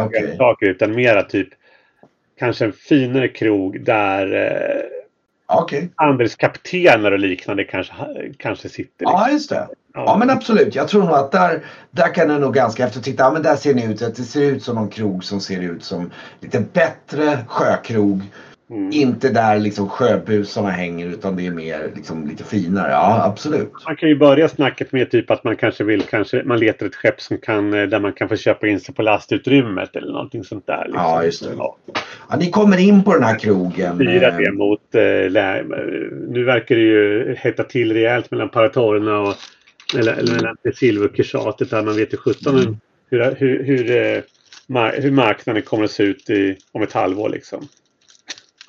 och 0.00 0.06
okej. 0.06 0.36
saker 0.36 0.66
utan 0.66 0.94
mera 0.94 1.22
typ 1.22 1.48
kanske 2.38 2.64
en 2.64 2.72
finare 2.72 3.28
krog 3.28 3.84
där 3.84 4.34
eh, 4.34 5.56
Okej. 5.58 5.90
handelskaptener 5.94 7.12
och 7.12 7.18
liknande 7.18 7.64
kanske, 7.64 7.94
kanske 8.36 8.68
sitter. 8.68 9.04
Liksom. 9.04 9.20
Ja, 9.20 9.30
just 9.30 9.50
det. 9.50 9.68
Ja 9.94 10.16
men 10.18 10.30
absolut. 10.30 10.74
Jag 10.74 10.88
tror 10.88 11.02
nog 11.02 11.14
att 11.14 11.32
där, 11.32 11.60
där 11.90 12.14
kan 12.14 12.28
det 12.28 12.38
nog 12.38 12.54
ganska 12.54 12.86
efter 12.86 13.00
titta. 13.00 13.22
Ja 13.22 13.30
men 13.30 13.42
där 13.42 13.56
ser 13.56 13.74
ni 13.74 13.84
ut. 13.84 14.02
att 14.02 14.16
Det 14.16 14.22
ser 14.22 14.42
ut 14.42 14.62
som 14.62 14.74
någon 14.74 14.88
krog 14.88 15.24
som 15.24 15.40
ser 15.40 15.60
ut 15.60 15.84
som 15.84 16.10
lite 16.40 16.60
bättre 16.60 17.38
sjökrog. 17.46 18.22
Mm. 18.72 18.90
Inte 18.92 19.28
där 19.28 19.58
liksom 19.58 19.88
sjöbusarna 19.88 20.70
hänger 20.70 21.06
utan 21.06 21.36
det 21.36 21.46
är 21.46 21.50
mer 21.50 21.92
liksom 21.94 22.26
lite 22.26 22.44
finare. 22.44 22.90
Ja 22.90 23.24
absolut. 23.24 23.72
Man 23.86 23.96
kan 23.96 24.08
ju 24.08 24.18
börja 24.18 24.48
snacket 24.48 24.92
med 24.92 25.10
typ 25.10 25.30
att 25.30 25.44
man 25.44 25.56
kanske 25.56 25.84
vill, 25.84 26.02
kanske 26.02 26.42
man 26.44 26.58
letar 26.58 26.86
ett 26.86 26.94
skepp 26.94 27.20
som 27.20 27.38
kan, 27.38 27.74
eh, 27.74 27.82
där 27.86 28.00
man 28.00 28.12
kan 28.12 28.28
få 28.28 28.36
köpa 28.36 28.66
in 28.68 28.80
sig 28.80 28.94
på 28.94 29.02
lastutrymmet 29.02 29.96
eller 29.96 30.12
någonting 30.12 30.44
sånt 30.44 30.66
där. 30.66 30.84
Liksom. 30.84 31.02
Ja, 31.02 31.24
just 31.24 31.44
det. 31.44 31.50
Ja. 31.56 31.76
Ja, 32.30 32.36
ni 32.36 32.50
kommer 32.50 32.80
in 32.80 33.04
på 33.04 33.14
den 33.14 33.22
här 33.22 33.38
krogen. 33.38 33.96
eh, 34.00 34.36
det 34.36 34.52
mot... 34.52 34.94
Eh, 34.94 35.02
nu 36.28 36.44
verkar 36.44 36.74
det 36.74 36.80
ju 36.80 37.34
hetta 37.38 37.64
till 37.64 37.92
rejält 37.92 38.30
mellan 38.30 38.48
paratorerna 38.48 39.20
och 39.20 39.34
eller, 39.98 40.12
eller 40.12 40.34
mellan 40.34 40.56
Silver 40.74 41.08
och 41.08 41.16
Keshatet 41.16 41.70
där 41.70 41.82
man 41.82 41.96
vet 41.96 42.12
ju 42.12 42.16
sjutton 42.16 42.58
Mm. 42.58 42.76
hur, 43.10 43.34
hur, 43.38 43.64
hur, 43.64 43.90
eh, 43.90 44.22
hur 44.92 45.10
marknaden 45.10 45.62
kommer 45.62 45.84
att 45.84 45.90
se 45.90 46.02
ut 46.02 46.30
i, 46.30 46.56
om 46.72 46.82
ett 46.82 46.92
halvår 46.92 47.28
liksom. 47.28 47.68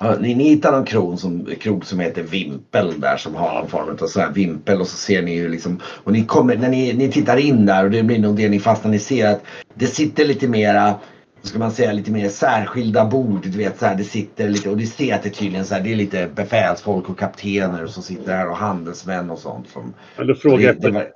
Ja, 0.00 0.16
ni, 0.20 0.34
ni 0.34 0.44
hittar 0.48 0.72
någon 0.72 0.84
krog 0.84 1.18
som, 1.18 1.46
krog 1.60 1.86
som 1.86 2.00
heter 2.00 2.22
Vimpel 2.22 3.00
där 3.00 3.16
som 3.16 3.34
har 3.34 3.54
någon 3.54 3.68
form 3.68 3.98
av 4.02 4.06
sån 4.06 4.22
här 4.22 4.30
vimpel 4.32 4.80
och 4.80 4.86
så 4.86 4.96
ser 4.96 5.22
ni 5.22 5.34
ju 5.34 5.48
liksom 5.48 5.80
och 5.86 6.12
ni 6.12 6.24
kommer 6.24 6.56
när 6.56 6.68
ni, 6.68 6.92
ni 6.92 7.12
tittar 7.12 7.36
in 7.36 7.66
där 7.66 7.84
och 7.84 7.90
det 7.90 8.02
blir 8.02 8.18
nog 8.18 8.36
det 8.36 8.48
ni 8.48 8.60
fastnar 8.60 8.90
ni 8.90 8.98
ser 8.98 9.28
att 9.28 9.42
det 9.74 9.86
sitter 9.86 10.24
lite 10.24 10.48
mera 10.48 10.94
ska 11.42 11.58
man 11.58 11.70
säga 11.70 11.92
lite 11.92 12.10
mer 12.10 12.28
särskilda 12.28 13.04
bord 13.04 13.40
du 13.42 13.58
vet 13.58 13.78
så 13.78 13.86
här 13.86 13.94
det 13.94 14.04
sitter 14.04 14.48
lite 14.48 14.70
och 14.70 14.76
du 14.76 14.86
ser 14.86 15.14
att 15.14 15.22
det 15.22 15.30
tydligen 15.30 15.64
så 15.64 15.74
här 15.74 15.80
det 15.82 15.92
är 15.92 15.96
lite 15.96 16.28
befälsfolk 16.34 17.08
och 17.08 17.18
kaptener 17.18 17.86
som 17.86 18.02
sitter 18.02 18.36
här 18.36 18.48
och 18.50 18.56
handelsmän 18.56 19.30
och 19.30 19.38
sånt 19.38 19.68
som 19.68 19.94
Men 20.16 20.26
då 20.26 20.34
frågar, 20.34 20.58
det, 20.58 20.64
jag 20.64 20.76
det, 20.76 20.82
först, 20.82 20.94
var- 20.94 21.06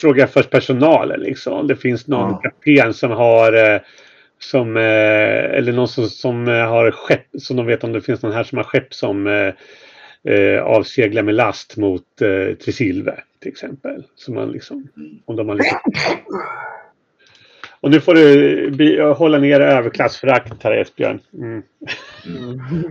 frågar 0.00 0.20
jag 0.20 0.30
först 0.30 0.50
personalen 0.50 1.20
liksom. 1.20 1.52
Om 1.52 1.66
det 1.66 1.76
finns 1.76 2.06
någon 2.06 2.30
Ja. 2.30 2.50
kapten 2.50 2.94
som 2.94 3.10
har 3.10 3.52
eh, 3.74 3.80
som, 4.38 4.76
eh, 4.76 5.56
eller 5.56 5.72
någon 5.72 5.88
som, 5.88 6.08
som 6.08 6.48
eh, 6.48 6.68
har 6.68 6.90
skepp, 6.90 7.26
som 7.38 7.56
de 7.56 7.66
vet 7.66 7.84
om 7.84 7.92
det 7.92 8.00
finns 8.00 8.22
någon 8.22 8.32
här 8.32 8.44
som 8.44 8.58
har 8.58 8.64
skepp 8.64 8.94
som 8.94 9.26
eh, 9.26 9.52
eh 10.34 10.62
avseglar 10.62 11.22
med 11.22 11.34
last 11.34 11.76
mot 11.76 12.22
eh, 12.22 12.54
Trisilve 12.54 13.20
till 13.40 13.50
exempel. 13.50 14.04
Så 14.16 14.32
man 14.32 14.50
liksom, 14.50 14.88
om 15.24 15.36
de 15.36 15.48
har 15.48 15.56
liksom... 15.56 15.78
Och 17.80 17.90
nu 17.90 18.00
får 18.00 18.14
du 18.14 18.70
be, 18.70 19.02
hålla 19.02 19.38
ner 19.38 19.60
överklassförakt 19.60 20.62
här 20.62 20.72
Esbjörn. 20.72 21.20
Mm. 21.34 21.62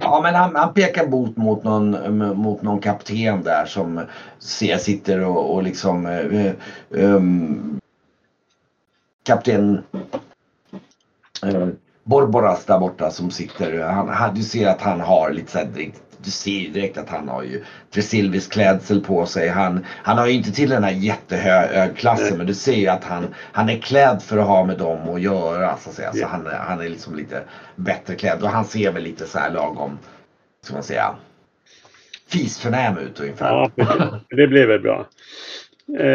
Ja 0.02 0.22
men 0.24 0.36
han, 0.36 0.56
han 0.56 0.74
pekar 0.74 1.08
bot 1.08 1.38
mot, 1.38 1.64
någon, 1.64 2.18
mot 2.18 2.62
någon 2.62 2.80
kapten 2.80 3.44
där 3.44 3.66
som 3.66 4.02
ser, 4.40 4.78
sitter 4.78 5.26
och, 5.26 5.56
och 5.56 5.64
liksom 5.64 6.06
eh, 6.06 6.54
um, 6.90 7.80
Kapten 9.26 9.84
Borboras 12.04 12.66
där 12.66 12.80
borta 12.80 13.12
som 13.12 13.32
sitter. 13.32 13.82
Han, 13.84 14.10
han, 14.10 14.36
du 14.36 14.44
ser 14.44 14.68
att 14.68 14.82
han 14.82 15.00
har 15.02 15.32
lite 15.32 15.52
så 15.52 15.58
här 15.58 15.66
direkt, 15.66 16.02
du 16.18 16.32
ser 16.32 16.52
ju 16.52 16.70
direkt 16.72 16.98
att 16.98 17.10
han 17.10 17.28
har 17.28 17.44
ju 17.44 17.62
Tresilvis 17.94 18.48
klädsel 18.48 19.02
på 19.04 19.26
sig. 19.26 19.50
Han, 19.50 19.86
han 19.88 20.18
har 20.18 20.28
ju 20.28 20.34
inte 20.34 20.52
till 20.52 20.70
den 20.70 20.84
här 20.84 20.92
jättehög 20.92 21.96
klassen 21.98 22.28
Nej. 22.30 22.38
men 22.38 22.48
du 22.48 22.54
ser 22.54 22.76
ju 22.76 22.88
att 22.88 23.04
han, 23.04 23.28
han 23.52 23.70
är 23.70 23.78
klädd 23.78 24.22
för 24.22 24.38
att 24.38 24.48
ha 24.48 24.64
med 24.66 24.78
dem 24.78 25.10
att 25.10 25.22
göra 25.22 25.78
så 25.78 25.90
att 25.90 25.96
säga. 25.96 26.14
Så 26.14 26.26
han, 26.26 26.48
är- 26.48 26.52
han 26.58 26.82
är 26.82 26.90
liksom 26.90 27.16
lite 27.16 27.44
bättre 27.76 28.16
klädd 28.16 28.44
och 28.44 28.50
han 28.50 28.66
ser 28.66 28.92
väl 28.92 29.04
lite 29.04 29.26
så 29.28 29.40
här 29.40 29.52
lagom, 29.52 29.98
ska 30.64 30.74
man 30.74 30.84
säga. 30.84 31.16
fisförnäm 32.28 32.98
ut 32.98 33.20
ungefär. 33.20 33.72
Ja, 33.76 34.20
det 34.30 34.48
blir 34.48 34.68
väl 34.68 34.80
bra. 34.82 35.06
Eh, 36.00 36.06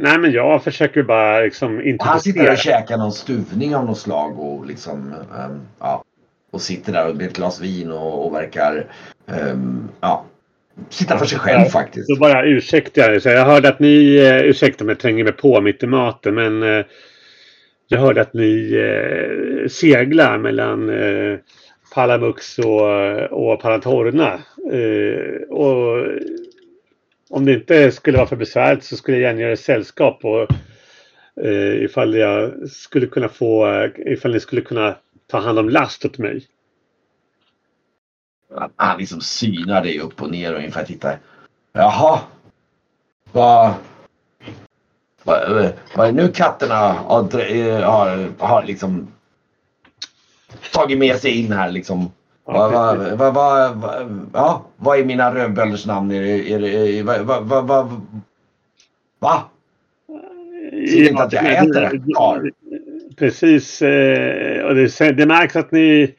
nej, 0.00 0.18
men 0.18 0.32
jag 0.32 0.64
försöker 0.64 1.02
bara 1.02 1.40
liksom 1.40 1.96
Och 1.98 2.06
han 2.06 2.20
sitter 2.20 2.52
och 2.52 2.58
käkar 2.58 2.96
någon 2.96 3.12
stuvning 3.12 3.76
av 3.76 3.84
något 3.84 3.98
slag 3.98 4.40
och 4.40 4.66
liksom 4.66 5.14
ehm, 5.38 5.60
ja. 5.78 6.04
Och 6.50 6.60
sitter 6.60 6.92
där 6.92 7.14
med 7.14 7.26
ett 7.26 7.36
glas 7.36 7.60
vin 7.60 7.90
och, 7.90 8.26
och 8.26 8.34
verkar 8.34 8.86
ehm, 9.26 9.88
ja. 10.00 10.24
Sitta 10.88 11.18
för 11.18 11.26
sig 11.26 11.38
själv 11.38 11.64
faktiskt. 11.64 12.08
Då 12.08 12.16
bara 12.16 12.44
ursäktar 12.44 13.10
jag. 13.10 13.34
Jag 13.34 13.44
hörde 13.44 13.68
att 13.68 13.80
ni, 13.80 14.16
eh, 14.16 14.36
ursäkta 14.36 14.84
om 14.84 14.88
jag 14.88 14.98
tränger 14.98 15.24
mig 15.24 15.32
på 15.32 15.60
mitt 15.60 15.82
i 15.82 15.86
maten, 15.86 16.34
men 16.34 16.62
eh, 16.62 16.84
jag 17.88 18.00
hörde 18.00 18.20
att 18.20 18.34
ni 18.34 18.72
eh, 18.74 19.68
seglar 19.68 20.38
mellan 20.38 20.90
eh, 20.90 21.38
Palamux 21.94 22.58
och, 22.58 22.90
och 23.30 23.60
Paratorna. 23.60 24.40
Eh, 24.72 25.42
och 25.48 26.06
om 27.30 27.44
det 27.44 27.54
inte 27.54 27.92
skulle 27.92 28.16
vara 28.18 28.28
för 28.28 28.36
besvärligt 28.36 28.84
så 28.84 28.96
skulle 28.96 29.18
jag 29.18 29.30
gärna 29.30 29.40
göra 29.40 29.56
sällskap 29.56 30.24
och 30.24 30.46
eh, 31.44 31.84
ifall 31.84 32.14
jag 32.14 32.68
skulle 32.70 33.06
kunna 33.06 33.28
få, 33.28 33.66
eh, 33.66 33.90
ifall 34.12 34.32
ni 34.32 34.40
skulle 34.40 34.62
kunna 34.62 34.96
ta 35.26 35.40
hand 35.40 35.58
om 35.58 35.68
last 35.68 36.04
åt 36.04 36.18
mig. 36.18 36.46
Han, 38.54 38.70
han 38.76 38.98
liksom 38.98 39.20
synar 39.20 39.82
dig 39.82 40.00
upp 40.00 40.22
och 40.22 40.30
ner 40.30 40.52
och 40.52 40.58
ungefär 40.58 40.84
tittar. 40.84 41.18
Jaha. 41.72 42.20
Vad... 43.32 43.74
Vad, 45.22 45.64
eh, 45.64 45.70
vad 45.96 46.08
är 46.08 46.12
nu 46.12 46.28
katterna 46.28 46.92
har, 46.92 47.40
eh, 47.40 47.80
har, 47.80 48.28
har 48.38 48.64
liksom 48.64 49.12
tagit 50.72 50.98
med 50.98 51.16
sig 51.16 51.30
in 51.30 51.52
här 51.52 51.70
liksom? 51.70 52.12
Vad, 52.52 52.72
vad, 52.72 53.34
vad, 53.34 53.34
vad, 53.74 54.28
ja, 54.34 54.64
vad 54.76 54.98
är 54.98 55.04
mina 55.04 55.34
rövbölders 55.34 55.86
namn? 55.86 56.10
Är 56.10 56.64
är 56.64 57.02
vad, 57.02 57.20
vad, 57.20 57.44
vad, 57.44 57.66
vad, 57.66 58.00
va? 59.18 59.42
Ser 60.88 61.08
inte 61.10 61.22
att 61.22 61.32
jag 61.32 61.52
äter 61.52 61.80
det? 61.80 62.02
Ja. 62.06 62.40
Precis. 63.18 63.82
eh, 63.82 64.64
Och 64.64 64.74
det, 64.74 65.12
det 65.12 65.26
märks 65.26 65.56
att 65.56 65.72
ni 65.72 66.14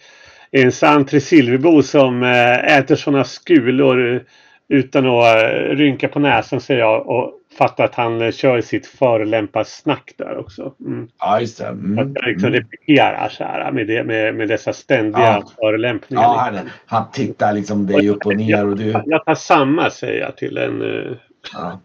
är 0.51 0.65
en 0.65 0.71
sann 0.71 1.05
Tresilverbo 1.05 1.83
som 1.83 2.23
eh, 2.23 2.77
äter 2.77 2.95
sådana 2.95 3.23
skulor 3.23 4.23
utan 4.67 5.05
att 5.05 5.35
eh, 5.35 5.49
rynka 5.75 6.07
på 6.07 6.19
näsan 6.19 6.61
säger 6.61 6.79
jag 6.79 7.07
och 7.07 7.33
fattar 7.61 7.83
att 7.83 7.95
han 7.95 8.21
eh, 8.21 8.31
kör 8.31 8.61
sitt 8.61 8.87
förolämparsnack 8.87 10.13
där 10.17 10.37
också. 10.37 10.73
Mm. 10.79 11.07
Ja, 11.19 11.39
just 11.41 11.57
det. 11.57 11.67
Att 11.69 11.73
Mm. 11.73 12.13
jag 12.15 12.25
liksom 12.27 12.49
replikerar 12.49 13.29
så 13.29 13.43
här 13.43 13.71
med, 13.71 13.87
det, 13.87 14.03
med, 14.03 14.35
med 14.35 14.47
dessa 14.47 14.73
ständiga 14.73 15.23
Ja. 15.25 15.43
förolämpningar. 15.59 16.23
Ja, 16.23 16.51
han, 16.55 16.69
han 16.85 17.11
tittar 17.11 17.53
liksom 17.53 17.87
dig 17.87 18.09
upp 18.09 18.25
och 18.25 18.35
ner 18.35 18.65
och 18.67 18.75
du, 18.77 19.01
Jag 19.05 19.25
tar 19.25 19.35
samma 19.35 19.89
säger 19.89 20.19
jag 20.21 20.37
till 20.37 20.57
en... 20.57 20.81
eh, 20.81 21.17
ja. 21.53 21.79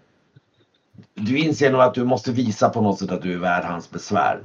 du 1.14 1.38
inser 1.38 1.72
nog 1.72 1.80
att 1.80 1.94
du 1.94 2.04
måste 2.04 2.32
visa 2.32 2.68
på 2.68 2.80
något 2.80 2.98
sätt 2.98 3.12
att 3.12 3.22
du 3.22 3.32
är 3.32 3.38
värd 3.38 3.64
hans 3.64 3.90
besvär. 3.90 4.38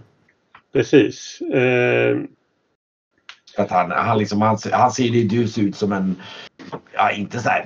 precis. 0.73 1.41
Eh, 1.41 2.17
att 3.57 3.69
han, 3.71 3.91
han, 3.91 4.17
liksom, 4.17 4.41
han, 4.41 4.57
han 4.71 4.91
ser 4.91 5.09
dig 5.11 5.23
dus 5.23 5.57
ut 5.57 5.75
som 5.75 5.91
en, 5.91 6.15
ja 6.93 7.11
inte 7.11 7.39
så 7.39 7.49
här 7.49 7.65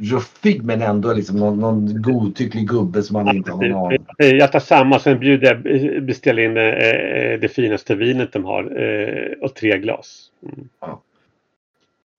ruffig 0.00 0.62
men 0.64 0.82
ändå 0.82 1.12
liksom 1.12 1.36
någon, 1.36 1.58
någon 1.58 2.02
godtycklig 2.02 2.68
gubbe 2.68 3.02
som 3.02 3.14
man 3.14 3.36
inte 3.36 3.52
har 3.52 3.64
någon 3.68 3.86
aning 3.86 4.38
Jag 4.38 4.52
tar 4.52 4.60
samma, 4.60 4.98
sen 4.98 5.18
bjuder 5.18 5.46
jag, 5.64 6.04
beställer 6.04 6.42
in 6.42 6.56
eh, 6.56 6.62
eh, 6.62 7.40
det 7.40 7.48
finaste 7.48 7.94
vinet 7.94 8.32
de 8.32 8.44
har 8.44 8.80
eh, 8.82 9.32
och 9.42 9.54
tre 9.54 9.78
glas. 9.78 10.30
Mm. 10.42 10.68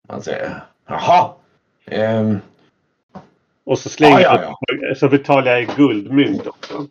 Man 0.10 0.22
säger 0.22 0.64
jaha. 0.88 1.32
Ehm, 1.86 2.38
Och 3.64 3.80
så 3.80 3.90
slänger 3.90 4.20
Ja, 4.20 4.56
jag, 4.82 4.98
så 4.98 5.10
betalar 5.10 5.52
jag 5.52 5.62
i 5.62 5.68
guldmynt 5.76 6.48
också. 6.48 6.88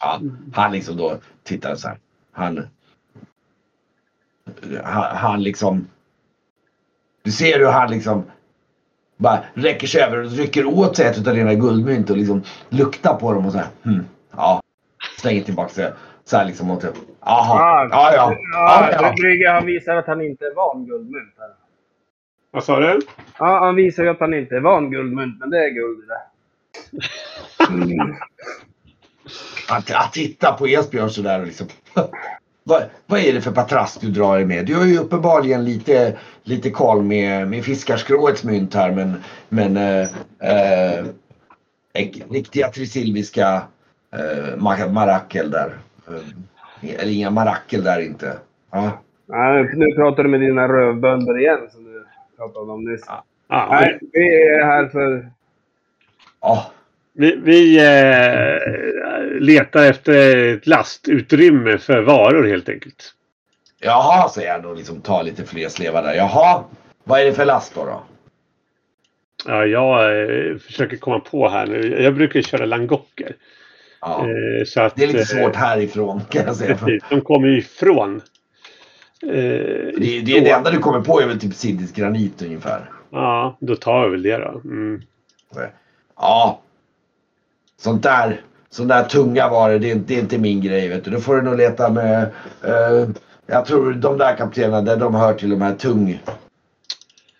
ja, 0.00 0.20
han 0.52 0.72
liksom 0.72 0.96
då 0.96 1.18
tittar 1.42 1.74
så 1.74 1.88
här. 1.88 1.98
Han, 2.32 2.68
han, 4.84 5.16
han 5.16 5.42
liksom. 5.42 5.86
Du 7.22 7.32
ser 7.32 7.58
hur 7.58 7.66
han 7.66 7.90
liksom 7.90 8.24
bara 9.20 9.44
räcker 9.54 9.86
sig 9.86 10.02
över 10.02 10.24
och 10.24 10.30
rycker 10.30 10.66
åt 10.66 10.96
sig 10.96 11.06
ett 11.06 11.26
av 11.28 11.34
dina 11.34 11.54
guldmynt 11.54 12.10
och 12.10 12.16
liksom 12.16 12.42
luktar 12.68 13.14
på 13.14 13.32
dem 13.32 13.46
och 13.46 13.52
så 13.52 13.58
här. 13.58 13.68
Hmm, 13.82 14.04
ja. 14.36 14.62
Slänger 15.18 15.42
tillbaka 15.42 15.82
det. 15.82 15.94
Så 16.24 16.36
här 16.36 16.46
liksom 16.46 16.70
och 16.70 16.80
typ. 16.80 16.94
Jaha. 17.20 17.88
Ja, 17.90 18.12
ja. 18.14 18.34
Ja, 18.52 18.88
ja. 18.92 19.14
Brygge, 19.20 19.50
han 19.50 19.66
visar 19.66 19.96
att 19.96 20.06
han 20.06 20.20
inte 20.20 20.44
är 20.44 20.54
van 20.54 20.86
guldmynt. 20.86 21.34
Här. 21.38 21.50
Vad 22.50 22.64
sa 22.64 22.80
du? 22.80 23.00
Ja, 23.38 23.58
han 23.58 23.74
visar 23.74 24.02
ju 24.02 24.08
att 24.08 24.20
han 24.20 24.34
inte 24.34 24.56
är 24.56 24.60
van 24.60 24.90
guldmynt, 24.90 25.40
men 25.40 25.50
det 25.50 25.64
är 25.64 25.70
guld 25.70 26.08
det. 26.08 26.20
Mm. 27.68 28.14
Han, 29.68 29.82
han 29.88 30.10
tittar 30.12 30.52
på 30.52 30.66
Esbjörn 30.66 31.10
sådär 31.10 31.40
och 31.40 31.46
liksom. 31.46 31.66
Vad, 32.70 32.82
vad 33.06 33.20
är 33.20 33.32
det 33.32 33.40
för 33.40 33.50
patrask 33.52 34.00
du 34.00 34.10
drar 34.10 34.36
dig 34.36 34.44
med? 34.46 34.66
Du 34.66 34.74
har 34.76 34.84
ju 34.86 34.98
uppenbarligen 34.98 35.64
lite, 35.64 36.18
lite 36.42 36.70
koll 36.70 37.02
med, 37.02 37.48
med 37.48 37.64
fiskarskråets 37.64 38.44
mynt 38.44 38.74
här 38.74 38.92
men, 38.92 39.14
men 39.48 39.76
eh, 39.76 40.08
eh, 40.50 41.04
riktiga 42.30 42.68
trisilviska 42.68 43.62
eh, 44.12 44.56
ma- 44.56 44.92
marakel 44.92 45.50
där. 45.50 45.78
Eh, 46.08 46.94
eller 47.00 47.12
inga 47.12 47.30
marakel 47.30 47.84
där 47.84 48.00
inte. 48.00 48.38
Ja. 48.70 48.90
Nej, 49.26 49.70
nu 49.74 49.86
pratar 49.94 50.22
du 50.22 50.28
med 50.28 50.40
dina 50.40 50.68
rövbönder 50.68 51.38
igen 51.38 51.58
som 51.72 51.84
du 51.84 52.06
pratade 52.36 52.72
om 52.72 52.84
nyss. 52.84 53.04
Ja, 53.48 53.68
Nej, 53.70 53.98
vi 54.12 54.42
är 54.42 54.64
här 54.64 54.88
för... 54.88 55.30
Ja. 56.40 56.70
Vi 57.20 57.36
vi 57.36 57.78
eh, 57.78 59.40
letar 59.40 59.84
efter 59.84 60.36
ett 60.36 60.66
lastutrymme 60.66 61.78
för 61.78 62.00
varor 62.02 62.48
helt 62.48 62.68
enkelt. 62.68 63.14
Jaha, 63.80 64.28
säger 64.28 64.52
han 64.52 64.64
och 64.64 64.76
liksom 64.76 65.00
tar 65.00 65.22
lite 65.22 65.44
fler 65.44 65.68
slevar 65.68 66.02
där. 66.02 66.14
Jaha, 66.14 66.64
vad 67.04 67.20
är 67.20 67.24
det 67.24 67.32
för 67.32 67.44
last 67.44 67.74
då? 67.74 67.84
då? 67.84 68.02
Ja, 69.46 69.66
jag 69.66 70.20
eh, 70.20 70.56
försöker 70.58 70.96
komma 70.96 71.20
på 71.20 71.48
här 71.48 71.66
nu. 71.66 72.02
Jag 72.02 72.14
brukar 72.14 72.42
köra 72.42 72.64
langocker. 72.64 73.36
Ja. 74.00 74.26
Eh, 74.28 74.64
så 74.66 74.80
att, 74.80 74.96
Det 74.96 75.02
är 75.02 75.06
lite 75.06 75.18
eh, 75.18 75.24
svårt 75.24 75.56
härifrån 75.56 76.20
kan 76.30 76.46
jag 76.46 76.56
säga. 76.56 76.76
Precis, 76.76 77.02
de 77.10 77.20
kommer 77.20 77.48
ju 77.48 77.58
ifrån. 77.58 78.20
Eh, 79.22 79.30
Det, 79.32 80.20
det, 80.24 80.38
är 80.38 80.40
det 80.40 80.50
enda 80.50 80.70
du 80.70 80.78
kommer 80.78 81.00
på 81.00 81.20
är 81.20 81.26
väl 81.26 81.40
typ 81.40 81.54
sindisk 81.54 81.96
granit 81.96 82.42
ungefär. 82.42 82.90
Ja, 83.10 83.56
då 83.60 83.76
tar 83.76 84.04
vi 84.04 84.10
väl 84.10 84.22
det 84.22 84.36
då. 84.36 84.60
Mm. 84.64 85.02
Ja. 86.16 86.60
Sånt 87.80 88.02
där, 88.02 88.40
sånt 88.70 88.88
där 88.88 89.04
tunga 89.04 89.48
varor, 89.48 89.78
det 89.78 89.94
det 89.94 90.14
är 90.16 90.20
inte 90.20 90.38
min 90.38 90.60
grej. 90.60 90.88
Vet 90.88 91.04
du. 91.04 91.10
Då 91.10 91.20
får 91.20 91.36
du 91.36 91.42
nog 91.42 91.56
leta 91.56 91.90
med... 91.90 92.22
eh, 92.64 93.08
jag 93.46 93.66
tror 93.66 93.92
de 93.92 94.18
där 94.18 94.36
kaptenerna, 94.36 94.96
de 94.96 95.14
hör 95.14 95.34
till 95.34 95.50
de 95.50 95.62
här 95.62 95.74
tung, 95.74 96.22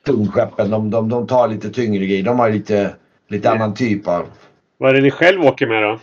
tungskeppen. 0.06 0.70
De, 0.70 0.90
de, 0.90 1.08
de 1.08 1.26
tar 1.26 1.48
lite 1.48 1.70
tyngre 1.70 2.06
grejer. 2.06 2.22
De 2.22 2.38
har 2.38 2.50
lite, 2.50 2.94
lite 3.28 3.50
annan 3.50 3.74
typ 3.74 4.08
av... 4.08 4.26
Vad 4.78 4.90
är 4.90 4.94
det 4.94 5.00
ni 5.00 5.10
själv 5.10 5.44
åker 5.44 5.66
med 5.66 5.82
då? 5.82 6.00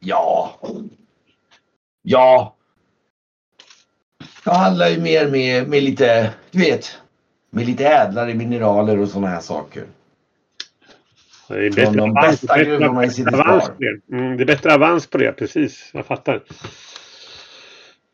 Ja. 0.00 0.58
Ja. 2.02 2.56
Jag 4.44 4.52
handlar 4.52 4.88
ju 4.88 5.00
mer 5.00 5.28
med, 5.28 5.68
med 5.68 5.82
lite, 5.82 6.30
du 6.50 6.58
vet, 6.58 6.98
med 7.50 7.66
lite 7.66 7.86
ädlare 7.86 8.34
mineraler 8.34 8.98
och 8.98 9.08
sådana 9.08 9.28
här 9.28 9.40
saker. 9.40 9.84
Det 11.52 11.66
är 11.66 11.70
Från 11.84 11.96
de 11.96 12.10
avans- 12.10 12.30
bästa 12.30 12.54
bättre 12.56 13.10
City 13.10 13.34
avans 13.34 13.66
på 13.68 13.74
det. 13.78 14.16
Mm, 14.16 14.36
det 14.36 14.42
är 14.42 14.46
bättre 14.46 14.74
avans 14.74 15.06
på 15.06 15.18
det, 15.18 15.32
precis. 15.32 15.90
Jag 15.94 16.06
fattar. 16.06 16.34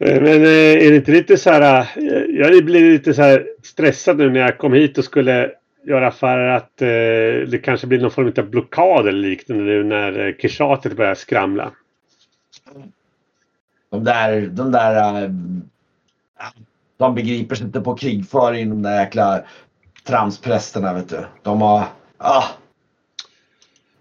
Eh, 0.05 0.20
Men 0.22 0.42
eh, 0.42 0.87
är 0.87 0.90
det 0.90 0.96
inte 0.96 1.12
lite 1.12 1.37
så 1.37 1.51
här... 1.51 1.81
eh, 1.96 2.22
Jag 2.38 2.64
blir 2.64 2.90
lite 2.92 3.14
så 3.14 3.22
här 3.22 3.46
stressad 3.62 4.18
nu 4.18 4.31
när 4.31 4.40
jag 4.40 4.59
kom 4.59 4.72
hit 4.72 4.98
och 4.98 5.05
skulle 5.05 5.51
göra 5.87 6.09
affärer 6.09 6.48
att 6.57 6.83
eh, 6.83 7.48
det 7.51 7.62
kanske 7.64 7.87
blir 7.87 8.01
någon 8.01 8.11
form 8.11 8.33
av 8.38 8.51
blockad 8.51 9.09
eller 9.09 9.18
liknande 9.29 9.64
nu 9.64 9.85
när 9.85 10.33
Kishatet 10.40 10.96
börjar 10.96 11.14
skramla. 11.14 11.70
De 13.90 14.05
där, 14.05 14.40
de 14.46 14.72
där... 14.72 15.22
äh, 15.24 15.31
de 16.98 17.14
begriper 17.14 17.55
sig 17.57 17.66
inte 17.66 17.81
på 17.81 17.94
krigföring, 17.94 18.68
de 18.68 18.83
där 18.83 19.01
jäkla 19.01 19.40
tramsprästerna 20.07 20.94
vet 20.94 21.09
du. 21.09 21.24
De 21.42 21.62
har... 21.62 21.85
Ah, 22.18 22.44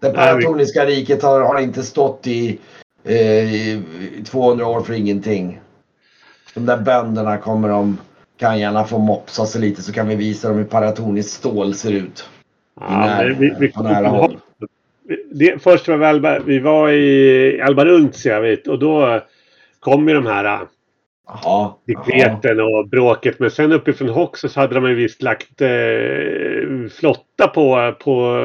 det 0.00 0.12
Nej, 0.12 0.12
vi- 0.12 0.16
paratoniska 0.16 0.86
riket 0.86 1.22
har, 1.22 1.40
har 1.40 1.60
inte 1.60 1.82
stått 1.82 2.26
i, 2.26 2.58
eh, 3.04 3.54
i 3.54 3.82
200 4.24 4.66
år 4.66 4.80
för 4.80 4.92
ingenting. 4.92 5.60
De 6.54 6.66
där 6.66 6.76
bönderna 6.76 7.38
kommer 7.38 7.68
de 7.68 7.98
kan 8.38 8.58
gärna 8.58 8.84
få 8.84 8.98
mopsa 8.98 9.46
sig 9.46 9.60
lite 9.60 9.82
så 9.82 9.92
kan 9.92 10.08
vi 10.08 10.14
visa 10.14 10.48
dem 10.48 10.56
hur 10.56 10.64
paratoniskt 10.64 11.32
stål 11.32 11.74
ser 11.74 11.92
ut. 11.92 12.28
Ja, 12.80 12.88
när, 12.90 13.30
vi, 13.30 13.54
vi, 13.60 13.72
på 13.72 13.82
nära 13.82 14.08
håll. 14.08 14.38
det, 15.32 15.62
först 15.62 15.88
var 15.88 15.96
vi, 15.96 16.04
Alba, 16.06 16.38
vi 16.38 16.58
var 16.58 16.90
i 16.90 17.60
Alba 17.60 17.84
Runtia 17.84 18.56
och 18.66 18.78
då 18.78 19.20
kom 19.80 20.08
ju 20.08 20.14
de 20.14 20.26
här 20.26 20.60
Jaha. 21.28 21.72
Dikreten 21.84 22.60
och 22.60 22.88
bråket. 22.88 23.38
Men 23.38 23.50
sen 23.50 23.72
uppifrån 23.72 24.08
Hoxos 24.08 24.56
hade 24.56 24.74
de 24.74 24.88
ju 24.88 24.94
visst 24.94 25.22
lagt 25.22 25.60
eh, 25.60 26.88
flotta 26.90 27.48
på, 27.48 27.94
på 28.04 28.36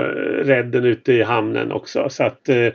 redden 0.44 0.86
ute 0.86 1.14
i 1.14 1.24
hamnen 1.24 1.72
också. 1.72 2.10
Så 2.10 2.24
att 2.24 2.50
eh, 2.50 2.74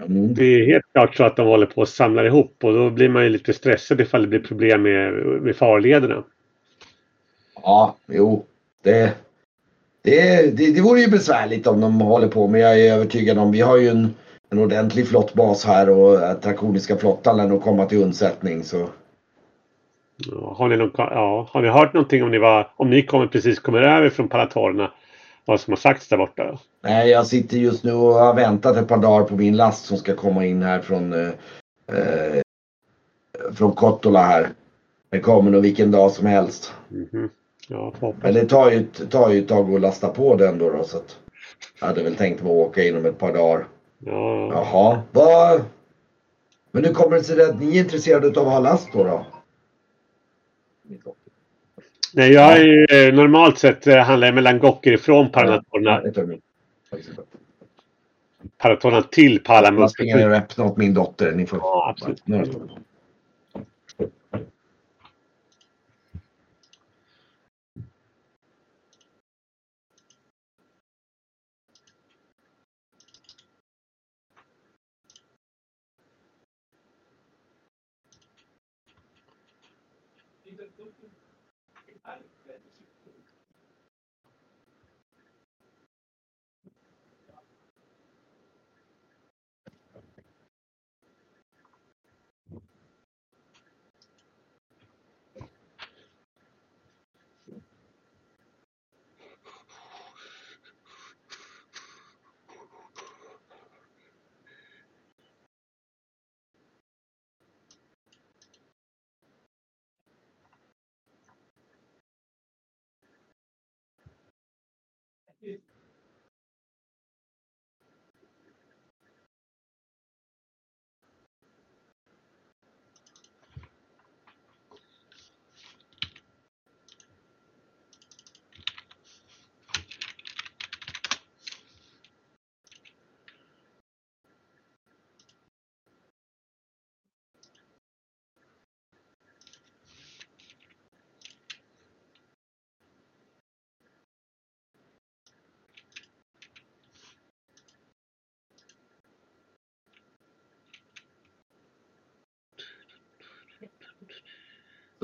Mm. 0.00 0.34
det 0.34 0.44
är 0.44 0.66
helt 0.66 0.84
klart 0.92 1.16
så 1.16 1.24
att 1.24 1.36
de 1.36 1.46
håller 1.46 1.66
på 1.66 1.82
att 1.82 1.88
samla 1.88 2.26
ihop 2.26 2.56
och 2.62 2.74
då 2.74 2.90
blir 2.90 3.08
man 3.08 3.22
ju 3.24 3.28
lite 3.28 3.52
stressad 3.52 4.00
ifall 4.00 4.22
det 4.22 4.28
blir 4.28 4.40
problem 4.40 4.82
med, 4.82 5.12
med 5.42 5.56
farlederna. 5.56 6.24
Ja, 7.62 7.96
jo. 8.06 8.44
Det, 8.82 9.12
det, 10.02 10.56
det, 10.56 10.74
det 10.74 10.80
vore 10.80 11.00
ju 11.00 11.08
besvärligt 11.08 11.66
om 11.66 11.80
de 11.80 12.00
håller 12.00 12.28
på 12.28 12.46
men 12.46 12.60
jag 12.60 12.80
är 12.80 12.92
övertygad 12.92 13.38
om 13.38 13.52
vi 13.52 13.60
har 13.60 13.76
ju 13.76 13.88
en, 13.88 14.14
en 14.50 14.58
ordentlig 14.58 15.08
flottbas 15.08 15.64
här 15.64 15.90
och 15.90 16.40
Drakoniska 16.42 16.96
flottan 16.96 17.36
lär 17.36 17.46
nog 17.46 17.62
komma 17.62 17.86
till 17.86 18.02
undsättning 18.02 18.64
så. 18.64 18.88
Ja, 20.16 20.54
har, 20.58 20.68
ni 20.68 20.76
någon, 20.76 20.90
ja, 20.96 21.48
har 21.50 21.62
ni 21.62 21.68
hört 21.68 21.92
någonting 21.92 22.22
om 22.22 22.30
ni, 22.30 22.38
var, 22.38 22.70
om 22.76 22.90
ni 22.90 23.02
kommer 23.02 23.26
precis 23.26 23.58
kommer 23.58 23.82
över 23.82 24.10
från 24.10 24.28
Paratorna? 24.28 24.90
Vad 25.44 25.60
som 25.60 25.72
har 25.72 25.76
sagts 25.76 26.08
där 26.08 26.16
borta? 26.16 26.58
Nej, 26.82 27.10
jag 27.10 27.26
sitter 27.26 27.56
just 27.56 27.84
nu 27.84 27.92
och 27.92 28.14
har 28.14 28.34
väntat 28.34 28.76
ett 28.76 28.88
par 28.88 28.98
dagar 28.98 29.24
på 29.24 29.36
min 29.36 29.56
last 29.56 29.84
som 29.84 29.96
ska 29.96 30.14
komma 30.14 30.46
in 30.46 30.62
här 30.62 30.80
från 30.80 31.12
eh, 31.12 31.28
eh, 31.86 32.42
från 33.54 33.72
Kottola 33.72 34.22
här. 34.22 34.48
Det 35.10 35.20
kommer 35.20 35.50
nog 35.50 35.62
vilken 35.62 35.90
dag 35.90 36.10
som 36.10 36.26
helst. 36.26 36.74
Mhm. 36.88 37.30
Ja, 37.68 37.92
får 37.98 38.06
hoppas. 38.06 38.22
Men 38.22 38.34
det 38.34 38.46
tar 38.46 38.70
ju, 38.70 38.86
tar 38.86 39.30
ju 39.30 39.38
ett 39.38 39.48
tag 39.48 39.74
att 39.74 39.80
lasta 39.80 40.08
på 40.08 40.36
den 40.36 40.58
då. 40.58 40.70
då 40.70 40.84
så 40.84 40.96
att 40.96 41.18
jag 41.80 41.86
hade 41.86 42.02
väl 42.02 42.16
tänkt 42.16 42.42
mig 42.42 42.52
att 42.52 42.58
åka 42.68 42.84
inom 42.84 43.06
ett 43.06 43.18
par 43.18 43.32
dagar. 43.32 43.66
Ja, 43.98 44.52
Jaha, 44.52 45.02
vad... 45.12 45.62
Men 46.72 46.84
hur 46.84 46.92
kommer 46.92 47.16
det 47.16 47.24
sig 47.24 47.42
att 47.42 47.60
ni 47.60 47.76
är 47.76 47.80
intresserade 47.80 48.40
av 48.40 48.46
att 48.46 48.52
ha 48.52 48.60
last 48.60 48.92
då? 48.92 49.04
då? 49.04 49.26
Nej, 52.12 52.32
jag 52.32 52.52
är 52.60 52.64
ju 52.64 52.86
eh, 53.08 53.14
normalt 53.14 53.58
sett 53.58 53.86
eh, 53.86 53.96
handlar 53.98 54.28
jag 54.28 54.34
mellan 54.34 54.58
Gocker 54.58 54.92
ifrån 54.92 55.30
ögonblick. 55.32 56.40
Paratorna 58.58 59.02
till 59.02 59.32
Jag 59.32 59.44
Palamut. 59.44 59.90
springer 59.90 60.30
och 60.30 60.36
öppnar 60.36 60.64
åt 60.64 60.76
min 60.76 60.94
dotter. 60.94 61.32
Ni 61.32 61.46
får... 61.46 61.58
Ja, 61.58 61.88
absolut. 61.90 62.22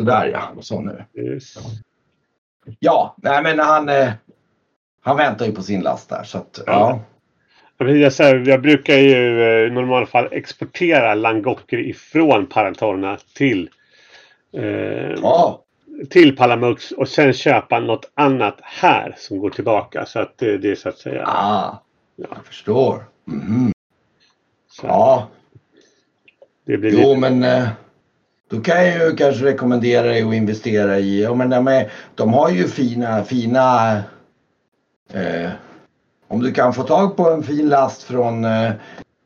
Sådär 0.01 0.27
ja, 0.27 0.63
så 0.63 0.81
nu. 0.81 1.05
Yes. 1.15 1.55
Ja, 2.79 3.15
nej 3.23 3.43
men 3.43 3.59
han, 3.59 3.89
eh, 3.89 4.13
han 5.01 5.17
väntar 5.17 5.47
ju 5.47 5.53
på 5.53 5.63
sin 5.63 5.81
last 5.81 6.09
där 6.09 6.23
så 6.23 6.39
att 6.39 6.61
ja. 6.67 7.01
Jag, 7.79 7.87
här, 8.11 8.49
jag 8.49 8.63
brukar 8.63 8.95
ju 8.95 9.43
eh, 9.43 9.67
i 9.67 9.71
normalfall 9.71 10.29
exportera 10.31 11.15
langocker 11.15 11.79
ifrån 11.79 12.47
Paratorna 12.47 13.19
till 13.35 13.71
eh, 14.53 14.63
Ja, 15.23 15.65
till 16.11 16.37
Palamux 16.37 16.93
och 16.93 17.09
sen 17.09 17.33
köpa 17.33 17.81
något 17.81 18.11
annat 18.15 18.59
här 18.63 19.15
som 19.19 19.39
går 19.39 19.51
tillbaka. 19.51 20.07
Så 20.07 20.19
att 20.21 20.39
det, 20.39 20.59
det 20.59 20.71
är 20.71 20.75
så 20.75 20.89
att 20.89 20.99
säga. 20.99 21.25
ah, 21.27 21.83
Ja. 22.17 22.27
jag 22.35 22.47
förstår. 22.47 23.05
Mhm. 23.25 23.73
Så 24.71 24.87
Ja, 24.87 25.29
det 26.67 26.79
blir 26.79 26.91
jo 26.93 26.99
lite, 26.99 27.17
men 27.21 27.43
eh, 27.43 27.69
då 28.51 28.61
kan 28.61 28.87
jag 28.87 29.09
ju 29.09 29.17
kanske 29.17 29.45
rekommendera 29.45 30.07
dig 30.07 30.23
att 30.23 30.35
investera 30.35 30.99
i, 30.99 31.23
ja 31.23 31.35
men 31.35 31.51
de, 31.51 31.85
de 32.15 32.33
har 32.33 32.51
ju 32.51 32.69
fina, 32.69 33.25
fina 33.25 33.97
eh, 35.13 35.51
om 36.29 36.41
du 36.41 36.53
kan 36.53 36.75
få 36.75 36.83
tag 36.83 37.17
på 37.17 37.31
en 37.31 37.43
fin 37.43 37.69
last 37.69 38.03
från, 38.03 38.45
eh, 38.45 38.71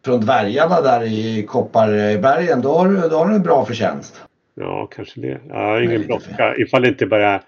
från 0.05 0.21
dvärgarna 0.21 0.81
där 0.81 1.03
i 1.03 1.47
Kopparbergen 1.49 2.61
då 2.61 2.79
har, 2.79 2.89
du, 2.89 3.09
då 3.09 3.19
har 3.19 3.29
du 3.29 3.35
en 3.35 3.43
bra 3.43 3.65
förtjänst. 3.65 4.23
ja, 4.55 4.89
kanske 4.97 5.21
det. 5.21 5.41
Ja, 5.49 5.83
ingen 5.83 6.07
brådska. 6.07 6.57
Ifall 6.57 6.83
det 6.83 6.89
inte 6.89 7.07
bara 7.07 7.41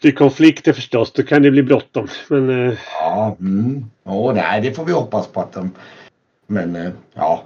blir 0.00 0.12
konflikter 0.12 0.72
förstås, 0.72 1.12
då 1.12 1.22
kan 1.22 1.42
det 1.42 1.50
bli 1.50 1.62
bråttom. 1.62 2.08
Men 2.28 2.68
eh, 2.68 2.78
Ja, 3.00 3.36
mm. 3.40 3.84
Åh, 4.04 4.34
nej, 4.34 4.60
det 4.60 4.72
får 4.72 4.84
vi 4.84 4.92
hoppas 4.92 5.26
på 5.26 5.40
att 5.40 5.52
de... 5.52 5.70
Men 6.46 6.76
eh, 6.76 6.90
ja. 7.14 7.44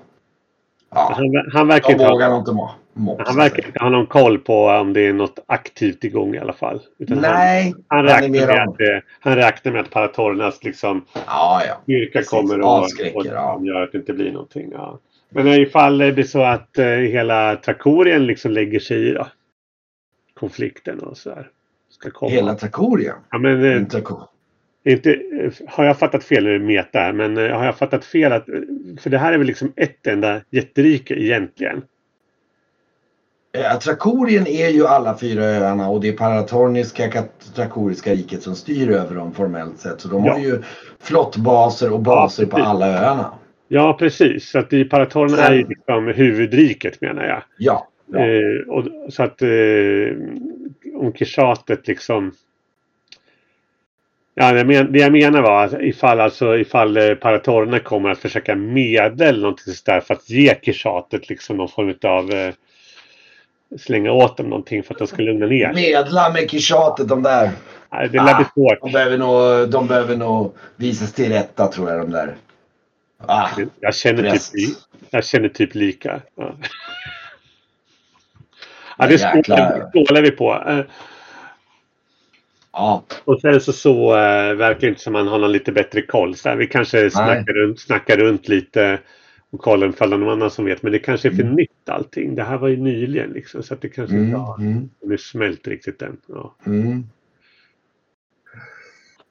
Ja, 0.90 1.12
han, 1.16 1.50
han 1.52 1.68
verkar 1.68 1.92
inte 1.92 2.04
ha 2.04 2.10
vågar 2.10 2.30
nog 2.30 2.38
inte 2.38 2.52
må, 2.52 2.70
mopsa 2.98 3.24
Han 3.26 3.36
verkar 3.36 3.66
inte 3.66 3.78
ha 3.78 3.90
någon 3.90 4.06
koll 4.06 4.38
på 4.38 4.64
om 4.66 4.92
det 4.92 5.06
är 5.06 5.12
något 5.12 5.38
aktivt 5.46 6.04
igång 6.04 6.34
i 6.34 6.38
alla 6.38 6.52
fall. 6.52 6.80
Utan 6.98 7.18
Nej, 7.18 7.74
Han, 7.88 7.98
han, 7.98 8.06
räknar 8.06 8.46
med 8.46 8.62
om- 8.68 8.68
att, 8.68 9.02
han 9.20 9.36
räknar 9.36 9.72
med 9.72 9.80
att 9.80 9.90
Paratornas 9.90 10.64
liksom, 10.64 11.04
Ja, 11.26 11.62
ja. 11.68 11.80
styrka 11.82 12.22
kommer 12.22 12.60
och, 12.60 12.82
och 13.14 13.26
ja. 13.26 13.60
gör 13.64 13.82
att 13.82 13.92
det 13.92 13.98
inte 13.98 14.12
blir 14.12 14.32
någonting. 14.32 14.68
Ja. 14.72 14.98
Men 15.30 15.46
ifall 15.46 15.98
det 15.98 16.12
blir 16.12 16.24
så 16.24 16.42
att 16.42 16.78
eh, 16.78 16.86
hela 16.86 17.56
Trakorien 17.56 18.26
liksom 18.26 18.50
lägger 18.52 18.80
sig 18.80 19.08
i 19.08 19.12
då, 19.12 19.26
konflikten 20.34 21.00
och 21.00 21.16
så 21.16 21.28
där. 21.30 21.50
Ska 21.90 22.10
komma. 22.10 22.30
Hela 22.30 22.54
Trakorien. 22.54 23.14
Ja, 23.30 23.38
men, 23.38 23.64
eh, 23.64 23.82
Inte 24.84 25.20
har 25.68 25.84
jag 25.84 25.98
fattat 25.98 26.24
fel, 26.24 26.44
nu 26.44 26.58
meta, 26.58 27.12
men 27.12 27.36
eh, 27.38 27.56
har 27.58 27.64
jag 27.64 27.76
fattat 27.78 28.04
fel 28.04 28.32
att, 28.32 28.44
för 29.00 29.10
det 29.10 29.18
här 29.18 29.32
är 29.32 29.38
väl 29.38 29.46
liksom 29.46 29.72
ett 29.76 30.06
enda 30.06 30.40
jätterike 30.50 31.14
egentligen. 31.14 31.82
Eh, 33.58 33.78
Trakorien 33.78 34.46
är 34.46 34.68
ju 34.68 34.86
alla 34.86 35.18
fyra 35.18 35.44
öarna 35.44 35.88
och 35.88 36.00
det 36.00 36.08
är 36.08 36.12
Paratorniska 36.12 37.24
Trakoriska 37.54 38.12
riket 38.12 38.42
som 38.42 38.54
styr 38.54 38.90
över 38.90 39.14
dem 39.14 39.34
formellt 39.34 39.78
sett. 39.78 40.00
Så 40.00 40.08
de 40.08 40.24
Ja. 40.24 40.32
har 40.32 40.40
ju 40.40 40.62
flottbaser 41.00 41.92
och 41.92 42.00
baser 42.00 42.44
på 42.44 42.50
precis. 42.50 42.66
alla 42.66 42.86
öarna. 42.86 43.32
Ja, 43.68 43.96
precis. 43.98 44.50
Så 44.50 44.58
att 44.58 44.72
i 44.72 44.84
Paratorn 44.84 45.34
är 45.34 45.52
ju 45.52 45.66
liksom 45.68 46.06
huvudriket 46.06 47.00
menar 47.00 47.24
jag. 47.24 47.42
Ja. 47.58 47.88
ja. 48.12 48.18
Eh, 48.18 48.68
och, 48.68 49.12
så 49.12 49.22
att 49.22 49.42
eh, 49.42 49.48
om 50.94 51.12
Kishatet 51.14 51.88
liksom... 51.88 52.32
Ja, 54.34 54.52
det, 54.52 54.64
men, 54.64 54.92
det 54.92 54.98
jag 54.98 55.12
menar 55.12 55.42
var 55.42 55.64
att 55.64 55.72
ifall, 55.80 56.20
alltså, 56.20 56.58
ifall 56.58 56.96
eh, 56.96 57.14
Paratorna 57.14 57.78
kommer 57.78 58.10
att 58.10 58.18
försöka 58.18 58.54
medla 58.54 59.26
eller 59.26 59.40
någonting 59.40 59.74
sådär 59.74 60.00
för 60.00 60.14
att 60.14 60.30
ge 60.30 60.54
Kishatet 60.62 61.28
liksom 61.28 61.56
någon 61.56 61.68
form 61.68 61.94
av 62.02 62.30
eh, 62.30 62.54
slänga 63.78 64.12
åt 64.12 64.36
dem 64.36 64.46
någonting 64.46 64.82
för 64.82 64.94
att 64.94 64.98
de 64.98 65.06
ska 65.06 65.22
lugna 65.22 65.46
ner. 65.46 65.72
Medla 65.72 66.30
med 66.32 66.50
Kishatet 66.50 67.08
de 67.08 67.22
där. 67.22 67.50
Nej, 67.92 68.08
det 68.08 68.16
lär 68.16 68.34
bli 68.34 68.44
Ah, 68.44 68.50
svårt. 68.54 68.80
De 68.80 68.92
behöver, 68.92 69.18
nog, 69.18 69.70
de 69.70 69.86
behöver 69.86 70.16
nog 70.16 70.54
visas 70.76 71.12
till 71.12 71.28
rätta 71.32 71.66
tror 71.66 71.90
jag 71.90 72.00
de 72.00 72.10
där. 72.10 72.36
Ah, 73.26 73.48
Jag 73.80 73.94
känner, 73.94 74.30
typ, 74.30 74.76
jag 75.10 75.24
känner 75.24 75.48
typ 75.48 75.74
lika. 75.74 76.20
Ja. 76.34 76.54
Ja, 78.98 79.06
det 79.06 79.18
skålar 79.18 80.22
vi 80.22 80.30
på. 80.30 80.64
Eh, 80.68 80.80
ja. 82.72 83.02
Och 83.24 83.40
sen 83.40 83.60
så, 83.60 83.72
så 83.72 84.10
äh, 84.16 84.54
verkar 84.54 84.80
det 84.80 84.86
inte 84.88 85.00
som 85.00 85.12
man 85.12 85.28
har 85.28 85.38
någon 85.38 85.52
lite 85.52 85.72
bättre 85.72 86.02
koll. 86.02 86.36
Så 86.36 86.48
här, 86.48 86.56
vi 86.56 86.66
kanske 86.66 87.10
snackar 87.10 87.52
runt, 87.52 87.80
snackar 87.80 88.16
runt 88.16 88.48
lite 88.48 88.98
och 89.50 89.78
det 89.78 90.00
är 90.00 90.18
någon 90.18 90.28
annan 90.28 90.50
som 90.50 90.64
vet. 90.64 90.82
Men 90.82 90.92
det 90.92 90.98
kanske 90.98 91.28
är 91.28 91.32
för 91.32 91.42
mm. 91.42 91.54
nytt 91.54 91.88
allting. 91.88 92.34
Det 92.34 92.42
här 92.42 92.58
var 92.58 92.68
ju 92.68 92.76
nyligen 92.76 93.30
liksom. 93.30 93.62
Så 93.62 93.74
att 93.74 93.80
det 93.80 93.88
kanske 93.88 94.16
inte 94.16 94.28
mm. 94.28 94.40
har 94.40 94.58
mm. 94.60 95.18
smält 95.18 95.68
riktigt 95.68 96.02
än. 96.02 96.16
Ja. 96.26 96.54
Mm. 96.66 97.04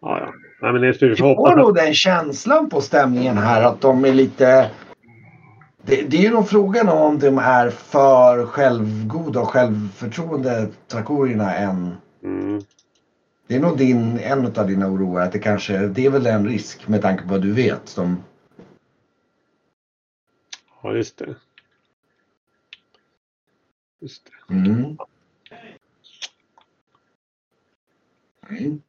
Ja, 0.01 0.20
ja. 0.20 0.34
Nej, 0.61 0.72
men 0.72 0.82
det 0.82 0.88
är 0.88 1.09
vi 1.09 1.15
får 1.15 1.55
nog 1.55 1.76
den 1.76 1.93
känslan 1.93 2.70
på 2.70 2.82
stämningen 2.82 3.38
här 3.38 3.61
att 3.61 3.82
de 3.82 4.05
är 4.05 4.13
lite... 4.13 4.70
Det, 5.82 6.01
det 6.01 6.18
är 6.18 6.22
ju 6.22 6.30
nog 6.30 6.49
frågan 6.49 6.89
om 6.89 7.20
de 7.20 7.38
är 7.38 7.70
för 7.70 8.45
självgoda 8.45 9.39
och 9.39 9.49
självförtroende, 9.49 10.68
trakorierna, 10.88 11.55
än... 11.55 11.95
Mm. 12.24 12.61
Det 13.47 13.55
är 13.55 13.59
nog 13.59 13.78
din, 13.78 14.20
en 14.20 14.45
av 14.45 14.68
dina 14.68 14.88
oroar 14.88 15.22
att 15.22 15.32
det 15.32 15.39
kanske, 15.39 15.78
det 15.78 16.05
är 16.05 16.09
väl 16.09 16.26
en 16.26 16.47
risk 16.47 16.88
med 16.88 17.01
tanke 17.01 17.24
på 17.24 17.30
vad 17.30 17.41
du 17.41 17.53
vet. 17.53 17.82
Som... 17.86 18.24
Ja, 20.84 20.95
just 20.95 21.17
det. 21.17 21.36
Just 23.99 24.25
det. 24.25 24.53
Mm. 24.53 24.97
Mm. 28.49 28.82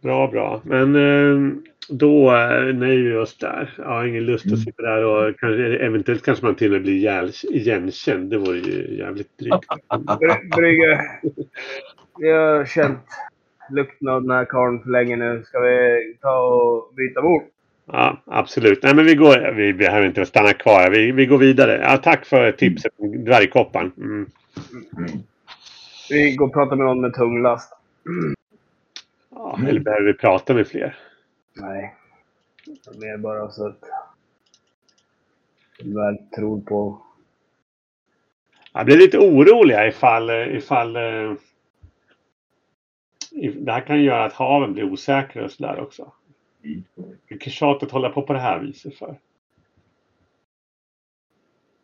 Bra, 0.00 0.28
bra. 0.28 0.60
Men 0.64 0.96
eh, 0.96 1.62
då 1.88 2.30
nöjer 2.74 3.10
vi 3.10 3.16
oss 3.16 3.38
där. 3.38 3.74
Jag 3.78 3.84
har 3.84 4.06
ingen 4.06 4.24
lust 4.24 4.46
att 4.46 4.52
mm. 4.52 4.60
sitta 4.60 4.82
där 4.82 5.04
och 5.04 5.38
kanske, 5.38 5.78
eventuellt 5.78 6.24
kanske 6.24 6.44
man 6.44 6.54
till 6.54 6.66
och 6.66 6.72
med 6.72 6.82
blir 6.82 7.32
igenkänd. 7.50 8.30
Det 8.30 8.38
vore 8.38 8.58
ju 8.58 8.96
jävligt 8.96 9.38
drygt. 9.38 9.66
Brygge. 10.56 11.20
Jag 12.18 12.56
har 12.58 12.64
känt 12.64 13.06
lukten 13.70 14.08
av 14.08 14.22
den 14.22 14.30
här 14.30 14.44
karln 14.44 14.82
för 14.82 14.90
länge 14.90 15.16
nu. 15.16 15.42
Ska 15.46 15.60
vi 15.60 16.16
ta 16.20 16.38
och 16.38 16.94
byta 16.94 17.22
bord? 17.22 17.42
Ja, 17.92 18.22
absolut. 18.26 18.82
Nej, 18.82 18.94
men 18.94 19.04
vi, 19.04 19.14
går, 19.14 19.52
vi 19.52 19.72
behöver 19.72 20.06
inte 20.06 20.26
stanna 20.26 20.52
kvar. 20.52 20.90
Vi, 20.90 21.12
vi 21.12 21.26
går 21.26 21.38
vidare. 21.38 21.80
Ja, 21.82 21.96
tack 21.96 22.26
för 22.26 22.52
tipset 22.52 22.92
om 22.96 23.24
dvärgkoppan. 23.24 23.92
Mm. 23.96 24.26
Mm. 24.96 25.10
Vi 26.10 26.36
går 26.36 26.46
och 26.46 26.52
pratar 26.52 26.76
med 26.76 26.86
någon 26.86 27.00
med 27.00 27.14
tung 27.14 27.42
last. 27.42 27.72
Ja. 29.30 29.58
Eller 29.68 29.80
behöver 29.80 30.06
vi 30.06 30.14
prata 30.14 30.54
med 30.54 30.68
fler? 30.68 30.98
Nej. 31.56 31.96
Mer 33.00 33.16
bara 33.16 33.50
så 33.50 33.66
att 33.66 33.84
väl 35.84 36.18
tror 36.36 36.60
på... 36.60 37.02
Jag 38.72 38.86
blir 38.86 38.96
lite 38.96 39.18
orolig 39.18 39.88
ifall, 39.88 40.30
ifall 40.30 40.96
eh, 40.96 41.32
det 43.54 43.72
här 43.72 43.80
kan 43.80 44.02
göra 44.02 44.24
att 44.24 44.32
haven 44.32 44.72
blir 44.72 44.84
osäkra 44.84 45.44
och 45.44 45.50
sådär 45.50 45.80
också. 45.80 46.12
Vilket 47.28 47.52
tjat 47.52 47.82
att 47.82 47.90
hålla 47.90 48.08
på 48.08 48.22
på 48.22 48.32
det 48.32 48.38
här 48.38 48.60
viset 48.60 48.94
för. 48.94 49.18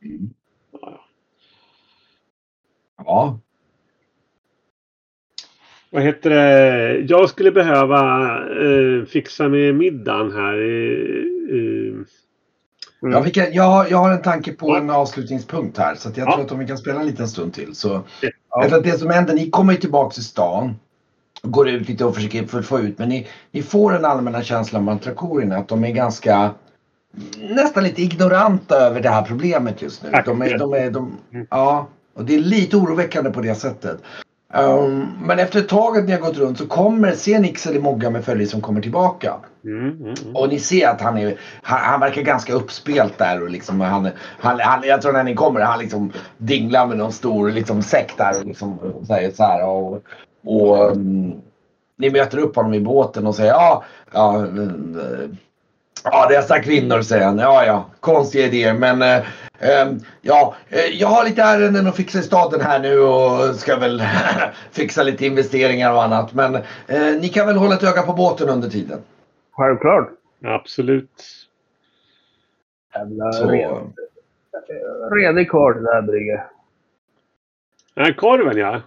Mm. 0.03 0.31
Ja, 0.73 1.01
ja 2.97 3.39
vad 5.91 6.03
heter 6.03 6.31
det? 6.31 6.99
Jag 6.99 7.31
skulle 7.31 7.53
behöva 7.53 8.39
eh, 8.65 9.05
fixa 9.05 9.49
med 9.49 9.75
middagen 9.75 10.33
här. 10.33 10.59
Eh, 10.59 12.07
Mm. 13.03 13.13
Ja, 13.13 13.31
kan, 13.31 13.53
jag, 13.53 13.91
jag 13.91 13.99
har 13.99 14.13
en 14.13 14.23
tanke 14.23 14.53
på 14.53 14.77
en 14.77 14.91
avslutningspunkt 14.91 15.79
här 15.79 15.95
så 15.95 16.09
jag 16.15 16.29
ja. 16.29 16.33
tror 16.33 16.45
att 16.45 16.53
om 16.53 16.59
vi 16.59 16.67
kan 16.67 16.79
spela 16.79 17.01
en 17.01 17.07
liten 17.07 17.29
stund 17.29 17.55
till 17.55 17.75
så. 17.75 18.03
Ja. 18.51 18.79
det 18.79 18.99
som 18.99 19.11
händer, 19.11 19.35
ni 19.35 19.51
kommer 19.51 19.75
tillbaka 19.75 20.15
till 20.15 20.25
stan. 20.25 20.75
Går 21.47 21.69
ut 21.69 21.89
lite 21.89 22.05
och 22.05 22.15
försöker 22.15 22.63
få 22.63 22.81
ut 22.81 22.99
men 22.99 23.09
ni, 23.09 23.27
ni 23.51 23.63
får 23.63 23.97
en 23.97 24.05
allmänna 24.05 24.43
känsla 24.43 24.79
om 24.79 24.99
trakorierna 24.99 25.57
att 25.57 25.69
de 25.69 25.85
är 25.85 25.91
ganska 25.91 26.51
nästan 27.51 27.85
lite 27.85 28.03
ignoranta 28.03 28.77
över 28.77 29.01
det 29.01 29.09
här 29.09 29.23
problemet 29.23 29.83
just 29.83 30.03
nu. 30.03 30.11
De 30.25 30.43
är, 30.43 30.59
de 30.59 30.75
är, 30.75 30.91
de, 30.91 31.19
mm. 31.33 31.47
ja, 31.51 31.89
och 32.15 32.25
det 32.25 32.35
är 32.35 32.39
lite 32.39 32.77
oroväckande 32.77 33.31
på 33.31 33.41
det 33.41 33.55
sättet. 33.55 34.03
Um, 34.55 35.09
men 35.23 35.39
efter 35.39 35.59
ett 35.59 35.69
tag 35.69 36.07
ni 36.07 36.13
har 36.13 36.21
gått 36.21 36.37
runt 36.37 36.59
så 36.59 36.67
kommer, 36.67 37.13
ser 37.13 37.73
ni 37.73 37.79
Mogga 37.79 38.11
med 38.11 38.25
följe 38.25 38.47
som 38.47 38.61
kommer 38.61 38.81
tillbaka. 38.81 39.35
Mm, 39.65 39.91
mm, 39.91 40.03
mm. 40.03 40.37
Och 40.37 40.49
ni 40.49 40.59
ser 40.59 40.89
att 40.89 41.01
han, 41.01 41.19
är, 41.19 41.37
han, 41.63 41.79
han, 41.81 42.01
verkar 42.01 42.23
ganska 42.23 42.53
uppspelt 42.53 43.19
där. 43.19 43.43
Och 43.43 43.51
liksom, 43.51 43.81
han, 43.81 44.09
han, 44.39 44.61
han, 44.61 44.83
jag 44.85 45.03
tror 45.03 45.13
när 45.13 45.25
ni 45.25 45.35
kommer 45.35 45.61
han 45.61 45.79
liksom 45.79 46.13
dinglar 46.39 46.87
med 46.87 46.99
någon 46.99 47.13
stor 47.13 47.51
liksom, 47.51 47.83
säck 47.83 48.15
där 48.17 48.41
och 48.41 48.47
liksom, 48.47 48.79
säger 49.07 49.31
så 49.31 49.43
här. 49.43 49.65
Och, 49.65 50.03
och 50.47 50.91
um, 50.91 51.43
ni 51.97 52.11
möter 52.11 52.39
upp 52.39 52.57
honom 52.57 52.75
i 52.75 52.81
båten 52.81 53.27
och 53.27 53.35
säger 53.35 53.53
ja, 53.53 53.85
ja 54.13 54.47
uh, 54.57 55.29
Ja, 56.11 56.27
dessa 56.29 56.63
kvinnor 56.63 57.03
säger 57.03 57.25
han. 57.25 57.39
Ja, 57.39 57.67
ja, 57.67 57.91
konstiga 58.01 58.47
idéer 58.47 58.75
men 58.75 59.03
eh, 59.03 59.27
ehm, 59.59 59.99
ja, 60.21 60.55
eh, 60.69 61.01
jag 61.01 61.09
har 61.09 61.25
lite 61.25 61.43
ärenden 61.43 61.87
att 61.87 61.97
fixa 61.97 62.19
i 62.19 62.23
staden 62.23 62.61
här 62.61 62.79
nu 62.79 62.99
och 62.99 63.55
ska 63.55 63.77
väl 63.77 64.03
fixa 64.71 65.03
lite 65.03 65.27
investeringar 65.27 65.93
och 65.93 66.03
annat. 66.03 66.35
Men 66.35 66.55
eh, 66.87 67.21
ni 67.21 67.29
kan 67.29 67.47
väl 67.47 67.57
hålla 67.57 67.75
ett 67.75 67.83
öga 67.83 68.03
på 68.03 68.13
båten 68.13 68.49
under 68.49 68.69
tiden? 68.69 68.99
Självklart. 69.53 70.09
Absolut. 70.45 71.23
Jävla 72.95 73.31
redig 75.11 75.51
karl 75.51 75.75
det 75.75 75.95
där 75.95 76.03
Brygge. 76.03 76.45
Ja, 77.95 78.13
korven 78.17 78.57
ja. 78.57 78.83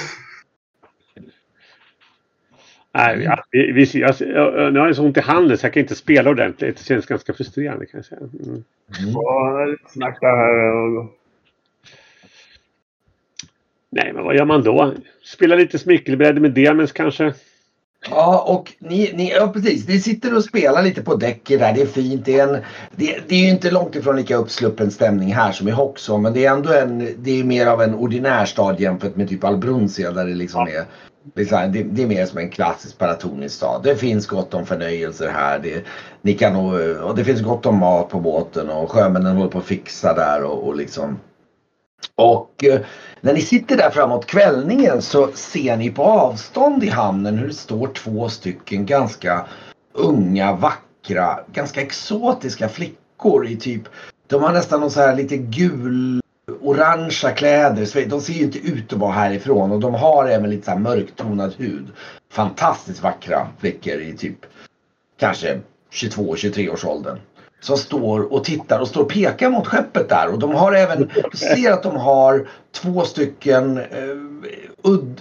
Nej, 2.96 3.28
vi, 3.50 3.72
vi, 3.72 4.00
jag, 4.00 4.14
jag, 4.20 4.72
nu 4.72 4.80
har 4.80 4.86
jag 4.86 4.96
så 4.96 5.04
ont 5.04 5.16
i 5.16 5.20
handen 5.20 5.58
så 5.58 5.66
jag 5.66 5.72
kan 5.72 5.80
inte 5.82 5.94
spela 5.94 6.30
ordentligt. 6.30 6.76
Det 6.76 6.84
känns 6.84 7.06
ganska 7.06 7.32
frustrerande 7.34 7.86
kan 7.86 7.98
jag 7.98 8.04
säga. 8.04 8.20
Mm. 8.20 8.64
Mm. 9.00 9.14
Nej, 13.90 14.12
men 14.12 14.24
vad 14.24 14.36
gör 14.36 14.44
man 14.44 14.62
då? 14.62 14.94
Spela 15.24 15.54
lite 15.54 15.78
smyckelbräde 15.78 16.40
med 16.40 16.50
demens 16.52 16.92
kanske? 16.92 17.34
Ja, 18.10 18.44
och 18.46 18.72
ni, 18.78 19.12
ni, 19.14 19.30
ja, 19.30 19.48
precis. 19.48 19.88
Ni 19.88 20.00
sitter 20.00 20.36
och 20.36 20.44
spelar 20.44 20.82
lite 20.82 21.02
på 21.02 21.14
däcket 21.14 21.60
där. 21.60 21.72
Det 21.72 21.82
är 21.82 21.86
fint. 21.86 22.24
Det 22.24 22.38
är, 22.38 22.48
en, 22.48 22.62
det, 22.96 23.18
det 23.28 23.34
är 23.34 23.40
ju 23.40 23.48
inte 23.48 23.70
långt 23.70 23.96
ifrån 23.96 24.16
lika 24.16 24.36
uppsluppen 24.36 24.90
stämning 24.90 25.34
här 25.34 25.52
som 25.52 25.68
i 25.68 25.70
Hoxton. 25.70 26.22
Men 26.22 26.32
det 26.32 26.44
är 26.44 26.52
ändå 26.52 26.72
en, 26.72 27.14
det 27.18 27.40
är 27.40 27.44
mer 27.44 27.66
av 27.66 27.82
en 27.82 27.94
ordinär 27.94 28.44
stad 28.44 28.80
jämfört 28.80 29.16
med 29.16 29.28
typ 29.28 29.44
Albrunsia 29.44 30.10
där 30.10 30.24
det 30.26 30.34
liksom 30.34 30.68
är 30.68 30.84
det, 31.34 31.82
det 31.82 32.02
är 32.02 32.06
mer 32.06 32.26
som 32.26 32.38
en 32.38 32.50
klassisk 32.50 32.98
paratonisk 32.98 33.54
stad. 33.54 33.80
Det 33.82 33.96
finns 33.96 34.26
gott 34.26 34.54
om 34.54 34.66
förnöjelser 34.66 35.28
här. 35.28 35.58
Det, 35.58 35.84
ni 36.22 36.34
kan, 36.34 36.56
och 37.02 37.16
det 37.16 37.24
finns 37.24 37.42
gott 37.42 37.66
om 37.66 37.78
mat 37.78 38.08
på 38.08 38.20
båten 38.20 38.70
och 38.70 38.90
sjömännen 38.90 39.36
håller 39.36 39.50
på 39.50 39.58
att 39.58 39.64
fixa 39.64 40.14
där 40.14 40.44
och, 40.44 40.66
och 40.66 40.76
liksom. 40.76 41.18
Och 42.14 42.64
eh, 42.64 42.80
när 43.24 43.34
ni 43.34 43.40
sitter 43.40 43.76
där 43.76 43.90
framåt 43.90 44.26
kvällningen 44.26 45.02
så 45.02 45.32
ser 45.32 45.76
ni 45.76 45.90
på 45.90 46.02
avstånd 46.04 46.84
i 46.84 46.88
hamnen 46.88 47.38
hur 47.38 47.48
det 47.48 47.54
står 47.54 47.86
två 47.86 48.28
stycken 48.28 48.86
ganska 48.86 49.46
unga, 49.92 50.52
vackra, 50.56 51.40
ganska 51.52 51.80
exotiska 51.80 52.68
flickor 52.68 53.46
i 53.46 53.56
typ 53.56 53.82
de 54.26 54.42
har 54.42 54.52
nästan 54.52 54.80
någon 54.80 54.90
så 54.90 55.00
här 55.00 55.16
lite 55.16 55.36
gul 55.36 56.20
orangea 56.60 57.30
kläder. 57.30 58.06
De 58.08 58.20
ser 58.20 58.32
ju 58.32 58.44
inte 58.44 58.58
ut 58.58 58.92
att 58.92 58.98
vara 58.98 59.12
härifrån 59.12 59.72
och 59.72 59.80
de 59.80 59.94
har 59.94 60.26
även 60.26 60.50
lite 60.50 60.64
så 60.64 60.70
här 60.70 60.78
mörktonad 60.78 61.54
hud. 61.58 61.86
Fantastiskt 62.32 63.02
vackra 63.02 63.48
flickor 63.58 64.00
i 64.00 64.16
typ 64.16 64.46
kanske 65.18 65.60
22-23 65.92 66.68
års 66.72 66.84
åldern. 66.84 67.18
Som 67.64 67.76
står 67.76 68.32
och 68.32 68.44
tittar 68.44 68.80
och 68.80 68.88
står 68.88 69.02
och 69.02 69.08
pekar 69.08 69.50
mot 69.50 69.66
skeppet 69.66 70.08
där 70.08 70.32
och 70.32 70.38
de 70.38 70.54
har 70.54 70.72
även, 70.72 71.10
du 71.30 71.36
ser 71.36 71.72
att 71.72 71.82
de 71.82 71.96
har 71.96 72.48
två 72.72 73.04
stycken 73.04 73.78
eh, 73.78 74.16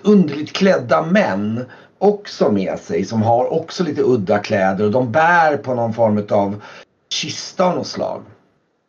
underligt 0.02 0.54
klädda 0.54 1.02
män 1.02 1.66
också 1.98 2.52
med 2.52 2.80
sig 2.80 3.06
som 3.06 3.22
har 3.22 3.54
också 3.54 3.84
lite 3.84 4.02
udda 4.02 4.39
kläder 4.39 4.86
och 4.86 4.91
de 4.91 5.12
bär 5.12 5.58
på 5.58 5.76
någon 5.76 5.94
form 5.94 6.28
av 6.30 6.62
kista 7.10 7.66
av 7.66 7.76
något 7.76 7.88
slag. 7.88 8.24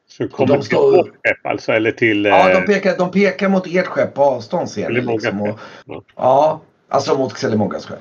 Så 0.08 0.28
kommer 0.28 0.56
de 0.56 0.62
till 0.62 0.76
vårt 0.76 1.06
skepp 1.06 1.46
alltså? 1.46 1.72
Eller 1.72 1.92
till... 1.92 2.24
Ja, 2.24 2.48
de 2.48 2.54
eh, 2.54 2.60
pekar, 2.60 2.96
de 2.98 3.10
pekar 3.10 3.48
mot 3.48 3.66
ert 3.66 3.86
skepp 3.86 4.14
på 4.14 4.22
avstånd 4.22 4.70
ser 4.70 4.90
ni. 4.90 5.00
Liksom, 5.00 5.40
och, 5.40 5.58
ja, 6.16 6.60
alltså 6.88 7.14
mot 7.14 7.32
Xelemogas 7.32 7.86
skepp. 7.86 7.98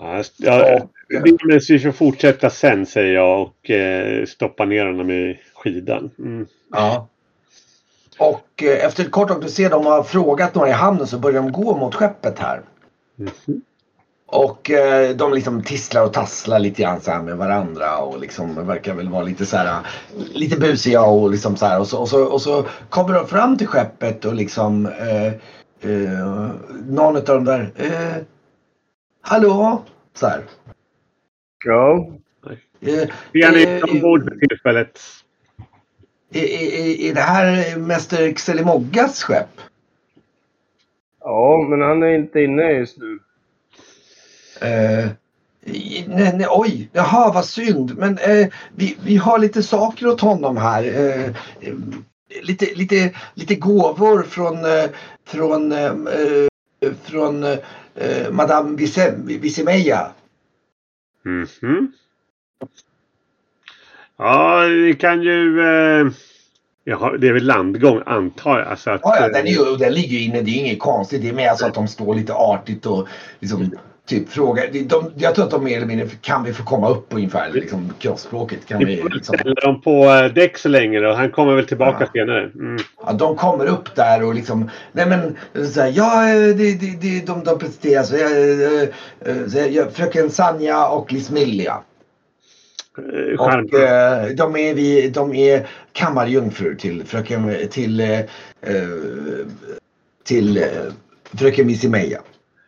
Ja, 0.00 0.22
ja, 0.36 0.80
vi 1.10 1.80
får 1.80 1.92
fortsätta 1.92 2.50
sen 2.50 2.86
säger 2.86 3.14
jag 3.14 3.42
och 3.42 3.70
eh, 3.70 4.24
stoppa 4.26 4.64
ner 4.64 4.86
honom 4.86 5.10
i 5.10 5.40
skidan. 5.54 6.10
Mm. 6.18 6.46
Ja. 6.72 7.08
Och 8.18 8.62
eh, 8.62 8.84
efter 8.86 9.04
ett 9.04 9.10
kort 9.10 9.28
tag 9.28 9.42
du 9.42 9.48
ser 9.48 9.70
de 9.70 9.86
har 9.86 10.02
frågat 10.02 10.54
några 10.54 10.68
i 10.68 10.72
hamnen 10.72 11.06
så 11.06 11.18
börjar 11.18 11.42
de 11.42 11.52
gå 11.52 11.76
mot 11.76 11.94
skeppet 11.94 12.38
här. 12.38 12.60
Mm. 13.18 13.62
och 14.26 14.70
eh, 14.70 15.16
de 15.16 15.34
liksom 15.34 15.62
tisslar 15.62 16.04
och 16.04 16.12
tasslar 16.12 16.58
lite 16.58 16.82
grann 16.82 17.00
så 17.00 17.10
här 17.10 17.22
med 17.22 17.36
varandra 17.36 17.98
och 17.98 18.20
liksom 18.20 18.66
verkar 18.66 18.94
väl 18.94 19.08
vara 19.08 19.22
lite 19.22 19.46
så 19.46 19.56
här 19.56 19.86
lite 20.32 20.60
busiga 20.60 21.02
och 21.02 21.30
liksom 21.30 21.56
så 21.56 21.66
här 21.66 21.80
och 21.80 21.86
så, 21.86 21.98
och 21.98 22.08
så, 22.08 22.24
och 22.24 22.42
så 22.42 22.64
kommer 22.88 23.14
de 23.14 23.26
fram 23.26 23.58
till 23.58 23.66
skeppet 23.66 24.24
och 24.24 24.34
liksom 24.34 24.86
eh, 24.86 25.26
eh, 25.90 26.50
någon 26.86 27.16
av 27.16 27.24
de 27.24 27.44
där 27.44 27.72
eh, 27.76 28.22
Hallå? 29.22 29.82
Så 30.14 30.26
här. 30.26 30.44
Ja. 31.64 32.10
Eh, 32.80 33.08
Vi 33.32 33.42
är 33.42 33.56
eh, 33.56 33.74
inte 33.74 33.90
ombord 33.90 34.24
för 34.24 34.46
tillfället. 34.48 35.00
är, 37.08 37.14
det 37.14 37.20
här 37.20 37.76
Mäster 37.76 38.32
Xelimoggas 38.32 39.22
skepp? 39.22 39.60
Ja, 41.20 41.66
men 41.70 41.80
han 41.80 42.02
är 42.02 42.14
inte 42.14 42.40
inne 42.40 42.70
just 42.72 42.98
nu. 42.98 43.18
Eh, 44.60 45.08
nej, 46.08 46.32
nej, 46.36 46.46
oj, 46.50 46.88
jaha 46.92 47.32
vad 47.32 47.44
synd. 47.44 47.98
Men 47.98 48.18
eh, 48.18 48.48
vi, 48.74 48.96
vi 49.04 49.16
har 49.16 49.38
lite 49.38 49.62
saker 49.62 50.06
åt 50.08 50.20
honom 50.20 50.56
här. 50.56 50.84
Eh, 50.84 51.24
eh, 51.60 51.74
lite, 52.42 52.74
lite, 52.74 53.14
lite 53.34 53.54
gåvor 53.54 54.22
från, 54.22 54.64
eh, 54.64 54.90
från, 55.26 55.72
eh, 55.72 55.84
eh, 55.86 56.92
från 57.04 57.44
eh, 57.44 58.30
Madame 58.30 58.76
Vise- 58.76 60.19
Visemeja. 61.22 61.80
Mhm. 61.80 61.92
Ja, 64.16 64.60
vi 64.60 64.94
kan 64.94 65.22
ju... 65.22 65.60
Eh, 65.60 66.06
jaha, 66.84 67.16
det 67.16 67.28
är 67.28 67.32
väl 67.32 67.46
landgång 67.46 68.02
antar 68.06 68.58
jag. 68.58 68.68
Alltså 68.68 68.90
att, 68.90 69.00
Ja, 69.04 69.16
ja, 69.16 69.26
eh, 69.26 69.32
den, 69.32 69.46
är 69.46 69.50
ju, 69.50 69.76
den 69.76 69.94
ligger 69.94 70.18
ju 70.18 70.24
inne, 70.24 70.42
det 70.42 70.50
är 70.50 70.60
inget 70.60 70.78
konstigt. 70.80 71.22
Det 71.22 71.28
är 71.28 71.32
mer 71.32 71.54
så 71.54 71.66
att 71.66 71.74
de 71.74 71.88
står 71.88 72.14
lite 72.14 72.34
artigt 72.34 72.86
och 72.86 73.08
liksom, 73.40 73.70
typ 74.10 74.28
frågar. 74.28 74.66
De, 74.72 74.82
de, 74.82 75.12
jag 75.16 75.34
tror 75.34 75.44
att 75.44 75.50
de 75.50 75.64
mer 75.64 75.76
eller 75.76 75.86
mindre, 75.86 76.06
kan 76.20 76.44
vi 76.44 76.52
få 76.52 76.64
komma 76.64 76.88
upp 76.88 77.06
ungefär, 77.10 77.50
liksom 77.52 77.92
kroppsspråket. 77.98 78.66
Kan 78.66 78.78
vi 78.78 79.02
liksom, 79.14 79.34
ställa 79.38 79.54
dem 79.54 79.80
på 79.80 80.04
eh, 80.04 80.24
däck 80.34 80.58
så 80.58 80.68
länge 80.68 81.00
då. 81.00 81.12
Han 81.12 81.30
kommer 81.30 81.54
väl 81.54 81.66
tillbaka 81.66 81.98
Ja. 82.00 82.06
senare. 82.12 82.44
Mm. 82.54 82.76
Ja, 83.06 83.12
de 83.12 83.36
kommer 83.36 83.66
upp 83.66 83.94
där 83.96 84.22
och 84.24 84.34
liksom, 84.34 84.70
nej 84.92 85.06
men, 85.06 85.36
så 85.66 85.80
här, 85.80 85.92
ja, 85.96 86.28
eh, 86.28 86.34
det, 86.56 86.80
det, 86.80 87.00
det, 87.00 87.26
de, 87.26 87.44
de 87.44 87.58
presenterar. 87.58 88.02
Eh, 88.02 88.82
eh, 89.36 89.48
så 89.48 89.58
jag- 89.58 89.70
jag- 89.70 89.92
Fröken 89.92 90.30
Sanja 90.30 90.88
och 90.88 91.12
Lismilja. 91.12 91.78
Eh, 92.98 93.40
Och 93.40 93.74
eh, 93.80 94.26
de 94.26 94.56
är, 94.56 94.74
vi, 94.74 95.08
de 95.08 95.34
är 95.34 95.66
kammarjungfrur 95.92 96.74
till 96.74 97.04
fröken, 97.04 97.54
till, 97.70 98.00
eh, 98.00 98.18
eh, 98.20 98.24
till 100.24 100.56
eh, 100.56 100.62
fröken 101.38 101.66
Missimeja. 101.66 102.20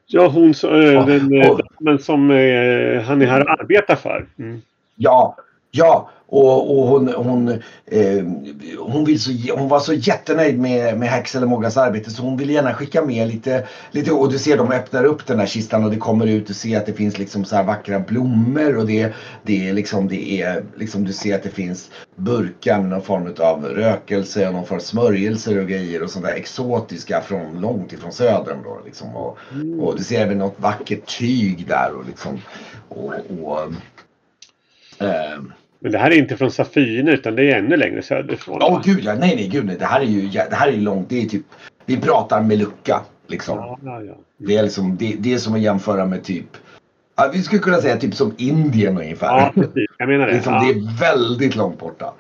Ja, 0.07 0.27
hon 0.29 0.51
eh, 0.51 1.07
den 1.07 1.43
eh, 1.43 1.51
och- 1.51 1.61
damen 1.81 1.99
som 1.99 2.31
eh, 2.31 3.03
han 3.03 3.23
är 3.23 3.27
här 3.27 3.41
och 3.41 3.51
arbetar 3.61 3.97
för. 3.97 4.27
Mm. 4.39 4.63
Ja, 4.97 5.37
ja. 5.73 6.11
Och, 6.27 6.79
och 6.79 6.89
hon, 6.89 7.09
hon, 7.09 7.49
eh, 7.87 8.25
hon, 8.79 9.05
vill 9.05 9.21
så, 9.21 9.31
hon 9.57 9.69
var 9.69 9.81
så 9.81 9.93
jättenöjd 9.93 10.59
med, 10.59 10.99
med 10.99 11.09
Häxel 11.09 11.43
och 11.43 11.49
Moggas 11.49 11.77
arbete 11.77 12.11
så 12.11 12.23
hon 12.23 12.37
vill 12.37 12.51
gärna 12.51 12.75
skicka 12.75 13.05
med 13.05 13.29
lite, 13.29 13.67
lite 13.91 14.13
och 14.13 14.33
du 14.33 14.39
ser 14.39 14.57
de 14.57 14.73
öppnar 14.73 15.05
upp 15.05 15.27
den 15.27 15.39
här 15.39 15.47
kistan 15.47 15.85
och 15.85 15.91
det 15.91 15.97
kommer 15.97 16.27
ut 16.27 16.51
och 16.51 16.57
ser 16.57 16.79
att 16.79 16.87
det 16.87 16.93
finns 16.93 17.19
liksom 17.19 17.45
så 17.45 17.57
här 17.57 17.65
vackra 17.65 18.01
blommor 18.01 18.77
och 18.77 18.87
det, 18.87 19.13
det 19.43 19.69
är 19.69 19.73
liksom 19.73 20.09
det 20.09 20.43
är 20.43 20.65
liksom 20.77 21.05
du 21.05 21.13
ser 21.13 21.35
att 21.35 21.43
det 21.43 21.51
finns 21.51 21.91
burkar 22.17 22.79
med 22.79 22.91
någon 22.91 23.03
form 23.03 23.35
av 23.39 23.65
rökelse 23.65 24.49
och 24.49 24.55
någon 24.55 24.67
form 24.67 24.79
av 24.79 24.83
smörjelser 24.83 25.61
och 25.61 25.69
grejer 25.69 26.03
och 26.03 26.11
sådana 26.11 26.29
där 26.29 26.37
exotiska 26.37 27.21
från 27.21 27.61
långt 27.61 27.93
ifrån 27.93 28.13
södern 28.13 28.63
då 28.65 28.81
liksom 28.85 29.17
och, 29.17 29.39
och 29.81 29.97
du 29.97 30.05
ser 30.05 30.21
även 30.21 30.39
något 30.39 30.61
vackert 30.61 31.19
tyg 31.19 31.67
där 31.69 31.93
och 31.99 32.07
liksom 32.07 32.41
och, 32.89 33.13
och 33.43 33.73
ehm, 34.99 35.53
Men 35.83 35.93
det 35.93 35.99
här 35.99 36.11
är 36.11 36.15
inte 36.17 36.37
från 36.37 36.51
Safine 36.51 37.09
utan 37.09 37.37
det 37.37 37.51
är 37.51 37.59
ännu 37.59 37.77
längre 37.77 38.03
söderifrån. 38.03 38.59
Åh 38.63 38.81
gud 38.85 39.05
ja, 39.05 39.15
nej 39.15 39.37
nej 39.37 39.49
gud 39.49 39.65
nej. 39.65 39.77
Det 39.79 39.85
här 39.87 40.01
är 40.01 40.05
ju 40.05 40.29
det 40.29 40.55
här 40.55 40.69
är 40.69 40.77
långt. 40.77 41.09
Det 41.09 41.23
är 41.23 41.27
typ, 41.27 41.43
vi 41.87 41.97
pratar 41.97 42.43
med 42.43 42.59
lucka 42.59 43.01
liksom. 43.27 43.59
Ja, 43.59 43.79
ja, 43.85 44.03
ja. 44.03 44.15
Det 44.39 44.57
är 44.57 44.63
liksom, 44.63 44.97
det, 44.97 45.15
det 45.19 45.35
är 45.35 45.39
som 45.39 45.55
att 45.55 45.61
jämföra 45.61 46.07
med 46.07 46.25
typ, 46.25 46.47
ja, 47.17 47.31
vi 47.33 47.43
skulle 47.43 47.61
kunna 47.63 47.77
säga 47.81 47.97
typ 47.97 48.15
som 48.15 48.35
Indien 48.39 48.99
ungefär. 48.99 49.39
ja 49.39 49.51
precis. 49.55 49.87
Jag 49.99 50.09
menar 50.09 50.27
det. 50.27 50.33
liksom. 50.35 50.53
Det 50.53 50.71
är 50.73 50.99
väldigt 51.01 51.57
långt 51.57 51.79
borta. 51.79 52.13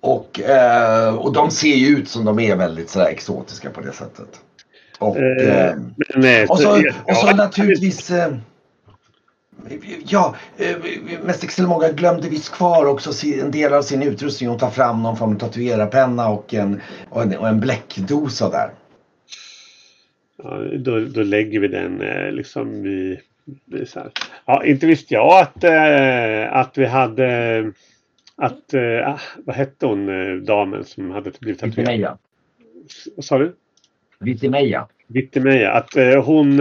Och, 0.00 0.40
eh, 0.40 1.14
och 1.14 1.32
de 1.32 1.50
ser 1.50 1.74
ju 1.74 1.86
ut 1.86 2.08
som 2.08 2.24
de 2.24 2.38
är 2.38 2.56
väldigt 2.56 2.90
sådär 2.90 3.06
exotiska 3.06 3.70
på 3.70 3.80
det 3.80 3.92
sättet. 3.92 4.28
Och, 4.98 5.16
Eh, 5.16 5.66
eh, 5.66 5.74
Men, 6.14 6.24
eh, 6.42 6.50
och 6.50 6.58
så, 6.58 6.82
och 7.04 7.16
så 7.16 7.36
naturligtvis 7.36 8.10
eh, 8.10 8.32
Ja, 10.04 10.36
eh, 10.56 10.76
Mäster 11.24 11.46
Xelmoga 11.46 11.92
glömde 11.92 12.28
visst 12.28 12.52
kvar 12.52 12.86
också 12.86 13.26
en 13.26 13.50
del 13.50 13.72
av 13.72 13.82
sin 13.82 14.02
utrustning 14.02 14.50
och 14.50 14.58
ta 14.58 14.70
fram 14.70 15.02
någon 15.02 15.16
form 15.16 15.34
av 15.34 15.38
tatuerarpenna 15.38 16.28
och 16.28 16.54
en, 16.54 16.80
och 17.10 17.22
en, 17.22 17.36
och 17.36 17.48
en 17.48 17.60
bläckdosa 17.60 18.50
där. 18.50 18.70
Ja, 20.42 20.58
då, 20.78 21.00
då 21.00 21.22
lägger 21.22 21.60
vi 21.60 21.68
den 21.68 22.00
eh, 22.00 22.32
liksom 22.32 22.86
i... 22.86 23.20
i 23.74 23.86
så 23.86 24.00
här. 24.00 24.10
Ja, 24.46 24.64
inte 24.64 24.86
visste 24.86 25.14
jag 25.14 25.40
att, 25.40 25.64
eh, 25.64 26.56
att 26.56 26.78
vi 26.78 26.86
hade... 26.86 27.72
Att, 28.36 28.74
ah, 29.04 29.18
vad 29.44 29.56
hette 29.56 29.86
hon, 29.86 30.06
damen 30.44 30.84
som 30.84 31.10
hade 31.10 31.30
blivit 31.40 31.60
tatuerad? 31.60 31.86
Vitimeja. 31.86 32.18
Vad 33.16 33.24
sa 33.24 33.38
du? 33.38 33.56
Vitimeja. 34.20 34.88
Vittemeja. 35.06 35.72
Att 35.72 35.94
hon... 36.24 36.60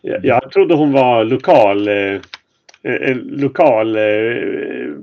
Jag, 0.00 0.50
trodde 0.52 0.74
hon 0.74 0.92
var 0.92 1.24
lokal... 1.24 1.88
Eh, 1.88 1.94
eh, 2.82 2.94
eh 2.94 3.16
lokal 3.16 3.96
eh, 3.96 4.02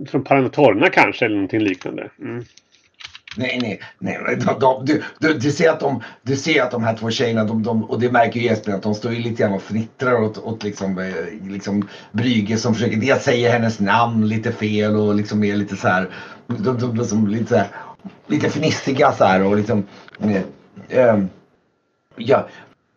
från 0.07 0.23
Paranatorna 0.23 0.89
kanske 0.89 1.25
eller 1.25 1.35
någonting 1.35 1.61
liknande. 1.61 2.09
Mm. 2.19 2.43
Nej, 3.37 3.59
nej, 3.61 3.79
nej. 3.99 4.37
De, 4.45 4.59
de, 4.59 4.85
du, 4.85 5.03
du, 5.19 5.33
du, 5.33 5.51
ser 5.51 5.69
att 5.69 5.79
de, 5.79 6.03
du 6.21 6.35
ser 6.35 6.61
att 6.61 6.71
de 6.71 6.83
här 6.83 6.97
två 6.97 7.11
tjejerna, 7.11 7.43
de, 7.43 7.63
de, 7.63 7.83
och 7.83 7.99
det 7.99 8.11
märker 8.11 8.39
ju 8.39 8.45
Jesper, 8.45 8.71
att 8.71 8.83
de 8.83 8.95
står 8.95 9.13
ju 9.13 9.19
lite 9.19 9.43
grann 9.43 9.53
och 9.53 9.61
fnittrar 9.61 10.21
åt, 10.21 10.37
åt 10.37 10.63
liksom, 10.63 10.99
eh, 10.99 11.49
liksom 11.51 11.87
Brygge 12.11 12.57
som 12.57 12.73
försöker 12.73 12.97
dels 12.97 13.23
säga 13.23 13.51
hennes 13.51 13.79
namn 13.79 14.27
lite 14.27 14.51
fel 14.51 14.95
och 14.95 15.15
liksom 15.15 15.43
är 15.43 15.55
lite 15.55 15.75
så 15.75 15.87
här, 15.87 16.09
de, 16.47 16.77
de, 16.77 16.95
de, 16.95 17.05
som 17.05 17.27
lite 17.27 17.45
så 17.45 17.55
här, 17.55 17.67
lite 18.27 18.49
fnissiga 18.49 19.11
så 19.11 19.23
här 19.25 19.43
och 19.43 19.57
liksom, 19.57 19.87
eh, 20.19 20.41
eh, 20.99 21.23
ja, 22.15 22.47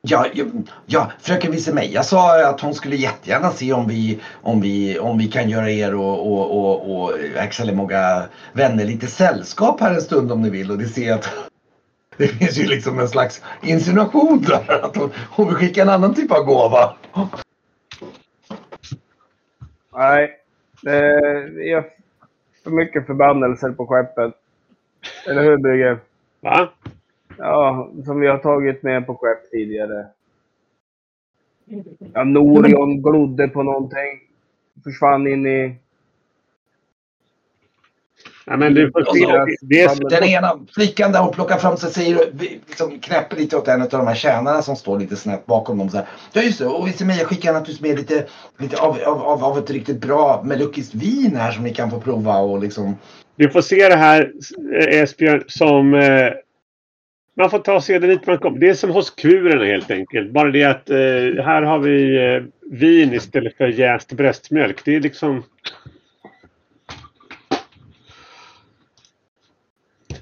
Ja, 0.03 0.26
ja, 0.34 0.44
ja, 0.86 1.12
fröken 1.20 1.53
Visemeja 1.53 2.03
sa 2.03 2.49
att 2.49 2.61
hon 2.61 2.74
skulle 2.74 2.97
jättegärna 2.97 3.51
se 3.51 3.72
om 3.72 3.88
vi, 3.88 4.20
om 4.42 4.61
vi, 4.61 4.99
om 4.99 5.18
vi 5.18 5.28
kan 5.28 5.51
göra 5.51 5.70
er 5.70 5.94
och, 5.94 6.32
och, 6.32 6.59
och, 6.59 7.03
och 7.03 7.12
Axel 7.38 7.74
många 7.74 8.22
vänner 8.53 8.84
lite 8.84 9.07
sällskap 9.07 9.80
här 9.80 9.94
en 9.94 10.01
stund 10.01 10.32
om 10.32 10.42
ni 10.42 10.51
vill. 10.51 10.70
Och 10.70 10.78
det 10.78 10.88
ser 10.88 11.09
jag 11.09 11.14
att 11.18 11.30
det 12.16 12.28
finns 12.28 12.59
ju 12.59 12.66
liksom 12.66 12.99
en 12.99 13.09
slags 13.09 13.42
insinuation 13.62 14.42
där. 14.42 14.84
Att 14.84 14.97
hon, 14.97 15.11
hon 15.30 15.47
vill 15.47 15.57
skicka 15.57 15.82
en 15.82 15.88
annan 15.88 16.14
typ 16.14 16.32
av 16.32 16.44
gåva. 16.44 16.94
Nej, 19.97 20.30
det 20.82 20.97
är 21.72 21.84
för 22.64 22.70
mycket 22.70 23.07
förbannelser 23.07 23.70
på 23.70 23.86
skeppet. 23.86 24.34
Eller 25.28 25.42
hur 25.42 25.57
Brygge? 25.57 25.99
Va? 26.40 26.68
Ja, 27.39 27.91
som 28.05 28.20
vi 28.20 28.26
har 28.26 28.39
tagit 28.39 28.82
med 28.82 29.07
på 29.07 29.14
skepp 29.14 29.51
tidigare. 29.51 30.07
Ja, 32.12 32.24
Norion 32.24 33.03
glodde 33.03 33.49
på 33.49 33.62
någonting. 33.62 34.20
Försvann 34.84 35.26
in 35.26 35.47
i... 35.47 35.76
Ja, 38.49 38.57
men 38.57 38.74
du 38.74 38.91
får 38.91 39.14
se. 39.14 39.24
Är, 39.80 40.11
Den 40.11 40.24
ena 40.24 40.61
flickan 40.74 41.12
där 41.12 41.20
hon 41.20 41.32
plockar 41.32 41.57
fram 41.57 41.76
sig 41.76 41.91
säger, 41.91 42.18
liksom 42.66 42.99
knäpper 42.99 43.37
lite 43.37 43.57
åt 43.57 43.68
en 43.68 43.82
av 43.82 43.89
de 43.89 44.07
här 44.07 44.14
tjänarna 44.14 44.62
som 44.62 44.76
står 44.76 44.99
lite 44.99 45.16
snett 45.16 45.47
bakom 45.47 45.78
dem. 45.78 45.89
Så 45.89 45.97
här, 45.97 46.07
ja 46.32 46.43
just 46.43 46.59
det, 46.59 46.66
och 46.66 46.89
Visemeja 46.89 47.24
skickar 47.24 47.53
naturligtvis 47.53 47.89
med 47.89 47.99
lite, 47.99 48.26
lite 48.59 48.76
av, 48.76 48.99
av, 49.07 49.22
av, 49.22 49.45
av 49.45 49.59
ett 49.59 49.70
riktigt 49.70 50.01
bra 50.01 50.43
melukiskt 50.45 50.95
vin 50.95 51.37
här 51.37 51.53
som 51.53 51.64
ni 51.64 51.74
kan 51.74 51.91
få 51.91 52.01
prova 52.01 52.39
och 52.39 52.61
liksom 52.61 52.97
Du 53.37 53.51
får 53.51 53.61
se 53.61 53.89
det 53.89 53.97
här 53.97 54.32
eh, 54.74 55.01
Esbjörn 55.01 55.45
som 55.47 55.95
eh, 55.95 56.32
man 57.37 57.51
får 57.51 57.59
ta 57.59 57.74
och 57.74 57.84
se 57.84 57.99
det 57.99 58.07
dit 58.07 58.26
man 58.26 58.39
kommer. 58.39 58.59
Det 58.59 58.68
är 58.68 58.74
som 58.74 58.91
hos 58.91 59.11
kurerna 59.11 59.64
helt 59.64 59.91
enkelt. 59.91 60.30
Bara 60.30 60.51
det 60.51 60.64
att 60.64 60.91
eh, 60.91 61.45
här 61.45 61.62
har 61.62 61.78
vi 61.78 62.16
eh, 62.16 62.43
vin 62.70 63.12
istället 63.12 63.57
för 63.57 63.68
jäst 63.68 64.12
bröstmjölk. 64.12 64.84
Det 64.84 64.97
är 64.97 65.01
liksom... 65.01 65.43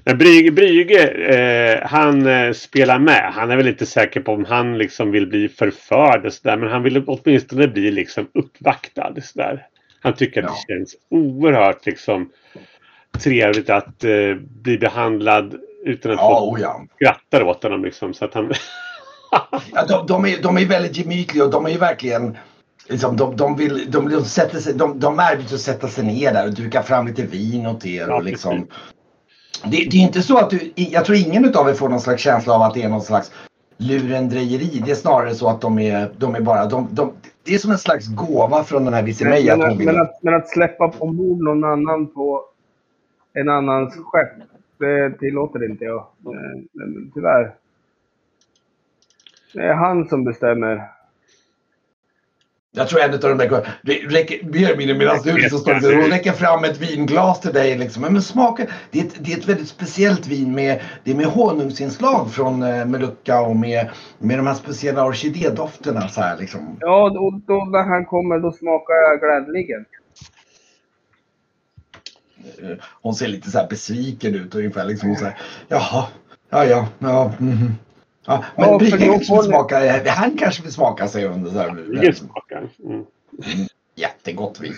Men 0.07 0.17
Brygge, 0.17 0.51
Brygge 0.51 1.07
eh, 1.07 1.87
han 1.87 2.25
eh, 2.25 2.51
spelar 2.51 2.99
med. 2.99 3.31
Han 3.33 3.51
är 3.51 3.57
väl 3.57 3.67
inte 3.67 3.85
säker 3.85 4.21
på 4.21 4.33
om 4.33 4.45
han 4.45 4.77
liksom 4.77 5.11
vill 5.11 5.27
bli 5.27 5.49
förförd 5.49 6.25
och 6.25 6.33
sådär. 6.33 6.57
Men 6.57 6.69
han 6.69 6.83
vill 6.83 7.03
åtminstone 7.07 7.67
bli 7.67 7.91
liksom 7.91 8.27
uppvaktad. 8.33 9.13
Så 9.21 9.39
där. 9.39 9.67
Han 10.01 10.13
tycker 10.13 10.43
att 10.43 10.49
det 10.67 10.73
känns 10.73 10.95
oerhört 11.09 11.85
liksom 11.85 12.31
trevligt 13.23 13.69
att 13.69 14.03
eh, 14.03 14.35
bli 14.63 14.77
behandlad 14.77 15.55
utan 15.85 16.11
att 16.11 16.17
Ja, 16.17 16.39
folk 16.39 16.61
ja. 16.61 16.85
skrattar 16.95 17.43
åt 17.43 17.63
honom. 17.63 17.83
Liksom, 17.83 18.13
så 18.13 18.25
att 18.25 18.33
han... 18.33 18.51
ja 19.73 19.85
de, 19.87 20.07
de, 20.07 20.25
är, 20.25 20.41
de 20.41 20.57
är 20.57 20.65
väldigt 20.65 20.97
gemytliga 20.97 21.43
och 21.43 21.51
de 21.51 21.65
är 21.65 21.69
ju 21.69 21.77
verkligen 21.77 22.37
liksom, 22.89 23.17
de, 23.17 23.35
de, 23.35 23.55
vill, 23.55 23.91
de, 23.91 24.09
de, 24.09 24.25
sätter 24.25 24.59
sig, 24.59 24.73
de, 24.73 24.99
de 24.99 25.19
erbjuds 25.19 25.53
att 25.53 25.59
sätta 25.59 25.87
sig 25.87 26.03
ner 26.03 26.33
där 26.33 26.47
och 26.47 26.53
duka 26.53 26.83
fram 26.83 27.07
lite 27.07 27.25
vin 27.25 27.67
åt 27.67 27.85
er. 27.85 28.07
Ja, 28.07 28.15
Och 28.15 28.23
liksom, 28.23 28.67
det, 29.63 29.87
det 29.91 29.97
är 29.97 30.01
inte 30.01 30.21
så 30.21 30.37
att 30.37 30.49
du, 30.49 30.73
jag 30.75 31.05
tror 31.05 31.17
ingen 31.17 31.55
av 31.55 31.69
er 31.69 31.73
får 31.73 31.89
någon 31.89 32.01
slags 32.01 32.23
känsla 32.23 32.53
av 32.53 32.61
att 32.61 32.73
det 32.73 32.83
är 32.83 32.89
någon 32.89 33.01
slags 33.01 33.31
lurendrejeri. 33.77 34.81
Det 34.85 34.91
är 34.91 34.95
snarare 34.95 35.35
så 35.35 35.49
att 35.49 35.61
de 35.61 35.79
är, 35.79 36.11
de 36.17 36.35
är 36.35 36.41
bara, 36.41 36.65
de, 36.65 36.87
de, 36.91 37.13
det 37.43 37.55
är 37.55 37.57
som 37.57 37.71
en 37.71 37.77
slags 37.77 38.07
gåva 38.07 38.63
från 38.63 38.85
den 38.85 38.93
här 38.93 39.03
Visse 39.03 39.25
Men, 39.25 39.59
men, 39.59 39.85
men, 39.85 40.01
att, 40.01 40.19
men 40.21 40.33
att 40.33 40.49
släppa 40.49 40.93
ombord 40.99 41.41
någon 41.41 41.63
annan 41.63 42.07
på 42.07 42.41
en 43.33 43.49
annans 43.49 43.93
skepp, 43.95 44.54
det 44.77 45.17
tillåter 45.19 45.69
inte 45.69 45.85
jag. 45.85 45.99
Eh, 46.25 46.61
men 46.71 47.11
Tyvärr. 47.13 47.55
Det 49.53 49.61
är 49.61 49.73
han 49.73 50.07
som 50.07 50.23
bestämmer. 50.23 50.91
Jag 52.77 52.87
tror 52.87 53.01
en 53.01 53.13
av 53.13 53.19
de 53.19 53.37
där 53.37 53.47
mindre 54.77 54.97
medan 54.97 55.17
du 55.23 55.33
liksom 55.33 55.59
står 55.59 56.01
hon 56.01 56.11
räcker 56.11 56.31
fram 56.31 56.63
ett 56.63 56.81
vinglas 56.81 57.41
till 57.41 57.53
dig. 57.53 57.77
Liksom. 57.77 58.01
Men 58.01 58.21
smaka, 58.21 58.65
det, 58.91 58.99
är 58.99 59.03
ett, 59.03 59.25
det 59.25 59.33
är 59.33 59.37
ett 59.37 59.49
väldigt 59.49 59.67
speciellt 59.67 60.27
vin 60.27 60.55
med, 60.55 60.81
det 61.03 61.11
är 61.11 61.15
med 61.15 61.25
honungsinslag 61.25 62.31
från 62.31 62.63
eh, 62.63 62.85
Melucca 62.85 63.41
och 63.41 63.55
med, 63.55 63.89
med 64.19 64.39
de 64.39 64.47
här 64.47 64.53
speciella 64.53 65.05
orkidédofterna. 65.05 66.01
Så 66.07 66.21
här, 66.21 66.37
liksom. 66.37 66.77
Ja, 66.79 67.09
då, 67.09 67.41
då 67.47 67.65
när 67.65 67.83
han 67.83 68.05
kommer 68.05 68.39
då 68.39 68.51
smakar 68.51 68.93
jag 68.93 69.19
gladeligen. 69.19 69.85
Eh, 72.61 72.77
Hon 73.01 73.15
ser 73.15 73.27
lite 73.27 73.51
så 73.51 73.57
här 73.59 73.67
besviken 73.67 74.35
ut 74.35 74.55
ungefär. 74.55 74.85
Liksom, 74.85 75.15
så 75.15 75.25
här, 75.25 75.37
Jaha, 75.67 76.05
ja 76.49 76.65
ja, 76.65 76.87
ja. 76.99 77.33
mhm. 77.39 77.75
ja 78.25 78.43
men 78.55 78.69
Ja, 78.69 78.77
Brygge 78.77 78.97
då 78.97 79.13
kanske 79.13 79.33
vill 79.35 79.43
smaka, 79.43 80.11
han 80.11 80.37
kanske 80.37 80.63
vill 80.63 80.71
smaka 80.71 81.07
sig 81.07 81.25
under. 81.25 81.51
Så 81.51 81.55
Det 81.57 81.99
här, 81.99 82.11
smakar. 82.11 82.69
Mm. 82.83 83.05
jättegott 83.95 84.59
vin. 84.59 84.73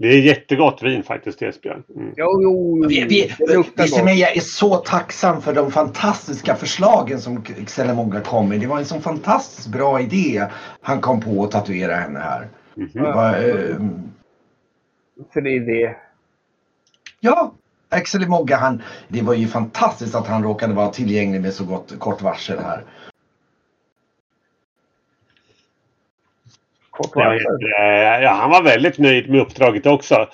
Det 0.00 0.08
är 0.08 0.20
jättegott 0.20 0.82
vin 0.82 1.02
faktiskt, 1.02 1.42
Esbjörn. 1.42 1.82
Mm. 1.96 2.12
Jo, 2.16 2.42
jo. 2.42 2.86
Vi, 2.88 3.04
vi, 3.04 3.34
vi. 3.76 3.88
Semeja 3.88 4.28
är 4.30 4.40
så 4.40 4.76
tacksam 4.76 5.42
för 5.42 5.54
de 5.54 5.70
fantastiska 5.70 6.56
förslagen 6.56 7.20
som 7.20 7.42
Xelemonga 7.66 8.20
kom 8.20 8.48
med. 8.48 8.60
Det 8.60 8.66
var 8.66 8.78
en 8.78 8.84
sån 8.84 9.02
fantastiskt 9.02 9.68
bra 9.68 10.00
idé 10.00 10.46
han 10.80 11.00
kom 11.00 11.20
på 11.20 11.44
att 11.44 11.50
tatuera 11.50 11.94
henne 11.94 12.18
här. 12.18 12.48
Mhm. 12.74 12.90
Det 12.92 13.00
var, 13.00 13.28
eh, 13.28 13.76
För 15.32 15.40
det 15.40 15.50
är 15.50 15.60
det. 15.60 15.96
Ja, 17.20 17.52
Axel 17.88 18.28
Mogga, 18.28 18.56
han, 18.56 18.82
det 19.08 19.22
var 19.22 19.34
ju 19.34 19.46
fantastiskt 19.48 20.14
att 20.14 20.26
han 20.26 20.42
råkade 20.42 20.74
vara 20.74 20.88
tillgänglig 20.88 21.40
med 21.40 21.54
så 21.54 21.64
gott, 21.64 21.98
kort 21.98 22.22
varsel 22.22 22.58
här. 22.58 22.84
Kort 26.90 27.10
Ja, 27.14 27.24
varsel. 27.24 28.22
ja, 28.22 28.30
han 28.30 28.50
var 28.50 28.62
väldigt 28.62 28.98
nöjd 28.98 29.30
med 29.30 29.40
uppdraget 29.40 29.86
också. 29.86 30.28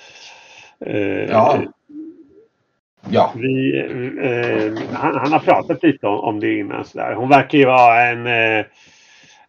Eh, 0.79 0.97
Ja. 1.29 1.63
Ja, 3.09 3.33
Vi, 3.35 3.79
eh, 4.23 4.73
han, 4.93 5.15
han 5.15 5.31
har 5.31 5.39
pratat 5.39 5.83
lite 5.83 6.07
om, 6.07 6.19
om 6.19 6.39
det 6.39 6.57
innan. 6.59 6.85
Så 6.85 6.97
där. 6.97 7.13
Hon 7.13 7.29
verkar 7.29 7.57
ju 7.57 7.65
vara 7.65 8.01
en, 8.07 8.27
eh, 8.27 8.65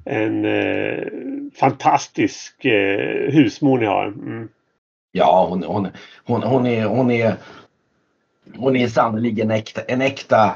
en 0.04 0.44
eh, 0.44 1.04
fantastisk 1.60 2.64
eh, 2.64 3.32
husmor 3.32 3.78
ni 3.78 3.86
har. 3.86 4.06
Mm. 4.06 4.48
Ja 5.12 5.46
hon, 5.50 5.62
hon, 5.62 5.88
hon, 6.24 6.42
hon 6.42 6.66
är, 6.66 6.84
hon 6.84 7.10
är, 7.10 7.36
hon 8.56 8.76
är 8.76 8.88
sannoliken 8.88 9.50
en 9.50 9.56
äkta, 9.56 9.80
en 9.82 10.00
äkta, 10.00 10.54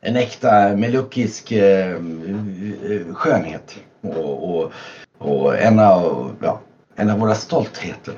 en 0.00 0.16
äkta 0.16 0.76
meluckisk 0.76 1.52
eh, 1.52 1.90
eh, 1.90 3.14
skönhet. 3.14 3.78
Och, 4.00 4.54
och, 4.54 4.72
och 5.18 5.58
en, 5.58 5.78
av, 5.78 6.32
ja, 6.42 6.60
en 6.96 7.10
av 7.10 7.18
våra 7.18 7.34
stoltheter. 7.34 8.14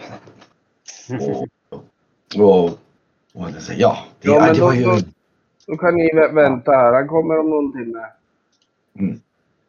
Och, 1.20 1.48
och, 2.40 2.64
och 3.34 3.48
ja, 3.76 3.98
det, 4.20 4.28
Ja, 4.28 4.40
men 4.40 4.54
det 4.54 4.60
var 4.60 4.72
ju... 4.72 4.84
då, 4.84 4.98
då 5.66 5.76
kan 5.76 5.94
ni 5.96 6.10
vä- 6.12 6.34
vänta 6.34 6.72
här. 6.72 6.92
Han 6.92 7.08
kommer 7.08 7.38
om 7.38 7.50
någon 7.50 7.72
timme. 7.72 8.06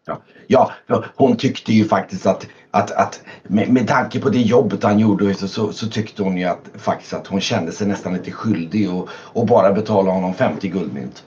Ja, 0.05 0.71
ja, 0.87 1.05
hon 1.15 1.37
tyckte 1.37 1.73
ju 1.73 1.85
faktiskt 1.85 2.25
att, 2.25 2.47
att, 2.73 2.91
att 2.91 3.23
med, 3.43 3.69
med 3.69 3.87
tanke 3.87 4.19
på 4.19 4.29
det 4.29 4.41
jobbet 4.41 4.83
han 4.83 4.99
gjorde 4.99 5.33
så, 5.33 5.47
så, 5.47 5.73
så 5.73 5.87
tyckte 5.89 6.23
hon 6.23 6.37
ju 6.37 6.43
att 6.43 6.69
faktiskt 6.75 7.13
att 7.13 7.27
hon 7.27 7.41
kände 7.41 7.71
sig 7.71 7.87
nästan 7.87 8.13
lite 8.13 8.31
skyldig 8.31 8.93
och, 8.93 9.09
och 9.11 9.45
bara 9.45 9.73
betala 9.73 10.11
honom 10.11 10.33
50 10.33 10.67
guldmynt. 10.67 11.25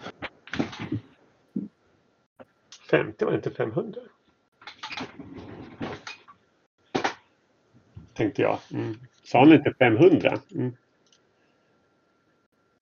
50 2.91 3.25
var 3.25 3.35
inte 3.35 3.51
500? 3.51 4.01
Tänkte 8.15 8.43
jag. 8.43 8.59
Mm. 8.73 8.97
Sa 9.25 9.39
han 9.39 9.53
inte 9.53 9.75
500? 9.79 10.39
Mm. 10.55 10.73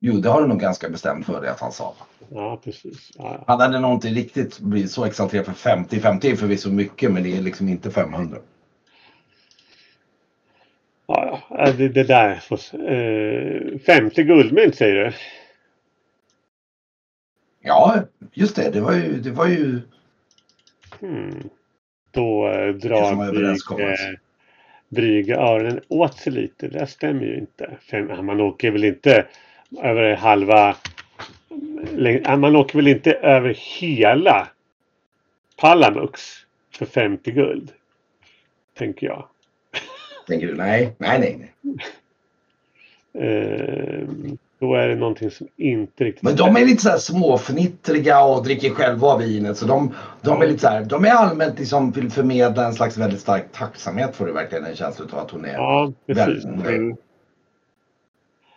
Jo, 0.01 0.15
det 0.15 0.29
har 0.29 0.43
du 0.43 0.49
nog 0.49 0.61
ganska 0.61 0.89
bestämt 0.89 1.27
för 1.27 1.41
dig 1.41 1.51
att 1.51 1.61
han 1.61 1.73
sa. 1.73 1.95
Ja, 2.29 2.61
precis. 2.65 3.11
Ja. 3.19 3.45
Han 3.47 3.61
hade 3.61 3.79
nog 3.79 3.93
inte 3.93 4.09
riktigt 4.09 4.61
blivit 4.61 4.91
så 4.91 5.05
exalterad 5.05 5.45
för 5.45 5.53
50. 5.53 6.01
50 6.01 6.31
är 6.31 6.37
förvisso 6.37 6.71
mycket 6.71 7.13
men 7.13 7.23
det 7.23 7.37
är 7.37 7.43
liksom 7.43 7.69
inte 7.69 7.91
500. 7.91 8.39
Ja, 11.07 11.43
ja. 11.51 11.73
Det, 11.73 11.89
det 11.89 12.05
där. 12.05 12.43
Eh, 12.89 13.79
50 13.79 14.23
guldmynt 14.23 14.75
säger 14.75 15.05
du? 15.05 15.13
Ja, 17.61 18.03
just 18.33 18.57
det. 18.57 18.71
Det 18.71 18.81
var 18.81 18.93
ju... 18.93 19.21
Det 19.21 19.31
var 19.31 19.47
ju 19.47 19.81
Hmm. 21.01 21.51
Då 22.11 22.49
eh, 22.49 22.75
drar 22.75 23.15
Brygge, 23.15 23.29
överenskommelse. 23.29 24.17
Brygge 24.89 25.37
öronen 25.37 25.81
åt 25.89 26.19
sig 26.19 26.33
lite. 26.33 26.69
Det 26.69 26.87
stämmer 26.87 27.25
ju 27.25 27.39
inte. 27.39 27.77
Fem, 27.91 28.27
man 28.27 28.41
åker 28.41 28.71
väl 28.71 28.85
inte 28.85 29.27
över 29.83 30.17
halva... 30.17 30.77
Man 32.39 32.57
åker 32.57 32.79
väl 32.79 32.89
inte 32.89 33.13
över 33.13 33.55
hela 33.81 34.49
Palamux 35.57 36.21
för 36.71 36.87
50 36.87 37.31
guld. 37.33 37.73
Tänker 38.75 39.07
jag. 39.07 39.29
Tänker 40.27 40.47
du? 40.47 40.55
Nej, 40.55 40.95
nej, 40.99 41.19
nej. 41.39 41.51
Eh, 43.19 44.09
då 44.59 44.75
är 44.75 44.89
det 44.89 44.95
någonting 44.95 45.31
som 45.31 45.47
inte 45.57 46.05
riktigt 46.05 46.23
Men 46.23 46.37
de 46.37 46.57
är 46.57 46.65
lite 46.67 46.83
så 46.83 46.89
här 46.89 46.99
småfnittriga 46.99 48.25
och 48.25 48.45
dricker 48.45 48.71
själva 48.71 49.09
av 49.09 49.19
vinet. 49.21 49.57
Så 49.57 49.67
de, 49.67 49.95
de 50.23 50.43
är 50.43 50.47
lite 50.47 50.59
så 50.59 50.69
här, 50.69 50.85
de 50.85 51.05
är 51.05 51.11
allmänt 51.11 51.59
liksom 51.59 51.91
vill 51.91 52.11
förmedla 52.11 52.67
en 52.67 52.75
slags 52.75 52.97
väldigt 52.99 53.21
stark 53.21 53.45
tacksamhet 53.53 54.17
får 54.17 54.27
du 54.27 54.33
verkligen 54.33 54.65
en 54.65 54.77
känsla 54.77 55.05
av 55.13 55.19
att 55.19 55.31
hon 55.31 55.45
är. 55.45 55.53
Ja, 55.55 55.93
precis. 56.07 56.45
väldigt- 56.45 56.67
Mm. 56.69 56.97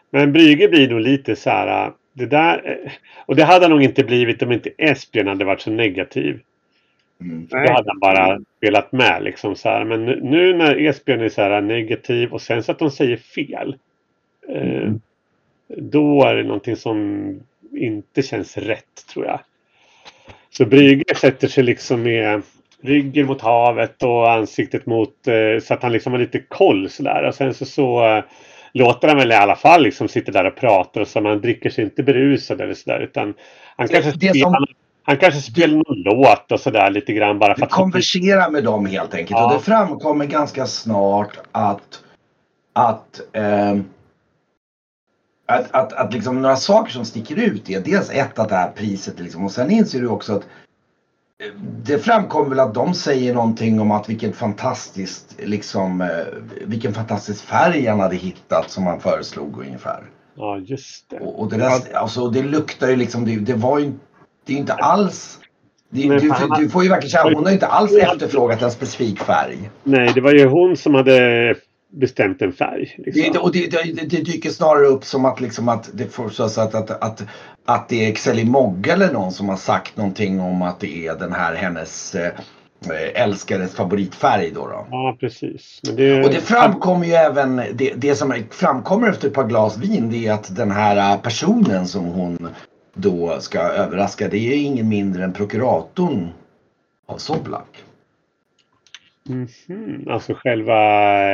Men 0.09 0.33
Brygge 0.33 0.67
blir 0.67 0.89
nog 0.89 1.01
lite 1.01 1.35
så 1.35 1.49
här. 1.49 1.85
äh, 1.87 1.93
Det 2.13 2.25
där, 2.25 2.81
eh, 2.85 2.91
och 3.25 3.35
det 3.35 3.43
hade 3.43 3.65
han 3.65 3.71
nog 3.71 3.83
inte 3.83 4.03
blivit 4.03 4.41
om 4.41 4.51
inte 4.51 4.69
Esbjörn 4.77 5.27
hade 5.27 5.45
varit 5.45 5.61
så 5.61 5.71
negativ. 5.71 6.39
Mm. 7.21 7.47
Då 7.49 7.57
hade 7.57 7.89
han 7.91 7.99
bara 7.99 8.39
spelat 8.57 8.91
med 8.91 9.23
liksom 9.23 9.55
så 9.55 9.69
här. 9.69 9.83
Men 9.85 10.05
nu, 10.05 10.19
nu 10.23 10.53
när 10.53 10.75
Esbjörn 10.85 11.21
är 11.21 11.29
så 11.29 11.41
här 11.41 11.61
negativ 11.61 12.33
och 12.33 12.41
sen 12.41 12.63
så 12.63 12.71
att 12.71 12.79
de 12.79 12.91
säger 12.91 13.17
fel. 13.17 13.75
Eh, 14.49 14.61
Mm. 14.89 14.99
Då 15.77 16.23
är 16.23 16.35
det 16.35 16.43
någonting 16.43 16.75
som 16.75 17.25
inte 17.71 18.21
känns 18.21 18.57
rätt 18.57 19.07
tror 19.13 19.25
jag. 19.25 19.39
Så 20.49 20.65
Brygge 20.65 21.15
sätter 21.15 21.47
sig 21.47 21.63
liksom 21.63 22.03
med 22.03 22.41
ryggen 22.81 23.25
mot 23.25 23.41
havet 23.41 24.03
och 24.03 24.31
ansiktet 24.31 24.85
mot 24.85 25.27
eh, 25.27 25.59
så 25.63 25.73
att 25.73 25.83
han 25.83 25.91
liksom 25.91 26.11
har 26.13 26.19
lite 26.19 26.39
koll 26.39 26.89
sådär. 26.89 27.23
Och 27.27 27.35
sen 27.35 27.53
så, 27.53 27.65
så 27.65 28.05
eh, 28.17 28.23
låter 28.73 29.07
han 29.07 29.17
väl 29.17 29.31
i 29.31 29.35
alla 29.35 29.55
fall 29.55 29.83
liksom 29.83 30.07
sitta 30.07 30.31
där 30.31 30.45
och 30.45 30.55
prata 30.55 31.01
och 31.01 31.07
så 31.07 31.21
man 31.21 31.41
dricker 31.41 31.69
sig 31.69 31.83
inte 31.83 32.03
berusad 32.03 32.61
eller 32.61 32.73
sådär 32.73 32.99
utan 32.99 33.33
han 33.77 33.87
kanske, 33.87 34.11
det 34.11 34.27
som- 34.27 34.33
spelar, 34.53 34.67
han 35.07 35.17
kanske 35.17 35.41
spelar 35.41 35.75
någon 35.75 36.01
låt 36.01 36.51
och 36.51 36.59
sådär 36.59 36.91
lite 36.91 37.13
grann 37.13 37.39
bara 37.39 37.55
för 37.55 37.63
att 37.63 37.71
konverserar 37.71 38.49
med 38.49 38.63
dem 38.63 38.85
helt 38.85 39.13
enkelt 39.13 39.39
Ja. 39.39 39.45
och 39.45 39.53
det 39.53 39.59
framkommer 39.59 40.25
ganska 40.25 40.65
snart 40.65 41.39
att 41.51 42.03
att, 42.73 43.21
ehm, 43.33 43.85
att, 45.45 45.71
att, 45.71 45.93
att 45.93 46.13
liksom 46.13 46.41
några 46.41 46.55
saker 46.55 46.91
som 46.91 47.05
sticker 47.05 47.35
ut 47.35 47.69
är 47.69 47.81
dels 47.81 48.09
ett 48.09 48.39
att 48.39 48.49
det 48.49 48.55
här 48.55 48.71
priset 48.71 49.19
liksom, 49.19 49.45
och 49.45 49.51
sen 49.51 49.71
inser 49.71 50.01
du 50.01 50.07
också 50.07 50.33
att 50.33 50.43
eh, 51.43 51.53
det 51.83 51.99
framkommer 51.99 52.49
väl 52.49 52.59
att 52.59 52.73
de 52.73 52.93
säger 52.93 53.33
någonting 53.33 53.79
om 53.79 53.91
att 53.91 54.09
vilken 54.09 54.33
fantastiskt 54.33 55.35
liksom 55.43 56.01
eh, 56.01 56.07
vilken 56.65 56.93
fantastisk 56.93 57.43
färg 57.43 57.85
han 57.87 57.99
hade 57.99 58.15
hittat 58.15 58.71
som 58.71 58.87
han 58.87 58.99
föreslog 58.99 59.59
ungefär. 59.59 60.03
Ja, 60.35 60.57
just 60.57 61.09
det. 61.09 61.19
Och, 61.19 61.39
och 61.39 61.49
det, 61.49 61.57
där, 61.57 61.95
alltså, 61.95 62.29
det 62.29 62.43
luktar 62.43 62.89
ju 62.89 62.95
liksom, 62.95 63.25
det, 63.25 63.35
det 63.35 63.53
var 63.53 63.79
ju 63.79 63.93
det 64.47 64.53
är 64.53 64.57
inte 64.57 64.73
alls 64.73 65.39
det, 65.89 66.19
du, 66.19 66.29
fan- 66.29 66.59
du 66.59 66.69
får 66.69 66.83
ju 66.83 66.89
verkligen 66.89 67.11
känna, 67.11 67.35
hon 67.35 67.45
har 67.45 67.53
inte 67.53 67.67
alls 67.67 67.93
efterfrågat 67.93 68.61
en 68.61 68.71
specifik 68.71 69.19
färg. 69.19 69.69
Nej, 69.83 70.11
det 70.15 70.21
var 70.21 70.31
ju 70.31 70.47
hon 70.47 70.77
som 70.77 70.95
hade 70.95 71.55
bestämt 71.89 72.41
en 72.41 72.53
färg. 72.53 72.95
Liksom. 72.97 73.33
Det, 73.33 73.39
och 73.39 73.51
det, 73.51 73.71
det, 73.71 74.07
det 74.09 74.23
dyker 74.23 74.49
snarare 74.49 74.85
upp 74.85 75.05
som 75.05 75.25
att, 75.25 75.41
liksom 75.41 75.69
att 75.69 75.89
det 75.93 76.13
får 76.13 76.29
så 76.29 76.43
att, 76.43 76.57
att, 76.57 77.03
att, 77.03 77.23
att 77.65 77.89
det 77.89 78.09
är 78.09 78.13
Xeli 78.15 78.45
Mogge 78.45 78.93
eller 78.93 79.13
någon 79.13 79.31
som 79.31 79.49
har 79.49 79.57
sagt 79.57 79.97
någonting 79.97 80.41
om 80.41 80.61
att 80.61 80.79
det 80.79 81.07
är 81.07 81.15
den 81.15 81.33
här 81.33 81.55
hennes, 81.55 82.15
eh, 82.15 82.31
älskares 83.13 83.75
favoritfärg 83.75 84.51
då. 84.51 84.67
då. 84.67 84.87
Ja, 84.91 85.17
precis. 85.19 85.79
Det... 85.83 86.23
Och 86.23 86.29
det 86.29 86.41
framkommer 86.41 87.05
ju 87.05 87.13
även, 87.13 87.61
det, 87.73 87.93
det 87.95 88.15
som 88.15 88.33
framkommer 88.51 89.09
efter 89.09 89.27
ett 89.27 89.33
par 89.33 89.47
glas 89.47 89.77
vin 89.77 90.09
det 90.11 90.27
är 90.27 90.33
att 90.33 90.55
den 90.55 90.71
här 90.71 91.17
personen 91.17 91.87
som 91.87 92.05
hon 92.05 92.49
då 92.97 93.39
ska 93.39 93.59
överraska 93.59 94.27
det 94.27 94.37
är 94.37 94.57
ingen 94.57 94.89
mindre 94.89 95.23
än 95.23 95.33
prokuratorn 95.33 96.29
av 97.05 97.17
Soblak. 97.17 97.83
Mm 99.29 99.47
-hmm. 99.47 100.11
Alltså 100.11 100.33
själva 100.33 100.79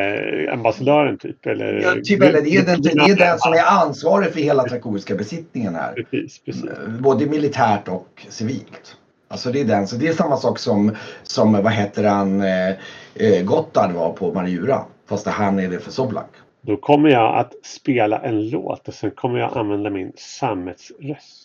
eh, 0.10 0.54
ambassadören 0.54 1.18
typ? 1.18 1.46
Eller? 1.46 1.82
Ja, 1.84 1.94
typ 2.04 2.22
eller 2.22 2.42
det 2.42 2.56
är, 2.56 2.66
den, 2.66 2.82
det 2.82 2.90
är 2.90 3.16
den 3.16 3.40
som 3.40 3.54
är 3.54 3.64
ansvarig 3.84 4.34
för 4.34 4.40
hela 4.40 4.64
trakoriska 4.64 5.16
besittningen 5.16 5.76
här. 5.76 5.94
Precis, 5.94 6.40
precis. 6.40 6.66
Både 7.00 7.26
militärt 7.26 7.88
och 7.88 8.26
civilt. 8.30 8.98
Alltså 9.28 9.52
det 9.52 9.62
är 9.62 9.66
den. 9.66 9.88
Så 9.88 9.96
det 9.96 10.08
är 10.08 10.14
samma 10.14 10.38
sak 10.38 10.60
som, 10.60 10.96
som 11.24 11.54
vad 11.54 11.74
heter 11.74 12.04
han, 12.04 12.42
eh, 12.42 12.70
eh 13.16 13.44
Gotthard 13.44 13.92
var 13.92 14.14
på 14.14 14.34
Mariura. 14.34 14.82
Fast 15.06 15.28
han 15.28 15.60
är 15.60 15.70
det 15.70 15.80
för 15.80 15.92
Soblak. 15.92 16.30
Då 16.62 16.78
kommer 16.78 17.10
jag 17.10 17.40
att 17.40 17.54
spela 17.66 18.20
en 18.20 18.50
låt 18.50 18.88
och 18.88 18.94
sen 18.94 19.12
kommer 19.12 19.40
jag 19.40 19.58
använda 19.58 19.90
min 19.90 20.12
sammetsröst. 20.16 21.43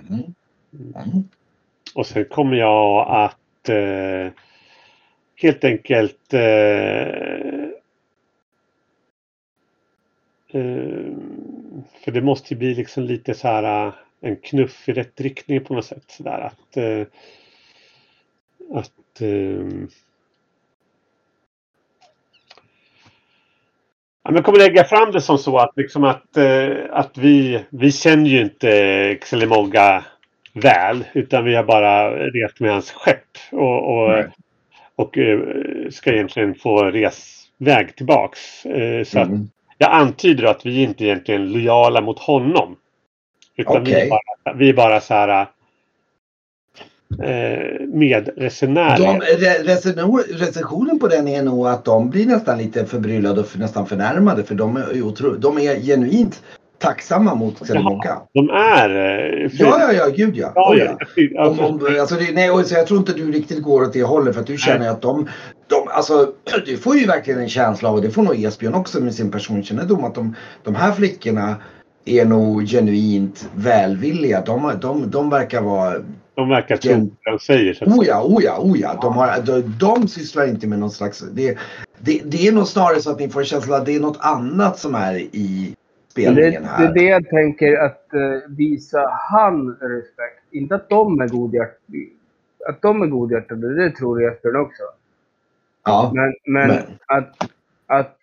Mm. 0.00 0.34
Mm. 0.72 1.28
Och 1.94 2.06
sen 2.06 2.24
kommer 2.24 2.56
jag 2.56 3.06
att 3.08 3.68
eh, 3.68 4.32
helt 5.36 5.64
enkelt 5.64 6.34
eh, 6.34 6.40
eh, 10.48 11.12
för 12.04 12.10
det 12.12 12.20
måste 12.22 12.54
ju 12.54 12.58
bli 12.58 12.74
liksom 12.74 13.02
lite 13.02 13.34
så 13.34 13.48
här 13.48 13.86
eh, 13.86 13.94
en 14.20 14.36
knuff 14.36 14.88
i 14.88 14.92
rätt 14.92 15.20
riktning 15.20 15.64
på 15.64 15.74
något 15.74 15.84
sätt. 15.84 16.04
Så 16.06 16.22
där, 16.22 16.40
att 16.40 16.76
eh, 16.76 17.06
att 18.70 19.20
eh, 19.20 19.66
Ja, 24.26 24.32
men 24.32 24.42
kommer 24.42 24.58
lägga 24.58 24.84
fram 24.84 25.12
det 25.12 25.20
som 25.20 25.38
så 25.38 25.58
att, 25.58 25.72
liksom 25.76 26.04
att, 26.04 26.36
eh, 26.36 26.76
att 26.90 27.18
vi, 27.18 27.64
vi 27.70 27.92
känner 27.92 28.30
ju 28.30 28.40
inte 28.40 29.18
Xelemogga 29.20 30.04
väl 30.52 31.04
utan 31.12 31.44
vi 31.44 31.54
har 31.54 31.64
bara 31.64 32.10
rest 32.10 32.60
med 32.60 32.72
hans 32.72 32.92
skepp 32.92 33.38
och, 33.52 33.94
och, 33.94 34.24
och 34.96 35.18
eh, 35.18 35.40
ska 35.90 36.12
egentligen 36.12 36.54
få 36.54 36.84
resväg 36.84 37.96
tillbaks. 37.96 38.66
Eh, 38.66 39.04
så 39.04 39.18
mm. 39.18 39.34
att 39.34 39.40
jag 39.78 39.92
antyder 39.92 40.44
att 40.44 40.66
vi 40.66 40.82
inte 40.82 41.04
egentligen 41.04 41.42
är 41.42 41.46
lojala 41.46 42.00
mot 42.00 42.18
honom. 42.18 42.76
Utan 43.56 43.82
okay. 43.82 43.94
vi, 43.94 44.00
är 44.00 44.10
bara, 44.10 44.54
vi 44.54 44.68
är 44.68 44.74
bara 44.74 45.00
så 45.00 45.14
här 45.14 45.46
medresenärer. 47.88 50.38
recensionen 50.38 50.98
på 50.98 51.08
den 51.08 51.28
är 51.28 51.42
nog 51.42 51.66
att 51.66 51.84
de 51.84 52.10
blir 52.10 52.26
nästan 52.26 52.58
lite 52.58 52.86
förbryllade 52.86 53.40
och 53.40 53.58
nästan 53.58 53.86
förnärmade 53.86 54.44
för 54.44 54.54
de 54.54 54.76
är, 54.76 55.02
otro, 55.02 55.36
de 55.36 55.58
är 55.58 55.80
genuint 55.80 56.42
tacksamma 56.78 57.34
mot 57.34 57.64
Xenomogga. 57.64 58.16
De 58.34 58.50
är... 58.50 58.90
Eh, 58.90 59.48
för... 59.48 59.64
Ja, 59.64 59.78
ja, 59.80 59.92
ja, 59.92 60.08
gud 60.16 60.36
ja. 60.36 60.52
ja, 60.54 60.96
ja. 61.16 61.48
Om, 61.48 61.60
om, 61.60 61.96
alltså 62.00 62.14
det, 62.14 62.32
nej, 62.32 62.64
så 62.64 62.74
jag 62.74 62.86
tror 62.86 62.98
inte 62.98 63.12
du 63.12 63.32
riktigt 63.32 63.62
går 63.62 63.82
åt 63.82 63.92
det 63.92 64.02
hållet 64.02 64.34
för 64.34 64.40
att 64.40 64.46
du 64.46 64.56
känner 64.56 64.78
nej. 64.78 64.88
att 64.88 65.02
de, 65.02 65.28
de... 65.66 65.88
Alltså, 65.88 66.32
du 66.66 66.76
får 66.76 66.96
ju 66.96 67.06
verkligen 67.06 67.40
en 67.40 67.48
känsla 67.48 67.88
av, 67.88 67.94
och 67.94 68.02
det 68.02 68.10
får 68.10 68.22
nog 68.22 68.44
Esbjörn 68.44 68.74
också 68.74 69.00
med 69.00 69.14
sin 69.14 69.30
personkännedom, 69.30 70.04
att 70.04 70.14
de, 70.14 70.36
de 70.64 70.74
här 70.74 70.92
flickorna 70.92 71.56
är 72.04 72.24
nog 72.24 72.66
genuint 72.66 73.48
välvilliga. 73.54 74.40
De, 74.40 74.72
de, 74.80 75.10
de 75.10 75.30
verkar 75.30 75.60
vara 75.60 75.94
de 76.36 76.48
verkar 76.48 76.76
tro 76.76 76.92
vad 76.92 77.34
de 77.34 77.38
säger. 77.38 77.74
Så 77.74 77.84
oh 77.84 78.06
ja, 78.06 78.22
oh 78.22 78.44
ja, 78.44 78.58
oh 78.60 78.78
ja. 78.78 78.98
De, 79.02 79.14
har, 79.14 79.42
de, 79.42 79.60
de 79.78 80.08
sysslar 80.08 80.46
inte 80.46 80.66
med 80.66 80.78
någon 80.78 80.90
slags... 80.90 81.20
Det, 81.20 81.58
det, 81.98 82.22
det 82.24 82.48
är 82.48 82.52
nog 82.52 82.66
snarare 82.66 83.00
så 83.00 83.10
att 83.10 83.20
ni 83.20 83.28
får 83.28 83.44
känslan 83.44 83.80
att 83.80 83.86
det 83.86 83.96
är 83.96 84.00
något 84.00 84.18
annat 84.20 84.78
som 84.78 84.94
är 84.94 85.14
i 85.16 85.76
spelningen 86.08 86.64
här. 86.64 86.78
Det, 86.78 86.84
är 86.84 86.94
det 86.94 87.04
jag 87.04 87.28
tänker 87.28 87.76
att 87.76 88.10
uh, 88.14 88.56
visa 88.56 89.10
han 89.30 89.76
respekt. 89.80 90.42
Inte 90.50 90.74
att 90.74 90.88
de 90.88 91.20
är 91.20 91.28
godhjärtade. 91.28 92.06
Att 92.68 92.82
de 92.82 93.02
är 93.02 93.06
godhjärtade, 93.06 93.74
det 93.74 93.90
tror 93.90 94.22
Jesper 94.22 94.56
också. 94.56 94.82
Ja, 95.84 96.12
men, 96.14 96.34
men, 96.44 96.68
men, 96.68 96.82
Att, 97.06 97.50
att 97.86 98.16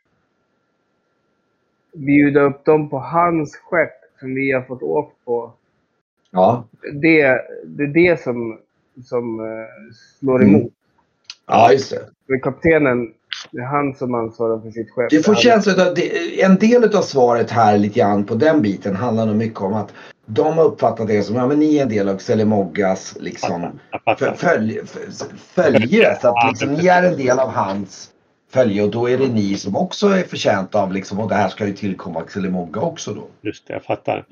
bjuda 1.93 2.41
upp 2.41 2.65
dem 2.65 2.89
på 2.89 2.99
hans 2.99 3.55
skepp 3.55 4.19
som 4.19 4.35
vi 4.35 4.51
har 4.51 4.61
fått 4.61 4.83
åka 4.83 5.15
på. 5.25 5.53
Ja. 6.33 6.67
Det, 6.93 7.41
det 7.65 7.83
är 7.83 7.93
det 7.93 8.21
som, 8.21 8.59
som 9.05 9.39
uh, 9.39 9.65
slår 10.19 10.35
mm. 10.35 10.49
emot. 10.49 10.61
Mm. 10.61 10.73
Ja, 11.47 11.71
just 11.71 11.89
det. 11.89 11.99
Men 12.27 12.39
kaptenen 12.39 13.13
det 13.51 13.61
är 13.61 13.65
han 13.65 13.93
som 13.93 14.15
ansvarar 14.15 14.59
för 14.59 14.71
sitt 14.71 14.91
skepp. 14.91 15.09
Det 15.09 15.23
får 15.23 15.35
känslan 15.35 15.87
att 15.87 15.99
en 16.37 16.55
del 16.55 16.95
av 16.97 17.01
svaret 17.01 17.51
här 17.51 17.77
lite 17.77 17.99
grann 17.99 18.23
på 18.23 18.35
den 18.35 18.61
biten 18.61 18.95
handlar 18.95 19.25
nog 19.25 19.35
mycket 19.35 19.61
om 19.61 19.73
att 19.73 19.93
de 20.25 20.57
har 20.57 20.63
uppfattat 20.63 21.07
det 21.07 21.23
som 21.23 21.37
att 21.37 21.51
ja, 21.51 21.55
ni 21.57 21.77
är 21.77 21.83
en 21.83 21.89
del 21.89 22.09
av 22.09 22.17
Xelemoggas 22.17 23.17
liksom, 23.19 23.79
följe. 24.37 24.81
följe 25.35 26.17
så 26.21 26.27
att 26.27 26.49
liksom, 26.49 26.73
ni 26.73 26.87
är 26.87 27.03
en 27.03 27.17
del 27.17 27.39
av 27.39 27.49
hans 27.49 28.09
följe 28.51 28.83
och 28.83 28.91
då 28.91 29.09
är 29.09 29.17
det 29.17 29.27
ni 29.27 29.55
som 29.55 29.75
också 29.75 30.07
är 30.07 30.23
förtjänta 30.23 30.81
av 30.81 30.93
liksom, 30.93 31.19
och 31.19 31.29
det 31.29 31.35
här 31.35 31.49
ska 31.49 31.67
ju 31.67 31.73
tillkomma 31.73 32.21
Xelemogga 32.21 32.81
också 32.81 33.13
då. 33.13 33.27
Just 33.41 33.67
det, 33.67 33.73
jag 33.73 33.83
fattar. 33.83 34.25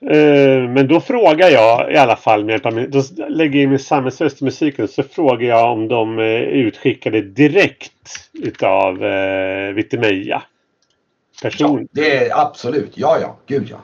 Eh, 0.00 0.68
men 0.68 0.88
då 0.88 1.00
frågar 1.00 1.48
jag 1.48 1.92
i 1.92 1.96
alla 1.96 2.16
fall, 2.16 2.44
med 2.44 2.90
då 2.90 3.02
lägger 3.28 3.54
jag 3.54 3.62
in 3.62 3.70
min 3.70 3.78
samhällsröst 3.78 4.42
i 4.42 4.44
musiken, 4.44 4.88
så 4.88 5.02
frågar 5.02 5.48
jag 5.48 5.72
om 5.72 5.88
de 5.88 6.18
är 6.18 6.40
utskickade 6.40 7.22
direkt 7.22 8.30
utav 8.32 9.04
eh, 9.04 9.72
Vitemeja. 9.72 10.42
Person. 11.42 11.80
Ja, 11.80 11.88
det 11.90 12.16
är 12.16 12.40
absolut. 12.40 12.92
Ja, 12.94 13.18
ja. 13.20 13.36
Gud 13.46 13.68
ja. 13.70 13.76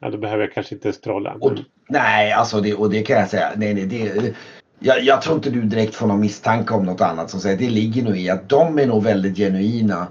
Ja, 0.00 0.10
då 0.10 0.18
behöver 0.18 0.44
jag 0.44 0.52
kanske 0.52 0.74
inte 0.74 0.92
scrolla. 0.92 1.36
Och, 1.40 1.52
nej, 1.88 2.32
alltså 2.32 2.60
det, 2.60 2.74
och 2.74 2.90
det 2.90 3.02
kan 3.02 3.16
jag 3.16 3.28
säga. 3.28 3.52
Nej, 3.56 3.74
nej, 3.74 3.86
det, 3.86 4.34
jag, 4.78 5.02
jag 5.02 5.22
tror 5.22 5.36
inte 5.36 5.50
du 5.50 5.62
direkt 5.62 5.94
får 5.94 6.06
någon 6.06 6.20
misstanke 6.20 6.74
om 6.74 6.86
något 6.86 7.00
annat. 7.00 7.30
Som 7.30 7.40
säger, 7.40 7.56
det 7.56 7.70
ligger 7.70 8.02
nog 8.02 8.18
i 8.18 8.30
att 8.30 8.48
de 8.48 8.78
är 8.78 8.86
nog 8.86 9.02
väldigt 9.02 9.36
genuina 9.36 10.06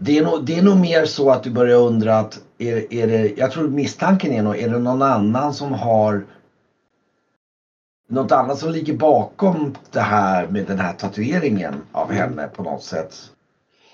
det 0.00 0.18
är, 0.18 0.24
nog, 0.24 0.44
det 0.44 0.58
är 0.58 0.62
nog 0.62 0.76
mer 0.76 1.04
så 1.04 1.30
att 1.30 1.42
du 1.42 1.50
börjar 1.50 1.78
undra 1.78 2.18
att 2.18 2.40
är, 2.58 2.94
är 2.94 3.06
det, 3.06 3.32
jag 3.36 3.52
tror 3.52 3.68
misstanken 3.68 4.32
är 4.32 4.42
nog, 4.42 4.58
är 4.58 4.68
det 4.68 4.78
någon 4.78 5.02
annan 5.02 5.54
som 5.54 5.72
har 5.72 6.24
något 8.08 8.32
annat 8.32 8.58
som 8.58 8.70
ligger 8.72 8.94
bakom 8.94 9.74
det 9.90 10.00
här 10.00 10.46
med 10.46 10.66
den 10.66 10.78
här 10.78 10.92
tatueringen 10.92 11.74
av 11.92 12.10
mm. 12.10 12.22
henne 12.22 12.48
på 12.48 12.62
något 12.62 12.82
sätt. 12.82 13.14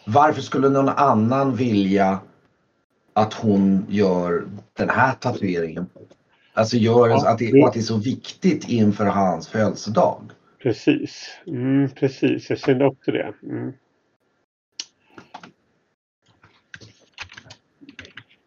Varför 0.07 0.41
skulle 0.41 0.69
någon 0.69 0.89
annan 0.89 1.57
vilja 1.57 2.19
att 3.13 3.35
hon 3.35 3.87
gör 3.89 4.45
den 4.77 4.91
här 4.91 5.13
tatueringen? 5.13 5.87
Alltså 6.55 6.77
gör 6.77 7.09
ja, 7.09 7.29
att, 7.29 7.39
det, 7.39 7.65
att 7.65 7.73
det 7.73 7.81
är 7.81 7.83
så 7.83 7.97
viktigt 7.97 8.69
inför 8.69 9.05
hans 9.05 9.49
födelsedag. 9.49 10.23
Precis, 10.63 11.27
mm, 11.47 11.91
precis. 11.91 12.51
Jag 12.51 12.59
kände 12.59 12.87
också 12.87 13.11
det. 13.11 13.33
Mm. 13.43 13.73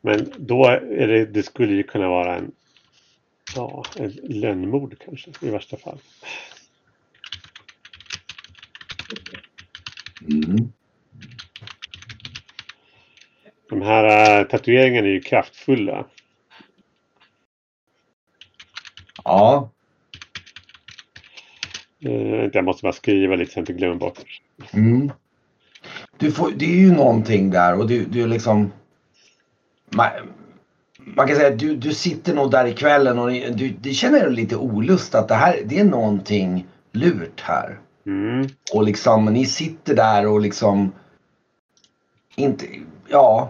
Men 0.05 0.31
då 0.37 0.65
är 0.65 1.07
det, 1.07 1.25
det 1.25 1.43
skulle 1.43 1.73
ju 1.73 1.83
kunna 1.83 2.07
vara 2.07 2.35
en, 2.35 2.51
ja, 3.55 3.85
en 3.95 4.09
lönnmord 4.23 4.95
kanske 5.05 5.31
i 5.41 5.49
värsta 5.49 5.77
fall. 5.77 5.99
Mm. 10.21 10.71
De 13.69 13.81
här 13.81 14.39
äh, 14.39 14.47
tatueringarna 14.47 15.07
är 15.07 15.11
ju 15.11 15.21
kraftfulla. 15.21 16.05
Ja. 19.23 19.69
Uh, 22.05 22.49
jag 22.53 22.65
måste 22.65 22.83
bara 22.83 22.93
skriva 22.93 23.35
lite 23.35 23.51
så 23.51 23.59
jag 23.59 23.61
inte 23.61 23.73
glömmer 23.73 23.95
bort. 23.95 24.41
Mm. 24.73 25.11
Du 26.17 26.31
får, 26.31 26.51
det 26.51 26.65
är 26.65 26.79
ju 26.79 26.91
någonting 26.91 27.49
där 27.49 27.79
och 27.79 27.87
du, 27.87 28.05
du 28.05 28.27
liksom 28.27 28.71
man, 29.95 30.09
man 30.97 31.27
kan 31.27 31.35
säga 31.35 31.47
att 31.47 31.59
du, 31.59 31.75
du 31.75 31.93
sitter 31.93 32.33
nog 32.33 32.51
där 32.51 32.65
ikvällen 32.65 33.19
och 33.19 33.31
du, 33.31 33.69
du 33.69 33.93
känner 33.93 34.29
lite 34.29 34.55
olust 34.55 35.15
att 35.15 35.27
det 35.27 35.35
här 35.35 35.59
det 35.65 35.79
är 35.79 35.83
någonting 35.83 36.67
lurt 36.91 37.41
här. 37.41 37.79
Mm. 38.05 38.47
Och 38.73 38.83
liksom 38.83 39.25
ni 39.25 39.45
sitter 39.45 39.95
där 39.95 40.27
och 40.27 40.41
liksom 40.41 40.91
inte, 42.35 42.65
ja. 43.07 43.49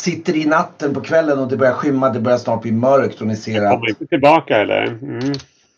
Sitter 0.00 0.36
i 0.36 0.44
natten 0.44 0.94
på 0.94 1.00
kvällen 1.00 1.38
och 1.38 1.48
det 1.48 1.56
börjar 1.56 1.72
skymma, 1.72 2.10
det 2.10 2.20
börjar 2.20 2.38
snart 2.38 2.62
bli 2.62 2.72
mörkt 2.72 3.20
och 3.20 3.26
ni 3.26 3.36
ser 3.36 3.62
att... 3.62 3.70
kommer 3.70 3.88
inte 3.88 4.06
tillbaka 4.06 4.56
eller? 4.56 4.86
Mm. 4.86 5.32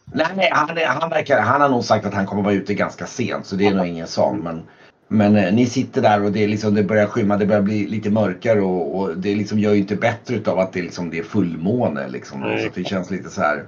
Nej, 0.04 0.26
nej 0.36 0.48
han, 0.52 0.78
han, 0.86 1.10
verkar, 1.10 1.40
han 1.40 1.60
har 1.60 1.68
nog 1.68 1.84
sagt 1.84 2.06
att 2.06 2.14
han 2.14 2.26
kommer 2.26 2.42
vara 2.42 2.54
ute 2.54 2.74
ganska 2.74 3.06
sent 3.06 3.46
så 3.46 3.56
det 3.56 3.66
är 3.66 3.74
nog 3.74 3.86
ingen 3.86 4.06
sån. 4.06 4.38
Men, 4.38 4.62
men 5.08 5.36
eh, 5.36 5.54
ni 5.54 5.66
sitter 5.66 6.02
där 6.02 6.24
och 6.24 6.32
det, 6.32 6.44
är 6.44 6.48
liksom, 6.48 6.74
det 6.74 6.82
börjar 6.82 7.06
skymma, 7.06 7.36
det 7.36 7.46
börjar 7.46 7.62
bli 7.62 7.86
lite 7.86 8.10
mörkare 8.10 8.60
och, 8.60 8.98
och 8.98 9.16
det 9.16 9.34
liksom 9.34 9.58
gör 9.58 9.72
ju 9.72 9.78
inte 9.78 9.96
bättre 9.96 10.34
utav 10.34 10.58
att 10.58 10.72
det, 10.72 10.82
liksom, 10.82 11.10
det 11.10 11.18
är 11.18 11.22
fullmåne. 11.22 12.08
Liksom, 12.08 12.40
så 12.42 12.80
det 12.80 12.84
känns 12.84 13.10
lite 13.10 13.30
så 13.30 13.40
här. 13.40 13.66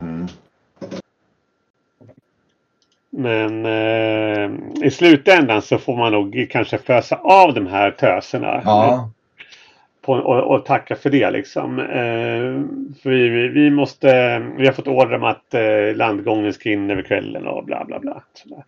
Mm. 0.00 0.26
Men 3.10 3.66
eh, 3.66 4.50
i 4.86 4.90
slutändan 4.90 5.62
så 5.62 5.78
får 5.78 5.96
man 5.96 6.12
nog 6.12 6.46
kanske 6.50 6.78
fösa 6.78 7.16
av 7.16 7.54
de 7.54 7.66
här 7.66 7.90
töserna. 7.90 8.62
Ja. 8.64 9.10
På, 10.02 10.12
och, 10.12 10.54
och 10.54 10.64
tacka 10.64 10.96
för 10.96 11.10
det 11.10 11.30
liksom. 11.30 11.78
Eh, 11.78 12.94
för 13.02 13.10
vi, 13.10 13.28
vi, 13.28 13.48
vi 13.48 13.70
måste, 13.70 14.38
vi 14.38 14.66
har 14.66 14.72
fått 14.72 14.88
order 14.88 15.16
om 15.16 15.24
att 15.24 15.54
eh, 15.54 15.96
landgången 15.96 16.52
ska 16.52 16.70
in 16.70 16.90
över 16.90 17.02
kvällen 17.02 17.46
och 17.46 17.64
bla 17.64 17.84
bla 17.84 17.98
bla. 17.98 18.22
Sådär. 18.34 18.64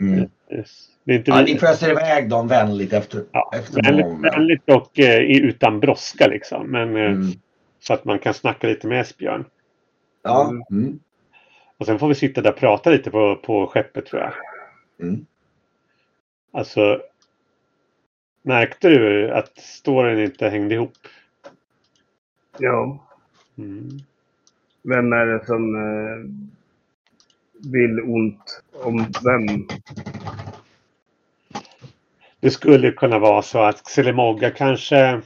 Mm. 0.00 0.18
Eh, 0.18 0.64
Det 1.04 1.12
är 1.12 1.16
inte 1.18 1.30
Ja, 1.30 1.42
ni 1.42 1.58
föser 1.58 1.90
iväg 1.90 2.28
dem 2.28 2.48
vänligt 2.48 2.92
efter, 2.92 3.24
ja, 3.32 3.50
efter 3.54 3.82
vänligt, 3.82 4.06
morgonen. 4.06 4.30
vänligt 4.32 4.68
och 4.70 4.98
eh, 5.00 5.20
utan 5.20 5.80
brådska 5.80 6.26
liksom. 6.26 6.70
Men, 6.70 6.96
eh, 6.96 7.02
Mm. 7.04 7.26
Så 7.82 7.94
att 7.94 8.04
man 8.04 8.18
kan 8.18 8.34
snacka 8.34 8.66
lite 8.66 8.86
med 8.86 9.00
Esbjörn. 9.00 9.44
Ja. 10.22 10.52
Mm. 10.70 10.98
Och 11.76 11.86
sen 11.86 11.98
får 11.98 12.08
vi 12.08 12.14
sitta 12.14 12.40
där 12.40 12.52
och 12.52 12.58
prata 12.58 12.90
lite 12.90 13.10
på, 13.10 13.36
på 13.36 13.66
skeppet 13.66 14.06
tror 14.06 14.22
jag. 14.22 14.32
Mm. 15.08 15.26
Alltså. 16.52 17.00
Märkte 18.42 18.88
du 18.88 19.30
att 19.30 19.58
storyn 19.58 20.18
inte 20.24 20.48
hängde 20.48 20.74
ihop? 20.74 20.92
Ja. 22.58 23.06
Mm. 23.58 23.88
Vem 24.82 25.12
är 25.12 25.26
det 25.26 25.46
som 25.46 25.74
eh, 25.74 26.30
vill 27.62 28.00
ont 28.00 28.62
om 28.72 29.06
vem? 29.24 29.68
Det 32.40 32.50
skulle 32.50 32.92
kunna 32.92 33.18
vara 33.18 33.42
så 33.42 33.58
att 33.58 33.82
Xelemogga 33.84 34.50
kanske 34.50 35.22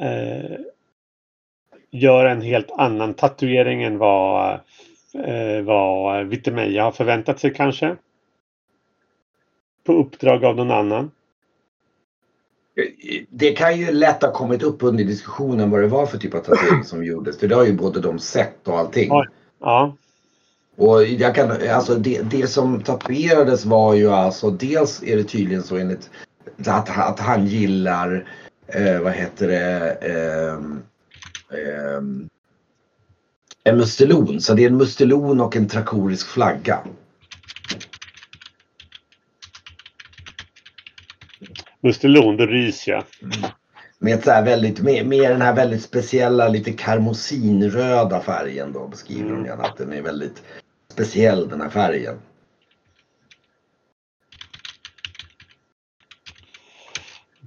eh, 0.00 0.60
gör 1.90 2.24
en 2.24 2.40
helt 2.40 2.70
annan 2.70 3.14
tatuering 3.14 3.82
än 3.82 3.98
vad, 3.98 4.60
eh, 5.14 5.62
vad 5.64 6.26
Vitemeja 6.26 6.84
har 6.84 6.92
förväntat 6.92 7.40
sig 7.40 7.54
kanske. 7.54 7.96
På 9.84 9.92
uppdrag 9.92 10.44
av 10.44 10.56
någon 10.56 10.70
annan. 10.70 11.10
Det 13.28 13.52
kan 13.52 13.78
ju 13.78 13.92
lätt 13.92 14.22
ha 14.22 14.32
kommit 14.32 14.62
upp 14.62 14.82
under 14.82 15.04
diskussionen 15.04 15.70
vad 15.70 15.80
det 15.80 15.86
var 15.86 16.06
för 16.06 16.18
typ 16.18 16.34
av 16.34 16.38
tatuering 16.38 16.84
som 16.84 17.04
gjordes. 17.04 17.40
För 17.40 17.48
det 17.48 17.54
har 17.54 17.64
ju 17.64 17.72
både 17.72 18.00
de 18.00 18.18
sett 18.18 18.68
och 18.68 18.78
allting. 18.78 19.08
Ja. 19.08 19.26
Ja, 19.60 19.96
Och 20.76 21.04
jag 21.04 21.34
kan, 21.34 21.50
alltså 21.70 21.94
det, 21.94 22.22
det 22.22 22.46
som 22.46 22.82
tatuerades 22.82 23.64
var 23.64 23.94
ju 23.94 24.10
alltså 24.10 24.50
dels 24.50 25.02
är 25.02 25.16
det 25.16 25.24
tydligen 25.24 25.62
så 25.62 25.76
enligt 25.76 26.10
att, 26.66 26.98
att 26.98 27.20
han 27.20 27.46
gillar, 27.46 28.28
eh, 28.66 29.00
vad 29.00 29.12
heter 29.12 29.48
det, 29.48 29.90
ehm, 29.92 30.82
ehm, 31.52 32.28
en 33.64 33.76
mustelon. 33.76 34.40
Så 34.40 34.54
det 34.54 34.64
är 34.64 34.70
en 34.70 34.76
mustelon 34.76 35.40
och 35.40 35.56
en 35.56 35.68
trakorisk 35.68 36.26
flagga. 36.26 36.78
Mustelon, 41.82 42.36
då 42.36 42.46
ryser 42.46 42.92
jag. 42.92 43.04
Med, 44.02 44.24
så 44.24 44.30
här 44.30 44.44
väldigt, 44.44 44.80
med, 44.80 45.06
med 45.06 45.30
den 45.30 45.42
här 45.42 45.54
väldigt 45.54 45.82
speciella 45.82 46.48
lite 46.48 46.72
karmosinröda 46.72 48.20
färgen 48.20 48.72
då 48.72 48.88
beskriver 48.88 49.22
de 49.28 49.32
Mm. 49.32 49.46
gärna 49.46 49.62
att 49.62 49.76
den 49.76 49.92
är 49.92 50.02
väldigt 50.02 50.42
speciell 50.88 51.48
den 51.48 51.60
här 51.60 51.70
färgen. 51.70 52.18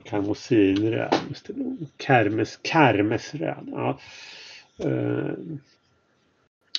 Karmosinröd. 0.04 1.14
Kermes, 2.00 2.60
kermesröd. 2.64 3.68
Ja. 3.72 4.00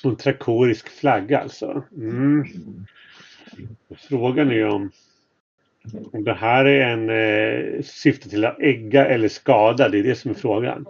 Och 0.05 0.11
en 0.11 0.16
trakorisk 0.16 0.89
flagga 0.89 1.41
alltså. 1.41 1.85
Mm. 1.97 2.45
Frågan 4.09 4.51
är 4.51 4.66
om 4.66 4.91
det 6.12 6.35
här 6.35 6.64
är 6.64 6.87
en 6.87 7.11
eh, 7.11 7.82
syfte 7.82 8.28
till 8.28 8.45
att 8.45 8.61
ägga 8.61 9.07
eller 9.07 9.28
skada. 9.28 9.89
Det 9.89 9.99
är 9.99 10.03
det 10.03 10.14
som 10.14 10.30
är 10.30 10.35
frågan. 10.35 10.87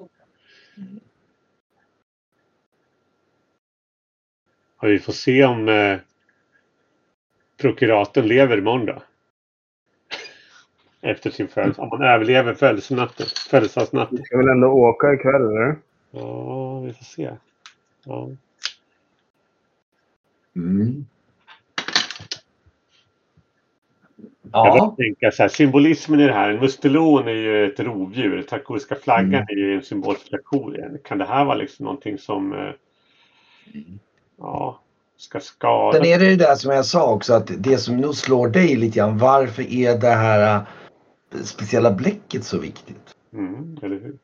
Ja, 4.81 4.89
vi 4.89 4.99
får 4.99 5.13
se 5.13 5.45
om 5.45 5.69
eh, 5.69 5.99
prokuratorn 7.57 8.27
lever 8.27 8.59
imorgon 8.59 8.87
då. 8.87 9.03
Efter 11.01 11.31
sin 11.31 11.49
födelse. 11.49 11.81
Om 11.81 11.91
han 11.91 12.03
överlever 12.03 12.55
födelsenatten. 12.55 13.27
Födelsedagsnatten. 13.51 14.19
Vi 14.19 14.25
ska 14.25 14.37
väl 14.37 14.49
ändå 14.49 14.69
åka 14.69 15.13
ikväll, 15.15 15.43
eller? 15.43 15.77
Ja, 16.11 16.81
vi 16.81 16.93
får 16.93 17.05
se. 17.05 17.31
Ja. 18.05 18.31
Mm. 20.57 21.07
Jag 24.57 24.67
Ja, 24.67 24.79
bara 24.81 24.91
tänker 24.97 25.31
så 25.31 25.43
här, 25.43 25.49
symbolismen 25.49 26.21
i 26.21 26.27
det 26.27 26.33
här. 26.33 26.51
En 26.51 26.61
mustelon 26.61 27.29
är 27.29 27.33
ju 27.33 27.67
ett 27.73 27.81
rovdjur. 27.81 28.43
Trakoriska 28.43 28.95
flaggan 28.95 29.35
Mm. 29.35 29.47
är 29.49 29.55
ju 29.57 29.75
en 29.75 29.83
symbol 29.83 30.17
för 30.17 30.29
trakorien. 30.29 30.99
Kan 31.05 31.19
det 31.19 31.25
här 31.25 31.45
vara 31.45 31.55
liksom 31.57 31.85
någonting 31.85 32.19
som 32.19 32.53
eh, 32.53 32.71
ja, 34.39 34.81
ska 35.17 35.41
skada? 35.41 35.99
sen 35.99 36.07
är 36.07 36.19
det 36.19 36.25
det 36.31 36.37
där 36.37 36.55
som 36.55 36.73
jag 36.73 36.85
sa 36.87 37.13
också 37.13 37.35
att 37.35 37.51
det 37.59 37.79
som 37.79 37.97
nog 37.97 38.15
slår 38.15 38.49
dig 38.49 38.77
lite 38.77 38.99
grann. 38.99 39.19
Varför 39.19 39.63
är 39.73 39.99
det 39.99 40.09
här 40.09 40.57
äh, 41.35 41.43
speciella 41.43 41.91
bläcket 41.93 42.45
så 42.45 42.59
viktigt? 42.59 43.15
Mm, 43.35 43.79
eller 43.83 44.01
hur? 44.01 44.15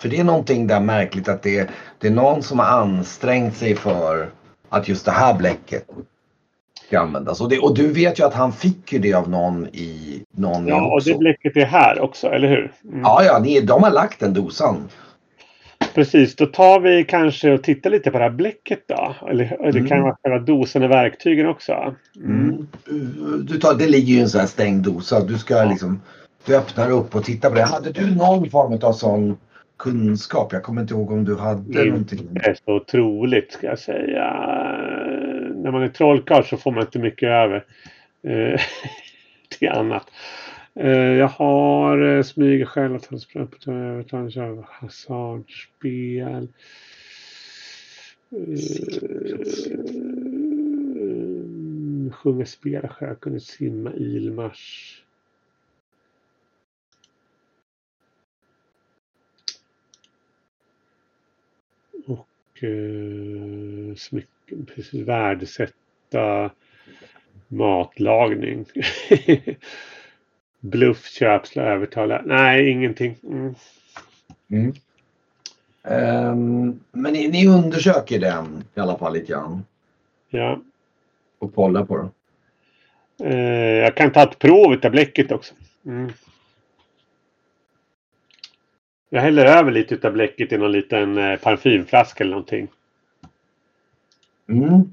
För 0.00 0.08
det 0.08 0.20
är 0.20 0.24
någonting 0.24 0.66
där 0.66 0.80
märkligt 0.80 1.28
att 1.28 1.42
det, 1.42 1.70
det 1.98 2.06
är 2.06 2.12
någon 2.12 2.42
som 2.42 2.58
har 2.58 2.66
ansträngt 2.66 3.56
sig 3.56 3.74
för 3.76 4.30
att 4.68 4.88
just 4.88 5.04
det 5.04 5.10
här 5.12 5.34
bläcket 5.34 5.86
ska 6.86 7.00
användas. 7.00 7.40
Och, 7.40 7.48
det, 7.48 7.58
och 7.58 7.74
du 7.74 7.92
vet 7.92 8.18
ju 8.20 8.24
att 8.26 8.34
han 8.34 8.52
fick 8.52 8.92
ju 8.92 8.98
det 8.98 9.14
av 9.14 9.30
någon 9.30 9.66
i 9.66 10.22
någon 10.36 10.66
Ja, 10.68 10.92
och 10.92 11.02
det 11.04 11.18
bläcket 11.18 11.56
är 11.56 11.64
här 11.66 12.00
också, 12.00 12.28
eller 12.28 12.48
hur? 12.48 12.72
Mm. 12.84 13.00
Ja, 13.00 13.22
ja, 13.24 13.38
ni, 13.38 13.60
de 13.60 13.82
har 13.82 13.90
lagt 13.90 14.20
den 14.20 14.34
dosan. 14.34 14.76
Precis, 15.94 16.36
då 16.36 16.46
tar 16.46 16.80
vi 16.80 17.04
kanske 17.04 17.52
och 17.52 17.62
tittar 17.62 17.90
lite 17.90 18.10
på 18.10 18.18
det 18.18 18.24
här 18.24 18.30
bläcket 18.30 18.80
då. 18.88 19.14
Eller 19.30 19.72
det 19.72 19.78
kan 19.78 19.86
Mm. 19.98 20.02
vara 20.02 20.16
själva 20.22 20.38
dosen 20.38 20.82
och 20.82 20.90
verktygen 20.90 21.46
också. 21.46 21.94
Mm. 22.24 22.66
Du 23.48 23.58
tar, 23.58 23.74
det 23.74 23.86
ligger 23.88 24.12
ju 24.12 24.18
i 24.18 24.20
en 24.20 24.28
sån 24.28 24.40
här 24.40 24.48
stängd 24.48 24.84
dosa. 24.84 25.24
Du 25.24 25.38
ska 25.38 25.64
liksom, 25.64 26.00
du 26.46 26.56
öppnar 26.56 26.90
upp 26.90 27.14
och 27.14 27.24
tittar 27.24 27.48
på 27.50 27.54
det. 27.54 27.62
Hade 27.62 27.92
du 27.92 28.14
någon 28.14 28.50
form 28.50 28.78
av 28.82 28.92
sån 28.92 29.36
kunskap? 29.78 30.52
Jag 30.52 30.62
kommer 30.62 30.82
inte 30.82 30.94
ihåg 30.94 31.10
om 31.10 31.24
du 31.24 31.36
hade 31.36 31.80
Mm. 31.80 31.88
någonting. 31.88 32.28
Det 32.30 32.46
är 32.46 32.56
så 32.64 32.76
otroligt 32.76 33.52
ska 33.52 33.66
jag 33.66 33.78
säga. 33.78 34.24
När 35.66 35.72
man 35.72 35.82
är 35.82 35.88
trollkarl 35.88 36.44
så 36.44 36.56
får 36.56 36.72
man 36.72 36.80
inte 36.82 36.98
mycket 36.98 37.28
över 37.28 37.64
eh, 38.22 38.60
till 39.48 39.68
annat. 39.68 40.10
Eh, 40.74 40.90
jag 40.90 41.28
har 41.28 42.16
eh, 42.16 42.22
smyger 42.22 42.64
själv, 42.64 42.94
övertalning, 43.66 44.64
hasardspel. 44.68 46.48
Eh, 48.30 48.52
sjunga, 52.12 52.46
spela, 52.46 52.88
sjökunnig, 52.88 53.42
simma, 53.42 53.92
ilmars. 53.94 55.02
Och 62.06 62.64
eh, 62.64 63.94
smycken, 63.96 64.35
precis, 64.66 64.94
värdesätta 64.94 66.50
matlagning. 67.48 68.64
Bluff, 70.60 71.06
köp, 71.06 71.46
slå, 71.46 71.62
övertala. 71.62 72.22
Nej, 72.24 72.70
ingenting. 72.70 73.16
Mm. 73.22 73.54
Mm. 74.50 74.74
Ehm, 75.82 76.80
men 76.92 77.12
ni, 77.12 77.28
ni 77.28 77.46
undersöker 77.46 78.18
den 78.18 78.64
i 78.74 78.80
alla 78.80 78.98
fall 78.98 79.12
lite 79.12 79.32
grann. 79.32 79.64
Ja. 80.28 80.60
Och 81.38 81.54
kollar 81.54 81.84
på 81.84 81.96
den. 81.96 82.10
Eh, 83.32 83.82
jag 83.84 83.94
kan 83.94 84.12
ta 84.12 84.22
ett 84.22 84.38
prov 84.38 84.74
utav 84.74 84.90
bläcket 84.90 85.32
också. 85.32 85.54
Mm. 85.86 86.12
Jag 89.08 89.20
häller 89.22 89.46
över 89.46 89.70
lite 89.70 89.94
utav 89.94 90.12
bläcket 90.12 90.52
i 90.52 90.58
någon 90.58 90.72
liten 90.72 91.18
eh, 91.18 91.38
parfymflaska 91.38 92.24
eller 92.24 92.30
någonting. 92.30 92.68
Mm. 94.48 94.92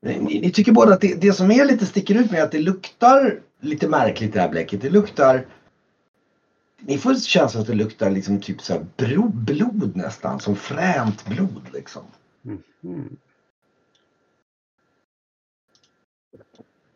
Ni, 0.00 0.40
ni 0.40 0.50
tycker 0.50 0.72
båda 0.72 0.92
att 0.92 1.00
det, 1.00 1.20
det 1.20 1.32
som 1.32 1.50
är 1.50 1.64
lite 1.64 1.86
sticker 1.86 2.14
ut 2.14 2.30
med 2.30 2.40
är 2.40 2.44
att 2.44 2.52
det 2.52 2.58
luktar 2.58 3.40
lite 3.60 3.88
märkligt 3.88 4.32
det 4.32 4.40
här 4.40 4.48
bläcket. 4.48 4.80
Det 4.80 4.90
luktar... 4.90 5.46
Ni 6.80 6.98
får 6.98 7.14
känslan 7.14 7.60
att 7.60 7.66
det 7.66 7.74
luktar 7.74 8.10
liksom 8.10 8.40
typ 8.40 8.62
så 8.62 8.72
här 8.72 8.86
bro, 8.96 9.28
blod 9.28 9.96
nästan. 9.96 10.40
Som 10.40 10.56
fränt 10.56 11.26
blod 11.26 11.62
liksom. 11.72 12.02
Mm. 12.44 13.16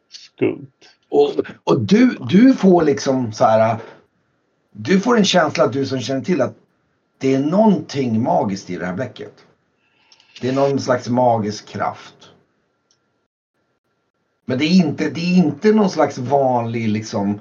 Skumt. 0.08 0.70
Och, 1.08 1.32
och 1.64 1.80
du, 1.80 2.18
du 2.30 2.54
får 2.54 2.82
liksom 2.82 3.32
så 3.32 3.44
här. 3.44 3.78
Du 4.72 5.00
får 5.00 5.16
en 5.16 5.24
känsla 5.24 5.64
att 5.64 5.72
du 5.72 5.86
som 5.86 6.00
känner 6.00 6.20
till 6.20 6.40
att 6.40 6.54
det 7.18 7.34
är 7.34 7.40
någonting 7.40 8.22
magiskt 8.22 8.70
i 8.70 8.76
det 8.76 8.86
här 8.86 8.94
bläcket. 8.94 9.46
Det 10.40 10.48
är 10.48 10.52
någon 10.52 10.80
slags 10.80 11.08
magisk 11.08 11.68
kraft. 11.68 12.14
Men 14.44 14.58
det 14.58 14.64
är 14.64 14.86
inte, 14.86 15.10
det 15.10 15.20
är 15.20 15.36
inte 15.36 15.72
någon 15.72 15.90
slags 15.90 16.18
vanlig 16.18 16.88
liksom, 16.88 17.40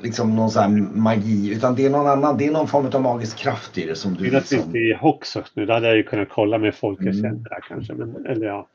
liksom 0.00 0.36
någon 0.36 0.50
sån 0.50 0.62
här 0.62 0.68
magi. 0.96 1.52
Utan 1.56 1.74
det 1.74 1.86
är 1.86 1.90
någon 1.90 2.06
annan, 2.06 2.38
det 2.38 2.46
är 2.46 2.50
någon 2.52 2.68
form 2.68 2.86
av 2.94 3.02
magisk 3.02 3.36
kraft 3.38 3.78
i 3.78 3.86
det 3.86 3.94
som 3.94 4.14
Det 4.14 4.20
du 4.20 4.28
är 4.28 4.32
naturligtvis 4.32 4.74
liksom... 4.74 4.76
i 4.76 4.94
Hoxos 4.94 5.52
nu. 5.56 5.66
Då 5.66 5.72
hade 5.72 5.86
jag 5.86 5.96
ju 5.96 6.02
kunnat 6.02 6.28
kolla 6.28 6.58
med 6.58 6.74
folk 6.74 6.98
jag 7.00 7.08
Mm. 7.08 7.22
känner 7.22 7.48
där 7.48 7.60
kanske. 7.68 7.92
Men, 7.94 8.26
eller 8.26 8.46
ja. 8.46 8.66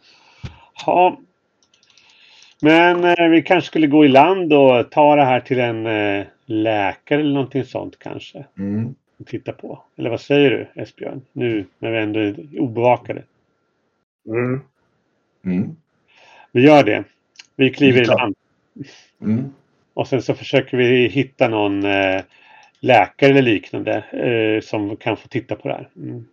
ja. 0.85 1.19
Men 2.61 3.03
eh, 3.03 3.27
vi 3.29 3.41
kanske 3.41 3.67
skulle 3.67 3.87
gå 3.87 4.05
i 4.05 4.07
land 4.07 4.53
och 4.53 4.91
ta 4.91 5.15
det 5.15 5.25
här 5.25 5.39
till 5.39 5.59
en 5.59 5.85
eh, 5.85 6.25
läkare 6.45 7.19
eller 7.19 7.33
någonting 7.33 7.65
sånt 7.65 7.99
kanske. 7.99 8.45
Mm. 8.57 8.95
Och 9.19 9.27
titta 9.27 9.51
på. 9.51 9.83
Eller 9.97 10.09
vad 10.09 10.21
säger 10.21 10.49
du 10.49 10.81
Esbjörn? 10.81 11.21
Nu 11.33 11.65
när 11.79 11.91
vi 11.91 11.97
ändå 11.97 12.19
är 12.19 12.59
obevakade. 12.59 13.23
Mm. 14.27 14.61
Mm. 15.45 15.75
Vi 16.51 16.61
gör 16.61 16.83
det. 16.83 17.03
Vi 17.55 17.69
kliver 17.69 18.01
i 18.01 18.05
land. 18.05 18.35
Mm. 19.21 19.53
Och 19.93 20.07
sen 20.07 20.21
så 20.21 20.33
försöker 20.33 20.77
vi 20.77 21.07
hitta 21.07 21.47
någon 21.47 21.85
eh, 21.85 22.21
läkare 22.79 23.29
eller 23.29 23.41
liknande 23.41 23.95
eh, 24.11 24.61
som 24.61 24.95
kan 24.95 25.17
få 25.17 25.27
titta 25.27 25.55
på 25.55 25.67
det 25.67 25.73
här. 25.73 25.89
Mm. 25.95 26.25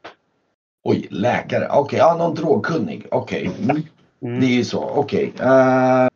Oj, 0.82 1.07
läkare. 1.11 1.68
Okej, 1.70 1.99
ja, 1.99 2.16
någon 2.16 2.34
drogkunnig. 2.34 3.07
Okej. 3.11 3.51
Mm. 3.62 3.82
Mm. 4.22 4.41
Det 4.41 4.47
är 4.47 4.57
ju 4.57 4.64
så. 4.64 4.84
Okej. 4.84 5.32
Eh, 5.41 6.09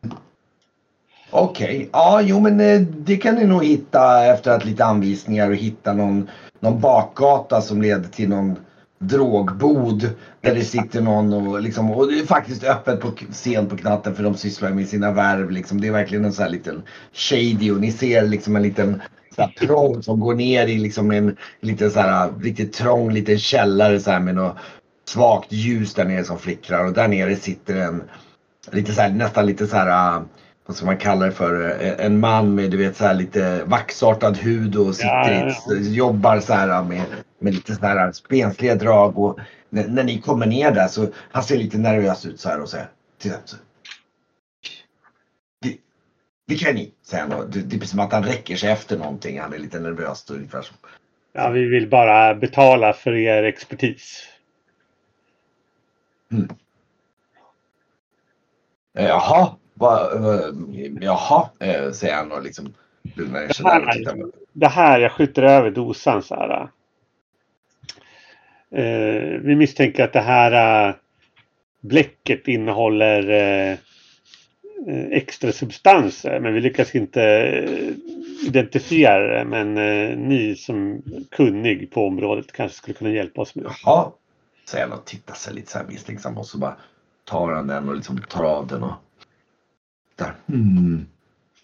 Okej. 1.33 1.89
Ja, 1.91 2.21
jo 2.21 2.39
men 2.39 2.59
eh, 2.59 2.81
det 2.81 3.17
kan 3.17 3.35
ni 3.35 3.45
nog 3.45 3.65
hitta 3.65 4.25
efter 4.25 4.51
att 4.51 4.65
lite 4.65 4.85
anvisningar 4.85 5.49
och 5.49 5.55
hitta 5.55 5.93
någon, 5.93 6.29
någon 6.59 6.81
bakgata 6.81 7.61
som 7.61 7.81
leder 7.81 8.09
till 8.09 8.29
någon 8.29 8.59
drogbod 9.01 10.09
där 10.41 10.55
det 10.55 10.63
sitter 10.63 11.01
någon 11.01 11.33
och 11.33 11.61
liksom 11.61 11.91
och 11.91 12.07
det 12.11 12.19
är 12.19 12.25
faktiskt 12.25 12.63
öppet 12.63 12.99
på 13.01 13.11
sent 13.31 13.69
på 13.69 13.89
natten 13.89 14.15
för 14.15 14.23
de 14.23 14.35
sysslar 14.35 14.69
med 14.71 14.87
sina 14.87 15.11
värv 15.11 15.51
liksom. 15.51 15.81
Det 15.81 15.87
är 15.87 15.91
verkligen 15.91 16.25
en 16.25 16.33
sån 16.33 16.43
här 16.43 16.49
liten 16.51 16.81
shady 17.13 17.71
och 17.71 17.79
ni 17.81 17.91
ser 17.91 18.27
liksom 18.27 18.55
en 18.55 18.63
liten 18.63 19.01
prång 19.59 20.03
som 20.03 20.19
går 20.19 20.33
ner 20.35 20.67
i 20.67 20.77
liksom 20.77 21.11
en 21.11 21.37
liten 21.61 21.91
så 21.91 21.99
här 21.99 22.29
riktigt 22.41 22.73
trång 22.73 23.11
liten 23.11 23.39
källare 23.39 23.99
så 23.99 24.11
här 24.11 24.19
med 24.19 24.35
något 24.35 24.55
svagt 25.07 25.51
ljus 25.51 25.93
där 25.93 26.05
nere 26.05 26.23
som 26.23 26.37
flickrar 26.39 26.85
och 26.85 26.93
där 26.93 27.07
nere 27.07 27.35
sitter 27.35 27.75
en 27.75 28.03
lite 28.71 28.93
så 28.93 29.01
här, 29.01 29.09
nästan 29.09 29.45
lite 29.45 29.67
så 29.67 29.75
här 29.75 30.15
äh, 30.17 30.21
vad 30.65 30.75
ska 30.77 30.85
man 30.85 30.97
kalla 30.97 31.25
det 31.25 31.31
för? 31.31 31.77
Eh, 31.81 32.05
En 32.05 32.19
man 32.19 32.55
med 32.55 32.71
du 32.71 32.77
vet 32.77 32.97
så 32.97 33.03
här 33.05 33.13
lite 33.13 33.63
vaxartad 33.65 34.37
hud 34.37 34.75
och 34.75 34.95
sitter 34.95 35.31
Ja, 35.31 35.53
ja, 35.67 35.75
ett- 35.75 35.85
jobbar 35.87 36.39
så 36.39 36.53
här 36.53 36.83
med, 36.83 37.01
med 37.41 37.53
lite 37.53 37.75
så 37.75 37.85
här 37.85 38.11
spensliga 38.11 38.75
drag 38.75 39.19
och 39.19 39.39
när, 39.69 39.87
när 39.87 40.03
ni 40.03 40.21
kommer 40.21 40.45
ner 40.45 40.71
där 40.71 40.87
så 40.87 41.07
han 41.31 41.43
ser 41.43 41.57
lite 41.57 41.77
nervös 41.77 42.25
ut 42.25 42.39
så 42.39 42.49
här 42.49 42.61
och 42.61 42.69
så. 42.69 42.77
Det, 45.61 45.77
vilka 46.47 46.69
är 46.69 46.73
ni? 46.73 46.91
Säger 47.03 47.27
han 47.27 47.51
det, 47.51 47.61
det 47.61 47.75
är 47.75 47.87
som 47.87 47.99
att 47.99 48.11
han 48.11 48.23
räcker 48.23 48.55
sig 48.55 48.71
efter 48.71 48.97
någonting. 48.97 49.39
Han 49.39 49.53
är 49.53 49.57
lite 49.57 49.79
nervös 49.79 50.29
ungefär 50.29 50.61
som. 50.61 50.75
Ja, 51.33 51.49
vi 51.49 51.65
vill 51.65 51.89
bara 51.89 52.35
betala 52.35 52.93
för 52.93 53.15
er 53.15 53.43
expertis. 53.43 54.27
Eh, 58.97 59.05
Jaha, 59.05 59.55
va, 59.73 60.09
va, 60.15 60.39
jaha, 61.01 61.49
eh, 61.59 61.91
säger 61.91 62.15
han 62.15 62.31
och 62.31 62.43
liksom 62.43 62.73
lugnar 63.15 63.41
ner 63.41 63.53
sig 63.53 63.65
där 63.65 63.85
och 63.87 63.91
tittar. 63.91 64.17
Det 64.53 64.67
här, 64.67 64.99
jag 64.99 65.11
skjuter 65.11 65.43
över 65.43 65.71
dosan 65.71 66.23
så 66.23 66.35
här. 66.35 66.69
Eh, 68.75 69.39
vi 69.41 69.55
misstänker 69.55 70.03
att 70.03 70.13
det 70.13 70.21
här 70.21 70.87
eh, 70.89 70.95
bläcket 71.81 72.47
innehåller 72.47 73.29
eh, 73.29 73.71
eh, 74.87 75.05
extra 75.11 75.51
substanser 75.51 76.39
men 76.39 76.53
vi 76.53 76.61
lyckas 76.61 76.95
inte 76.95 77.23
eh, 77.23 77.93
identifiera 78.47 79.37
det. 79.37 79.45
Men 79.45 79.77
eh, 79.77 80.17
ni 80.17 80.55
som 80.55 81.01
kunnig 81.31 81.91
på 81.91 82.07
området 82.07 82.51
kanske 82.51 82.77
skulle 82.77 82.93
kunna 82.93 83.11
hjälpa 83.11 83.41
oss 83.41 83.55
med 83.55 83.65
det. 83.65 83.71
Jaha, 83.83 84.11
säger 84.69 84.87
han 84.87 84.99
och 84.99 85.05
tittar 85.05 85.33
sig 85.33 85.53
lite 85.53 85.71
så 85.71 85.77
här 85.77 85.85
misstänksam 85.85 86.37
och 86.37 86.45
så 86.47 86.57
bara 86.57 86.75
tar 87.25 87.51
han 87.51 87.67
den 87.67 87.89
och 87.89 87.95
liksom 87.95 88.21
tar 88.29 88.43
av 88.43 88.67
den 88.67 88.83
och 88.83 88.93
där. 90.15 90.33
Mm. 90.49 91.05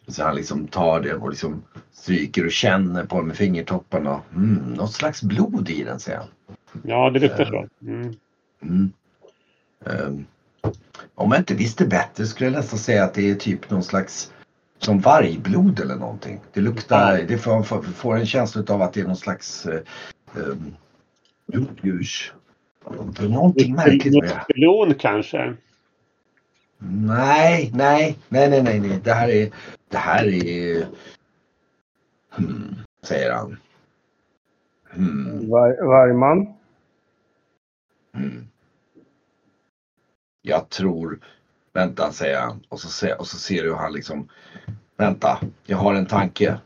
Och 0.07 0.13
så 0.13 0.23
han 0.23 0.35
liksom 0.35 0.67
tar 0.67 0.99
den 0.99 1.21
och 1.21 1.29
liksom 1.29 1.63
stryker 1.91 2.45
och 2.45 2.51
känner 2.51 3.05
på 3.05 3.17
den 3.17 3.27
med 3.27 3.37
fingertopparna. 3.37 4.21
Mm, 4.35 4.73
något 4.73 4.93
slags 4.93 5.23
blod 5.23 5.69
i 5.69 5.83
den 5.83 5.99
säger 5.99 6.17
han. 6.17 6.56
Ja, 6.83 7.09
det 7.09 7.19
luktar 7.19 7.45
så. 7.45 7.67
Mm. 7.85 8.13
Mm. 8.61 8.91
Ehm, 9.85 10.25
om 11.15 11.31
jag 11.31 11.41
inte 11.41 11.53
visste 11.53 11.85
bättre 11.85 12.25
skulle 12.25 12.49
jag 12.49 12.57
nästan 12.57 12.79
säga 12.79 13.03
att 13.03 13.13
det 13.13 13.29
är 13.29 13.35
typ 13.35 13.69
någon 13.69 13.83
slags 13.83 14.31
som 14.77 14.99
vargblod 14.99 15.79
eller 15.79 15.95
någonting. 15.95 16.39
Det 16.53 16.61
luktar, 16.61 17.23
det 17.27 17.37
får, 17.37 17.63
får, 17.63 17.81
får 17.81 18.17
en 18.17 18.25
känsla 18.25 18.63
av 18.73 18.81
att 18.81 18.93
det 18.93 19.01
är 19.01 19.05
någon 19.05 19.15
slags 19.15 19.65
eh, 19.65 19.81
um. 20.35 20.75
Det 23.13 23.23
är 23.23 23.29
någonting 23.29 23.75
märkligt 23.75 24.13
med 24.13 24.23
det. 24.23 24.35
Muskelon 24.35 24.93
kanske? 24.93 25.55
Nej, 26.79 27.71
nej, 27.73 28.17
nej, 28.29 28.49
nej, 28.49 28.63
nej, 28.63 28.79
nej. 28.79 28.99
Det 29.03 29.13
här 29.13 29.29
är, 29.29 29.49
det 29.89 29.97
här 29.97 30.27
är... 30.27 30.85
Hmm, 32.29 32.75
säger 33.03 33.31
han. 33.33 33.57
Hmm, 34.89 35.49
Var, 35.49 35.85
vargman. 35.87 36.56
Hmm. 38.17 38.47
Jag 40.41 40.69
tror... 40.69 41.19
Vänta, 41.73 42.11
säger 42.11 42.39
han. 42.41 42.63
Och 42.69 42.79
så, 42.79 42.87
ser, 42.89 43.19
och 43.19 43.27
så 43.27 43.37
ser 43.37 43.63
du 43.63 43.69
hur 43.69 43.75
han 43.75 43.93
liksom... 43.93 44.29
Vänta, 44.97 45.39
jag 45.65 45.77
har 45.77 45.93
en 45.95 46.05
tanke. 46.05 46.59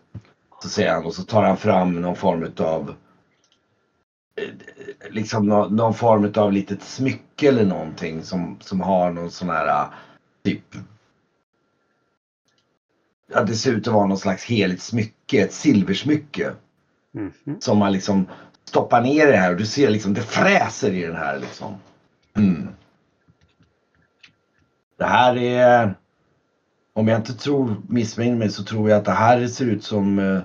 Så 0.63 0.69
säger 0.69 0.93
han 0.93 1.05
och 1.05 1.13
så 1.13 1.23
tar 1.23 1.43
han 1.43 1.57
fram 1.57 2.01
någon 2.01 2.15
form 2.15 2.43
utav... 2.43 2.95
eh, 4.35 4.49
Liksom 5.09 5.47
någon, 5.47 5.75
någon 5.75 5.93
form 5.93 6.25
utav 6.25 6.51
litet 6.51 6.83
smycke 6.83 7.47
eller 7.47 7.65
någonting 7.65 8.23
som, 8.23 8.57
som 8.59 8.81
har 8.81 9.11
någon 9.11 9.31
sån 9.31 9.49
här 9.49 9.87
typ 10.43 10.75
Ja, 13.33 13.43
det 13.43 13.55
ser 13.55 13.71
ut 13.73 13.87
att 13.87 13.93
vara 13.93 14.05
någon 14.05 14.17
slags 14.17 14.43
heligt 14.43 14.81
smycke, 14.81 15.41
ett 15.41 15.53
silversmycke. 15.53 16.53
Mhm. 17.11 17.61
Som 17.61 17.77
man 17.77 17.91
liksom 17.91 18.27
stoppar 18.65 19.01
ner 19.01 19.27
det 19.27 19.37
här 19.37 19.51
och 19.51 19.57
du 19.57 19.65
ser 19.65 19.89
liksom 19.89 20.13
det 20.13 20.21
fräser 20.21 20.91
i 20.91 21.01
den 21.01 21.15
här 21.15 21.39
liksom. 21.39 21.75
Mm. 22.37 22.67
Det 24.97 25.05
här 25.05 25.37
är, 25.37 25.95
om 26.93 27.07
jag 27.07 27.19
inte 27.19 27.33
tror, 27.33 27.75
missminner 27.89 28.37
mig 28.37 28.49
så 28.49 28.63
tror 28.63 28.89
jag 28.89 28.97
att 28.97 29.05
det 29.05 29.11
här 29.11 29.47
ser 29.47 29.65
ut 29.65 29.83
som 29.83 30.19
eh, 30.19 30.41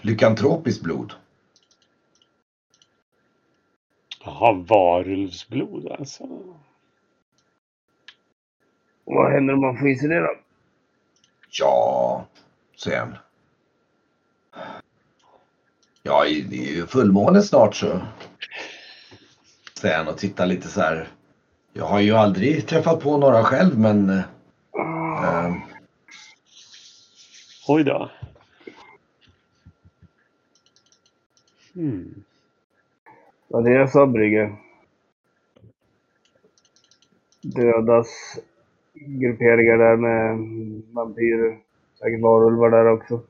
lykantropiskt 0.00 0.82
blod. 0.82 1.12
Jaha, 4.24 4.52
varulvsblod 4.52 5.92
alltså. 5.98 6.28
Vad 9.04 9.32
händer 9.32 9.54
om 9.54 9.60
man 9.60 9.78
får 9.78 9.88
i 9.88 9.96
sig 9.96 10.08
det 10.08 10.20
då? 10.20 10.34
Ja, 11.50 12.26
säger 12.84 12.98
han. 12.98 13.16
Ja, 16.02 16.24
det 16.24 16.68
är 16.68 16.74
ju 16.76 16.86
fullmåne 16.86 17.42
snart 17.42 17.74
så. 17.74 18.00
Säger 19.80 19.98
han 19.98 20.08
och 20.08 20.18
tittar 20.18 20.46
lite 20.46 20.68
så 20.68 20.80
här. 20.80 21.08
Jag 21.72 21.84
har 21.84 22.00
ju 22.00 22.12
aldrig 22.12 22.66
träffat 22.66 23.00
på 23.00 23.18
några 23.18 23.44
själv 23.44 23.78
men 23.78 24.10
eh, 24.10 24.24
eh, 25.24 25.54
Oj 27.68 27.84
då. 27.84 28.10
Hmm. 31.74 32.24
Ja, 33.48 33.60
det 33.60 33.70
är 33.70 33.74
jag 33.74 33.90
sa 33.90 34.06
Brygge. 34.06 34.56
Dödas 37.42 38.08
grupperingar 38.94 39.78
där 39.78 39.96
med 39.96 40.38
vampyrer. 40.92 41.58
Säkert 41.98 42.22
varulvar 42.22 42.70
där 42.70 42.86
också. 42.86 43.20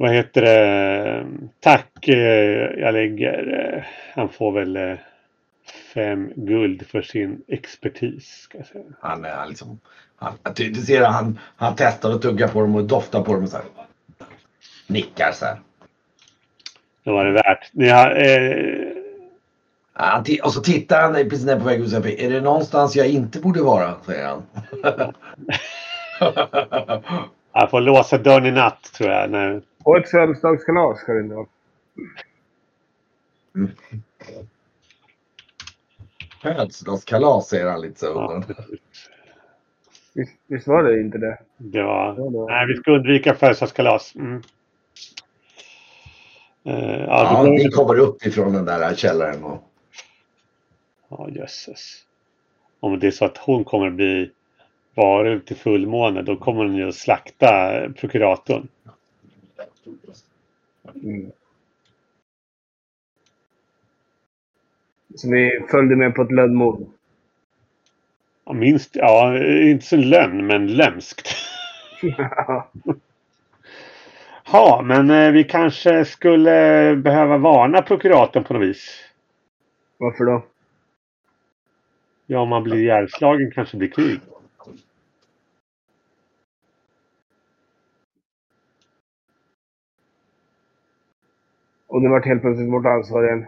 Vad 0.00 0.10
heter 0.12 0.42
det? 0.42 1.26
Tack, 1.60 2.08
eh, 2.08 2.80
jag 2.80 2.92
lägger. 2.94 3.74
eh, 3.76 3.84
Han 4.14 4.28
får 4.28 4.52
väl 4.52 4.76
eh, 4.76 4.94
fem 5.94 6.32
guld 6.36 6.86
för 6.86 7.02
sin 7.02 7.42
expertis. 7.48 8.26
Ska 8.42 8.58
jag 8.58 8.66
säga. 8.66 8.84
han, 9.00 9.24
är- 9.24 9.30
han 9.34 9.48
liksom. 9.48 9.80
Han, 10.16 10.32
du, 10.56 10.70
du 10.70 10.80
ser 10.80 11.04
han, 11.04 11.38
han 11.56 11.74
testar 11.76 12.14
och 12.14 12.22
tuggar 12.22 12.48
på 12.48 12.60
dem 12.60 12.76
och 12.76 12.84
doftar 12.84 13.22
på 13.22 13.34
dem 13.34 13.42
och 13.44 13.48
så 13.50 13.56
här. 13.56 13.66
Nickar 14.86 15.32
så 15.32 15.44
här. 15.44 15.60
Det 17.04 17.10
var 17.10 17.24
det 17.24 17.32
värt. 17.32 17.70
Ni 17.72 17.88
har, 17.88 18.10
eh, 18.16 18.88
Han 19.92 20.24
och 20.44 20.52
så 20.52 20.60
tittar 20.60 21.02
han 21.02 21.12
precis 21.14 21.46
när 21.46 21.58
på 21.58 21.64
väg 21.64 21.80
ut 21.80 21.92
är 21.92 22.30
det 22.30 22.40
någonstans 22.40 22.96
jag 22.96 23.08
inte 23.08 23.40
borde 23.40 23.62
vara? 23.62 23.94
Säger 24.06 24.26
han. 24.26 24.42
jag 27.52 27.70
får 27.70 27.80
låsa 27.80 28.18
dörren 28.18 28.46
i 28.46 28.50
natt 28.50 28.82
tror 28.94 29.10
jag. 29.10 29.30
När, 29.30 29.62
Och 29.84 29.96
ett 29.98 30.10
födelsedagskalas 30.10 31.00
ska 31.00 31.12
det 31.12 31.20
inte 31.20 31.34
vara. 31.34 31.46
Födelsedagskalas 36.42 37.48
säger 37.48 37.66
han 37.70 37.80
lite 37.80 38.00
så 38.00 38.06
ja. 38.06 38.42
Visst, 40.14 40.32
visst 40.46 40.66
var 40.66 40.82
det 40.82 41.00
inte 41.00 41.18
det? 41.18 41.38
Det 41.56 41.82
var... 41.82 42.06
Ja, 42.06 42.12
det 42.14 42.38
var- 42.38 42.50
Nej, 42.50 42.66
vi 42.66 42.76
ska 42.76 42.90
undvika 42.92 43.34
födelsedagskalas. 43.34 44.14
Mm. 44.14 44.42
Eh, 46.64 47.00
ja, 47.00 47.06
Ja, 47.34 47.42
det 47.44 47.50
vi 47.50 47.64
går... 47.64 47.70
kommer 47.70 47.98
upp 47.98 48.26
ifrån 48.26 48.52
den 48.52 48.64
där 48.64 48.94
källaren. 48.94 49.44
Och... 49.44 49.62
ja, 51.08 51.28
jösses. 51.30 52.04
Om 52.80 52.98
det 52.98 53.06
är 53.06 53.10
så 53.10 53.24
att 53.24 53.36
hon 53.38 53.64
kommer 53.64 53.86
att 53.86 53.92
bli 53.92 54.30
varulv 54.94 55.40
till 55.40 55.56
fullmåne, 55.56 56.22
då 56.22 56.36
kommer 56.36 56.64
hon 56.64 56.76
ju 56.76 56.88
att 56.88 56.94
slakta 56.94 57.72
prokuratorn. 57.96 58.68
Mm. 60.94 61.30
Så 65.14 65.30
vi 65.30 65.66
följde 65.70 65.96
med 65.96 66.14
på 66.14 66.22
ett 66.22 66.32
lönnmord. 66.32 66.86
Ja, 68.44 68.52
minst, 68.52 68.96
ja, 68.96 69.38
inte 69.46 69.86
så 69.86 69.96
lönn, 69.96 70.46
men 70.46 70.66
lömskt. 70.66 71.28
Ja, 74.52 74.82
men 74.84 75.10
eh, 75.10 75.30
vi 75.32 75.44
kanske 75.44 76.04
skulle 76.04 76.96
behöva 76.96 77.38
varna 77.38 77.82
prokuratorn 77.82 78.44
på 78.44 78.54
något 78.54 78.62
vis. 78.62 79.04
Varför 79.98 80.24
då? 80.24 80.44
Ja, 82.26 82.40
om 82.40 82.48
man 82.48 82.62
blir 82.62 82.76
ihjälslagen 82.76 83.50
kanske 83.50 83.76
det 83.76 83.78
blir 83.78 83.90
krig. 83.90 84.20
Och 91.90 92.02
det 92.02 92.08
vart 92.08 92.26
helt 92.26 92.40
plötsligt 92.42 92.72
vårt 92.72 92.86
ansvar 92.86 93.24
igen. 93.24 93.46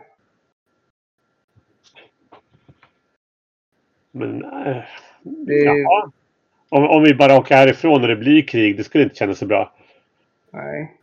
Men... 4.10 4.44
Äh, 4.44 4.82
Det. 5.22 5.86
Om, 6.68 6.84
om 6.84 7.02
vi 7.02 7.14
bara 7.14 7.38
åker 7.38 7.54
härifrån 7.54 8.02
och 8.02 8.08
det 8.08 8.16
blir 8.16 8.42
krig, 8.42 8.76
det 8.76 8.84
skulle 8.84 9.04
inte 9.04 9.16
kännas 9.16 9.38
så 9.38 9.46
bra. 9.46 9.72
Nej. 10.50 10.96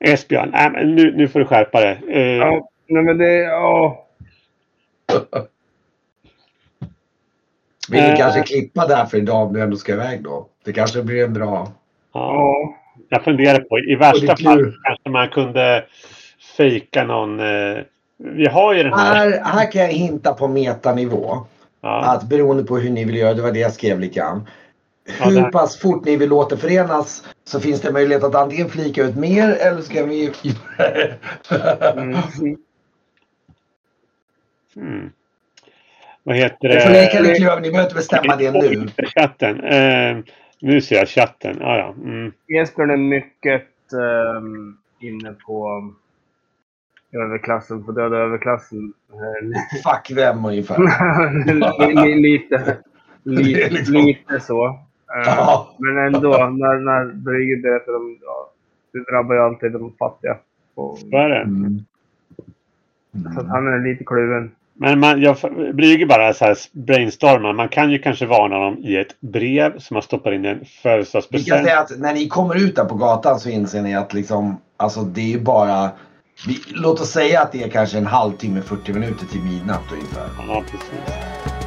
Esbjörn, 0.00 0.54
äh, 0.54 0.72
men 0.72 0.94
nu, 0.94 1.16
nu 1.16 1.28
får 1.28 1.38
du 1.38 1.44
skärpa 1.46 1.80
dig. 1.80 2.02
Eh, 2.08 2.36
Ja, 2.36 2.68
nej 2.86 3.02
men 3.02 3.18
det... 3.18 3.34
Ja. 3.34 4.06
Vi 7.90 7.98
Eh. 7.98 8.16
kanske 8.16 8.42
klippa 8.42 8.86
där 8.86 9.04
för 9.04 9.18
idag 9.18 9.46
om 9.46 9.52
du 9.52 9.62
ändå 9.62 9.76
ska 9.76 9.92
iväg 9.92 10.22
då? 10.22 10.46
Det 10.64 10.72
kanske 10.72 11.02
blir 11.02 11.24
en 11.24 11.32
bra... 11.32 11.72
ja. 12.14 12.34
Ja. 12.34 12.74
Jag 13.10 13.24
funderar 13.24 13.60
på, 13.60 13.78
i 13.78 13.96
värsta 13.96 14.36
fall 14.36 14.72
kanske 14.82 15.10
man 15.10 15.28
kunde 15.28 15.84
fejka 16.56 17.04
någon... 17.04 17.40
Eh, 17.40 17.78
vi 18.18 18.46
har 18.46 18.74
ju 18.74 18.82
den 18.82 18.92
här... 18.92 19.14
Här, 19.16 19.40
här 19.44 19.72
kan 19.72 19.80
jag 19.82 19.88
hinta 19.88 20.32
på 20.34 20.48
metanivå. 20.48 21.36
Ja, 21.80 22.04
Att 22.04 22.22
beroende 22.28 22.64
på 22.64 22.78
hur 22.78 22.90
ni 22.90 23.04
vill 23.04 23.16
göra, 23.16 23.34
det 23.34 23.42
var 23.42 23.52
det 23.52 23.58
jag 23.58 23.72
skrev 23.72 24.00
lite 24.00 24.14
grann. 24.14 24.48
Ja, 25.20 25.24
Hur 25.24 25.40
där. 25.40 25.50
pass 25.50 25.78
fort 25.78 26.04
ni 26.04 26.16
vill 26.16 26.32
återförenas 26.32 27.24
så 27.44 27.60
finns 27.60 27.80
det 27.80 27.92
möjlighet 27.92 28.24
att 28.24 28.34
antingen 28.34 28.68
flika 28.68 29.02
ut 29.04 29.16
mer 29.16 29.50
eller 29.50 29.80
ska 29.82 30.04
vi... 30.04 30.32
Mm. 31.96 32.16
hmm. 34.74 35.10
Vad 36.28 36.36
heter 36.36 36.68
Det 36.68 36.80
får 36.80 36.90
leka 36.90 37.16
det? 37.22 37.28
lite 37.28 37.34
klöv, 37.40 37.60
ni 37.60 37.70
behöver 37.70 37.84
inte 37.88 37.94
bestämma 37.94 38.36
det 38.36 38.52
nu. 38.52 38.88
Chatten. 39.14 39.60
Eh, 39.64 40.16
nu 40.60 40.80
ser 40.80 40.96
jag 40.96 41.08
chatten. 41.08 41.56
Ja, 41.60 41.78
ja. 41.78 41.94
Mm. 42.04 42.32
Esbjörn 42.48 42.90
är 42.90 42.96
mycket 42.96 43.62
ehm, 43.92 44.76
inne 45.00 45.32
på 45.46 45.90
överklassen, 47.12 47.84
på 47.84 47.92
döda 47.92 48.16
överklassen. 48.16 48.92
Fuck 49.84 50.16
vem 50.18 50.44
ungefär. 50.44 50.78
li- 51.44 51.94
li- 52.04 52.14
lite, 52.14 52.76
lite, 53.24 53.70
liksom- 53.70 53.94
lite 53.94 54.40
så. 54.40 54.66
Eh, 54.66 54.74
Ja. 55.24 55.74
Men 55.78 55.98
ändå, 56.14 56.30
när, 56.30 56.78
när 56.78 57.12
Brygge 57.14 57.56
berättar 57.62 57.96
om... 57.96 58.18
Ja, 58.22 58.50
det 58.92 59.10
drabbar 59.12 59.34
ju 59.34 59.40
alltid 59.40 59.72
de 59.72 59.92
fattiga. 59.98 60.36
Och, 60.74 60.98
Vad 61.04 61.24
är 61.24 61.28
det? 61.28 61.40
Mm. 61.42 61.78
så 63.34 63.40
att 63.40 63.48
han 63.48 63.66
är 63.68 63.78
lite 63.90 64.04
kluven. 64.04 64.50
Men 64.80 65.00
man, 65.00 65.22
jag 65.22 65.36
Brygger 65.74 66.06
bara 66.06 66.34
så 66.34 66.44
här 66.44 66.56
brainstormar. 66.72 67.52
Man 67.52 67.68
kan 67.68 67.90
ju 67.90 67.98
kanske 67.98 68.26
varna 68.26 68.58
dem 68.58 68.78
i 68.78 68.96
ett 68.96 69.20
brev 69.20 69.78
som 69.78 69.94
man 69.94 70.02
stoppar 70.02 70.32
in 70.32 70.44
i 70.44 70.48
en 70.48 70.54
Vi 70.58 70.64
kan 70.64 70.68
födelsedagspresent. 70.82 71.64
säga 71.64 71.80
att 71.80 71.98
när 71.98 72.14
ni 72.14 72.28
kommer 72.28 72.56
ut 72.56 72.76
där 72.76 72.84
på 72.84 72.94
gatan 72.94 73.40
så 73.40 73.48
inser 73.48 73.82
ni 73.82 73.94
att 73.94 74.14
liksom, 74.14 74.60
alltså 74.76 75.00
det 75.00 75.20
är 75.20 75.28
ju 75.28 75.40
bara... 75.40 75.90
Vi, 76.46 76.58
låt 76.68 77.00
oss 77.00 77.10
säga 77.10 77.40
att 77.40 77.52
det 77.52 77.62
är 77.62 77.68
kanske 77.68 77.98
en 77.98 78.06
halvtimme, 78.06 78.62
40 78.62 78.92
minuter 78.92 79.26
till 79.26 79.40
midnatt 79.40 79.82
ungefär. 79.92 80.28
Ja, 80.48 80.62
precis. 80.70 81.57